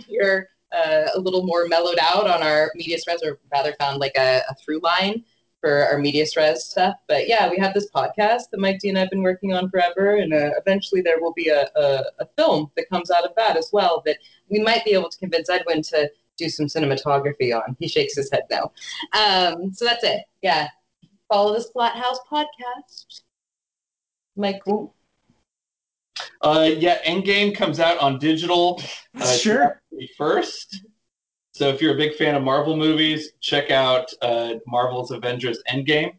we 0.09 0.19
are 0.19 0.49
uh, 0.71 1.09
a 1.15 1.19
little 1.19 1.45
more 1.45 1.67
mellowed 1.67 1.99
out 2.01 2.29
on 2.29 2.43
our 2.43 2.71
media 2.75 2.97
stress, 2.97 3.23
or 3.23 3.39
rather 3.51 3.73
found 3.79 3.99
like 3.99 4.15
a, 4.17 4.41
a 4.49 4.55
through 4.55 4.79
line 4.79 5.23
for 5.59 5.85
our 5.85 5.97
media 5.97 6.25
stress 6.25 6.69
stuff. 6.69 6.95
But 7.07 7.27
yeah, 7.27 7.49
we 7.49 7.57
have 7.57 7.73
this 7.73 7.89
podcast 7.89 8.49
that 8.51 8.59
Mike 8.59 8.79
D 8.79 8.89
and 8.89 8.97
I 8.97 9.01
have 9.01 9.09
been 9.09 9.23
working 9.23 9.53
on 9.53 9.69
forever, 9.69 10.17
and 10.17 10.33
uh, 10.33 10.51
eventually 10.57 11.01
there 11.01 11.19
will 11.19 11.33
be 11.33 11.49
a, 11.49 11.67
a, 11.75 12.03
a 12.19 12.25
film 12.37 12.71
that 12.75 12.89
comes 12.89 13.11
out 13.11 13.25
of 13.25 13.31
that 13.37 13.57
as 13.57 13.69
well 13.73 14.01
that 14.05 14.17
we 14.49 14.59
might 14.59 14.85
be 14.85 14.91
able 14.91 15.09
to 15.09 15.17
convince 15.17 15.49
Edwin 15.49 15.81
to 15.83 16.09
do 16.37 16.49
some 16.49 16.67
cinematography 16.67 17.55
on. 17.55 17.75
He 17.79 17.87
shakes 17.87 18.15
his 18.15 18.29
head 18.31 18.43
no. 18.51 18.71
Um, 19.13 19.73
so 19.73 19.85
that's 19.85 20.03
it. 20.03 20.21
Yeah, 20.41 20.67
follow 21.27 21.53
the 21.53 21.61
Splat 21.61 21.95
House 21.95 22.19
podcast. 22.31 23.21
Mike. 24.35 24.61
Uh, 26.41 26.69
yeah, 26.77 27.01
Endgame 27.03 27.55
comes 27.55 27.79
out 27.79 27.97
on 27.99 28.19
digital 28.19 28.81
uh, 29.15 29.25
sure. 29.37 29.81
first. 30.17 30.85
So 31.51 31.69
if 31.69 31.81
you're 31.81 31.95
a 31.95 31.97
big 31.97 32.15
fan 32.15 32.35
of 32.35 32.43
Marvel 32.43 32.77
movies, 32.77 33.31
check 33.41 33.71
out 33.71 34.11
uh, 34.21 34.55
Marvel's 34.67 35.11
Avengers 35.11 35.59
Endgame, 35.69 36.13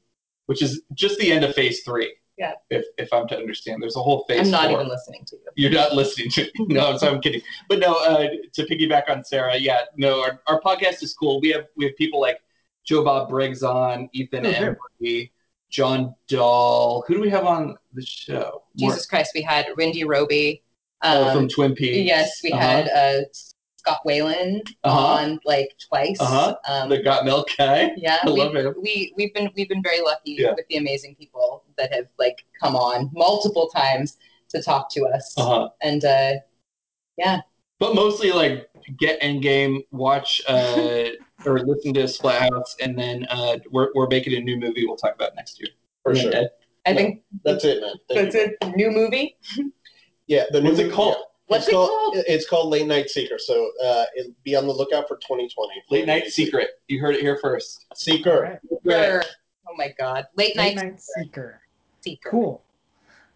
which 0.46 0.62
is 0.62 0.82
just 0.94 1.18
the 1.18 1.30
end 1.30 1.44
of 1.44 1.54
Phase 1.54 1.82
Three. 1.84 2.12
Yeah. 2.36 2.54
If 2.70 2.84
if 2.98 3.12
I'm 3.12 3.28
to 3.28 3.36
understand, 3.36 3.82
there's 3.82 3.96
a 3.96 4.02
whole 4.02 4.24
Phase. 4.28 4.46
I'm 4.46 4.50
not 4.50 4.70
four. 4.70 4.80
even 4.80 4.88
listening 4.88 5.24
to 5.26 5.36
you. 5.36 5.42
You're 5.56 5.72
not 5.72 5.94
listening 5.94 6.30
to 6.30 6.42
me. 6.42 6.74
no, 6.74 6.96
so 6.96 7.08
I'm 7.08 7.20
kidding. 7.20 7.40
But 7.68 7.78
no, 7.78 7.94
uh, 7.94 8.28
to 8.54 8.66
piggyback 8.66 9.08
on 9.08 9.24
Sarah, 9.24 9.56
yeah, 9.56 9.80
no, 9.96 10.22
our, 10.22 10.40
our 10.46 10.60
podcast 10.60 11.02
is 11.02 11.14
cool. 11.14 11.40
We 11.40 11.50
have 11.50 11.66
we 11.76 11.84
have 11.84 11.96
people 11.96 12.20
like 12.20 12.40
Joe 12.84 13.04
Bob 13.04 13.28
Briggs 13.28 13.62
on, 13.62 14.08
Ethan 14.12 14.46
Oh, 14.46 14.52
good. 14.52 15.28
John 15.70 16.14
Dahl. 16.28 17.04
Who 17.06 17.14
do 17.14 17.20
we 17.20 17.30
have 17.30 17.44
on 17.44 17.76
the 17.92 18.02
show? 18.04 18.62
Jesus 18.76 19.06
Christ, 19.06 19.32
we 19.34 19.42
had 19.42 19.66
Wendy 19.76 20.04
Robie. 20.04 20.62
More- 21.04 21.12
oh, 21.14 21.28
Um, 21.28 21.36
from 21.36 21.48
Twin 21.48 21.74
Peaks. 21.74 21.96
yes, 22.08 22.40
we 22.42 22.50
Uh-huh. 22.52 22.60
had 22.60 22.88
uh, 22.88 23.20
Sean 23.86 23.96
Whalen 24.04 24.62
Uh-huh. 24.84 24.98
on 24.98 25.40
like 25.44 25.70
twice. 25.88 26.20
Uh-huh. 26.20 26.56
Um, 26.68 26.88
the 26.88 26.98
Got 27.02 27.24
Milk 27.24 27.48
guy. 27.56 27.92
yeah, 27.96 28.18
I 28.22 28.30
we, 28.30 28.40
love 28.40 28.54
him. 28.54 28.74
we 28.82 29.12
we've 29.16 29.32
been 29.34 29.50
we've 29.56 29.68
been 29.68 29.82
very 29.82 30.00
lucky 30.00 30.32
Yeah. 30.38 30.54
with 30.56 30.66
the 30.68 30.76
amazing 30.76 31.14
people 31.16 31.64
that 31.76 31.92
have 31.94 32.06
like 32.18 32.44
come 32.60 32.74
on 32.76 33.10
multiple 33.12 33.68
times 33.68 34.16
to 34.50 34.60
talk 34.62 34.90
to 34.92 35.04
us, 35.06 35.34
Uh-huh. 35.38 35.68
and 35.82 36.04
uh, 36.04 36.32
yeah. 37.16 37.40
But 37.78 37.94
mostly 37.94 38.32
like 38.32 38.68
get 38.98 39.20
Endgame, 39.20 39.84
watch 39.92 40.42
uh, 40.48 41.10
or 41.46 41.60
listen 41.60 41.94
to 41.94 42.04
Splathouse, 42.04 42.74
and 42.80 42.98
then 42.98 43.26
uh, 43.30 43.58
we're 43.70 43.88
we're 43.94 44.08
making 44.08 44.34
a 44.34 44.40
new 44.40 44.56
movie. 44.58 44.84
We'll 44.86 44.96
talk 44.96 45.14
about 45.14 45.34
next 45.36 45.60
year. 45.60 45.68
For 46.02 46.14
sure. 46.14 46.34
Ed- 46.34 46.50
I 46.86 46.92
No, 46.92 46.96
think 46.98 47.22
That's 47.44 47.64
it, 47.64 47.80
man. 47.82 47.94
Thank 48.08 48.32
that's 48.32 48.34
you. 48.34 48.56
a 48.62 48.70
new 48.76 48.90
movie. 48.90 49.36
Yeah, 50.26 50.44
the 50.50 50.60
new 50.60 50.68
What's 50.70 50.80
it 50.80 50.84
movie- 50.84 50.94
called? 50.94 51.16
yeah. 51.18 51.24
What's 51.46 51.64
it's 51.64 51.72
it 51.72 51.76
called, 51.76 51.88
called? 51.90 52.24
It's 52.26 52.48
called 52.48 52.70
Late 52.70 52.86
Night 52.86 53.08
Seeker. 53.10 53.38
So 53.38 53.70
uh, 53.82 54.04
it'll 54.16 54.32
be 54.44 54.54
on 54.56 54.66
the 54.66 54.72
lookout 54.72 55.08
for 55.08 55.16
2020. 55.16 55.72
Late 55.90 56.06
Night 56.06 56.26
Secret. 56.28 56.68
You 56.88 57.00
heard 57.00 57.14
it 57.14 57.20
here 57.22 57.38
first. 57.42 57.86
All 57.90 57.96
Seeker. 57.96 58.58
right. 58.84 59.00
Or- 59.10 59.22
oh 59.68 59.74
my 59.76 59.92
God, 59.98 60.26
late 60.36 60.56
Late 60.56 60.76
night, 60.76 60.84
Night 60.84 61.00
Seeker. 61.00 61.60
seeker. 62.00 62.30
Cool. 62.30 62.62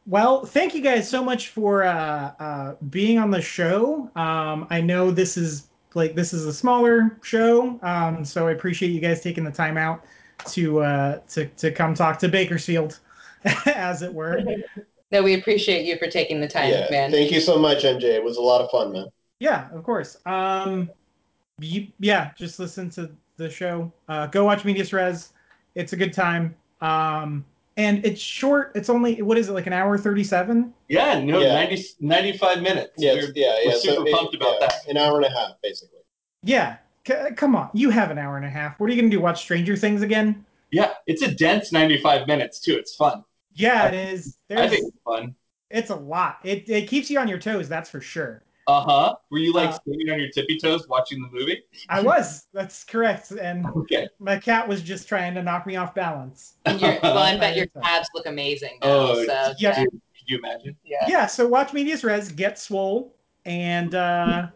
Well, 0.06 0.44
thank 0.44 0.74
you 0.74 0.80
guys 0.82 1.08
so 1.08 1.22
much 1.22 1.48
for 1.48 1.84
uh, 1.84 2.32
uh, 2.40 2.74
being 2.90 3.18
on 3.18 3.30
the 3.30 3.40
show. 3.40 4.10
Um, 4.16 4.66
I 4.70 4.80
know 4.80 5.10
this 5.10 5.36
is 5.36 5.68
like 5.94 6.14
this 6.14 6.32
is 6.32 6.46
a 6.46 6.52
smaller 6.52 7.18
show, 7.22 7.78
um, 7.82 8.24
so 8.24 8.48
I 8.48 8.52
appreciate 8.52 8.90
you 8.90 9.00
guys 9.00 9.20
taking 9.20 9.44
the 9.44 9.50
time 9.50 9.76
out 9.76 10.04
to 10.52 10.80
uh, 10.82 11.18
to 11.30 11.46
to 11.46 11.70
come 11.70 11.94
talk 11.94 12.18
to 12.20 12.28
Bakersfield, 12.28 12.98
as 13.66 14.02
it 14.02 14.12
were. 14.12 14.40
No, 15.10 15.22
we 15.22 15.34
appreciate 15.34 15.84
you 15.84 15.98
for 15.98 16.08
taking 16.08 16.40
the 16.40 16.48
time, 16.48 16.70
Yeah. 16.70 16.86
man. 16.90 17.10
Thank 17.10 17.30
you 17.30 17.40
so 17.40 17.58
much, 17.58 17.84
MJ. 17.84 18.04
It 18.04 18.24
was 18.24 18.38
a 18.38 18.40
lot 18.40 18.62
of 18.62 18.70
fun, 18.70 18.92
man. 18.92 19.06
Yeah, 19.40 19.68
of 19.72 19.82
course. 19.84 20.16
Um, 20.24 20.88
you, 21.60 21.88
yeah, 22.00 22.30
just 22.38 22.58
listen 22.58 22.88
to 22.90 23.10
the 23.36 23.50
show. 23.50 23.92
Uh, 24.08 24.26
go 24.28 24.44
watch 24.44 24.64
Medias 24.64 24.92
Res. 24.92 25.32
It's 25.74 25.92
a 25.92 25.96
good 25.96 26.12
time. 26.14 26.54
Um, 26.80 27.44
and 27.76 28.04
it's 28.04 28.20
short. 28.20 28.72
It's 28.74 28.88
only 28.90 29.22
what 29.22 29.38
is 29.38 29.48
it 29.48 29.52
like 29.52 29.66
an 29.66 29.72
hour 29.72 29.96
thirty 29.98 30.24
seven? 30.24 30.74
Yeah, 30.88 31.18
no, 31.20 31.40
Yeah. 31.40 31.54
90, 31.54 31.84
95 32.00 32.62
minutes. 32.62 32.92
Yeah, 32.98 33.14
We're- 33.14 33.32
yeah, 33.34 33.56
yeah. 33.62 33.70
we're 33.70 33.78
super 33.78 34.10
pumped 34.10 34.34
about 34.34 34.60
yeah, 34.60 34.66
that. 34.68 34.86
An 34.88 34.96
hour 34.98 35.16
and 35.16 35.24
a 35.26 35.30
half, 35.30 35.52
basically. 35.62 36.00
Yeah, 36.42 36.76
C- 37.06 37.14
come 37.36 37.56
on. 37.56 37.70
You 37.72 37.90
have 37.90 38.10
an 38.10 38.18
hour 38.18 38.36
and 38.36 38.44
a 38.46 38.50
half. 38.50 38.78
What 38.78 38.90
are 38.90 38.92
you 38.92 39.00
gonna 39.00 39.10
do? 39.10 39.20
Watch 39.20 39.40
Stranger 39.40 39.76
Things 39.76 40.02
again? 40.02 40.44
yeah, 40.70 40.94
it's 41.06 41.22
a 41.22 41.30
dense 41.34 41.72
95 41.72 42.26
minutes 42.26 42.60
too. 42.60 42.76
It's 42.76 42.94
fun. 42.94 43.24
Yeah, 43.54 43.88
it 43.88 43.94
is. 43.94 44.36
I 44.50 44.68
think 44.68 44.88
it's 44.88 44.98
fun. 45.04 45.34
it's 45.70 45.90
a 45.90 45.96
lot. 45.96 46.38
It 46.44 46.68
it 46.68 46.88
keeps 46.88 47.10
you 47.10 47.18
on 47.18 47.28
your 47.28 47.38
toes. 47.38 47.68
That's 47.68 47.90
for 47.90 48.00
sure. 48.00 48.42
Uh 48.66 48.80
huh. 48.80 49.14
Were 49.30 49.38
you 49.38 49.52
like 49.52 49.70
Uh, 49.70 49.72
standing 49.72 50.10
on 50.10 50.20
your 50.20 50.30
tippy 50.30 50.58
toes 50.58 50.86
watching 50.88 51.20
the 51.22 51.28
movie? 51.28 51.62
I 51.88 52.00
was. 52.00 52.46
That's 52.52 52.84
correct. 52.84 53.30
And 53.32 53.66
Okay. 53.76 54.08
my 54.20 54.38
cat 54.38 54.66
was 54.68 54.82
just 54.82 55.08
trying 55.08 55.34
to 55.34 55.42
knock 55.42 55.66
me 55.66 55.76
off 55.76 55.94
balance. 55.94 56.54
And 56.64 56.80
your, 56.80 56.98
well, 57.02 57.18
I 57.18 57.36
bet 57.36 57.56
your 57.56 57.66
calves 57.82 58.08
look 58.14 58.26
amazing. 58.26 58.78
Now, 58.82 58.88
Oh, 58.88 59.14
so, 59.14 59.24
yeah. 59.24 59.54
yeah, 59.58 59.84
Could 59.84 59.90
you 60.26 60.38
imagine? 60.38 60.76
yeah. 60.84 61.08
yeah, 61.08 61.26
so 61.26 61.46
watch 61.46 61.72
Medias 61.72 62.04
Res, 62.04 62.30
get 62.30 62.58
swole, 62.58 63.16
and 63.44 63.94
uh, 63.94 64.46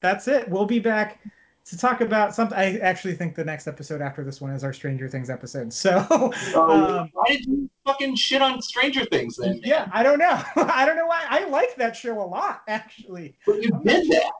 that's 0.00 0.28
it. 0.28 0.48
We'll 0.48 0.66
be 0.66 0.78
back 0.78 1.18
to 1.66 1.78
talk 1.78 2.00
about 2.00 2.34
something. 2.34 2.56
I 2.56 2.78
actually 2.78 3.14
think 3.14 3.34
the 3.34 3.44
next 3.44 3.66
episode 3.66 4.00
after 4.00 4.24
this 4.24 4.40
one 4.40 4.52
is 4.52 4.64
our 4.64 4.72
Stranger 4.72 5.08
Things 5.08 5.30
episode. 5.30 5.72
So, 5.80 5.98
um, 5.98 7.10
Why 7.12 7.24
did 7.28 7.46
you 7.46 7.70
fucking 7.86 8.16
shit 8.16 8.42
on 8.42 8.60
Stranger 8.60 9.04
Things 9.04 9.36
then? 9.36 9.60
yeah, 9.62 9.88
I 9.92 10.02
don't 10.02 10.18
know. 10.18 10.42
I 10.56 10.84
don't 10.84 10.96
know 10.96 11.06
why. 11.06 11.24
I 11.28 11.44
like 11.44 11.76
that 11.76 11.96
show 11.96 12.20
a 12.20 12.24
lot, 12.24 12.62
actually. 12.68 13.36
But 13.46 13.62
you 13.62 13.70
did 13.84 14.08
that. 14.08 14.32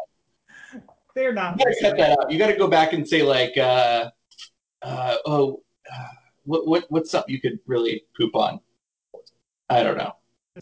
They're 1.15 1.33
not. 1.33 1.59
You 1.59 1.65
gotta 1.65 1.77
cut 1.81 1.97
that 1.99 2.19
out. 2.19 2.31
You 2.31 2.39
gotta 2.39 2.57
go 2.57 2.69
back 2.69 2.93
and 2.93 3.07
say 3.07 3.23
like, 3.23 3.57
uh, 3.57 4.11
uh, 4.83 5.17
oh, 5.27 5.63
uh, 5.93 6.07
what 6.45 6.67
what 6.67 6.85
what's 6.89 7.11
something 7.11 7.33
you 7.33 7.41
could 7.41 7.59
really 7.67 8.05
poop 8.17 8.35
on? 8.35 8.61
I 9.69 9.83
don't 9.83 9.97
know. 9.97 10.13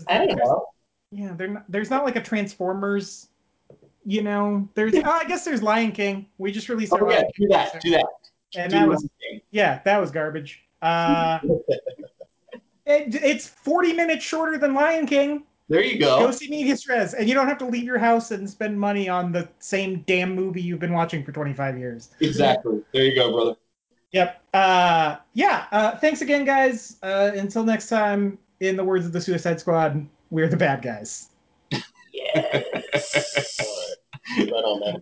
I 0.09 0.27
don't 0.27 0.37
know. 0.37 0.67
Yeah, 1.11 1.35
not, 1.39 1.65
there's 1.71 1.91
not 1.91 2.05
like 2.05 2.17
a 2.17 2.23
Transformers. 2.23 3.29
You 4.09 4.23
know, 4.23 4.67
there's. 4.73 4.95
oh, 4.95 5.03
I 5.05 5.27
guess 5.27 5.45
there's 5.45 5.63
Lion 5.63 5.93
King. 5.93 6.25
We 6.39 6.51
just 6.51 6.71
released 6.71 6.95
our 6.95 7.07
Oh 7.07 7.11
yeah, 7.11 7.25
do 7.39 7.47
that, 7.49 7.79
do 7.83 7.91
that. 7.91 8.07
and 8.57 8.73
Do 8.73 8.79
that 8.79 8.89
was 8.89 9.01
something. 9.01 9.43
yeah, 9.51 9.81
that 9.85 10.01
was 10.01 10.11
garbage. 10.11 10.63
Uh, 10.81 11.39
it, 12.87 13.15
it's 13.15 13.47
40 13.47 13.93
minutes 13.93 14.25
shorter 14.25 14.57
than 14.57 14.73
Lion 14.73 15.05
King. 15.07 15.43
There 15.69 15.83
you 15.85 15.99
Go 16.01 16.21
go. 16.21 16.31
see 16.31 16.49
Medias 16.49 16.89
Res, 16.89 17.13
and 17.13 17.29
you 17.29 17.35
don't 17.35 17.49
have 17.49 17.59
to 17.59 17.67
leave 17.67 17.85
your 17.85 17.99
house 17.99 18.31
and 18.31 18.49
spend 18.49 18.81
money 18.81 19.11
on 19.11 19.31
the 19.31 19.47
same 19.59 20.03
damn 20.07 20.35
movie 20.35 20.63
you've 20.63 20.81
been 20.81 20.95
watching 20.95 21.23
for 21.23 21.33
25 21.33 21.77
years. 21.79 22.09
Exactly. 22.23 22.81
There 22.95 23.05
you 23.05 23.15
go, 23.15 23.31
brother. 23.31 23.57
Yep. 24.13 24.43
Uh, 24.55 25.17
yeah. 25.35 25.67
Uh, 25.71 25.97
thanks 25.99 26.23
again, 26.23 26.47
guys. 26.47 26.97
Uh, 27.03 27.33
until 27.35 27.63
next 27.63 27.91
time, 27.91 28.39
in 28.61 28.75
the 28.75 28.85
words 28.85 29.05
of 29.05 29.13
the 29.13 29.21
Suicide 29.21 29.61
Squad, 29.61 30.09
we're 30.31 30.49
the 30.49 30.57
bad 30.57 30.81
guys. 30.81 31.29
Yes. 32.15 32.65
Right. 32.94 33.97
Right 34.52 34.65
on, 34.65 34.81
man. 34.81 34.94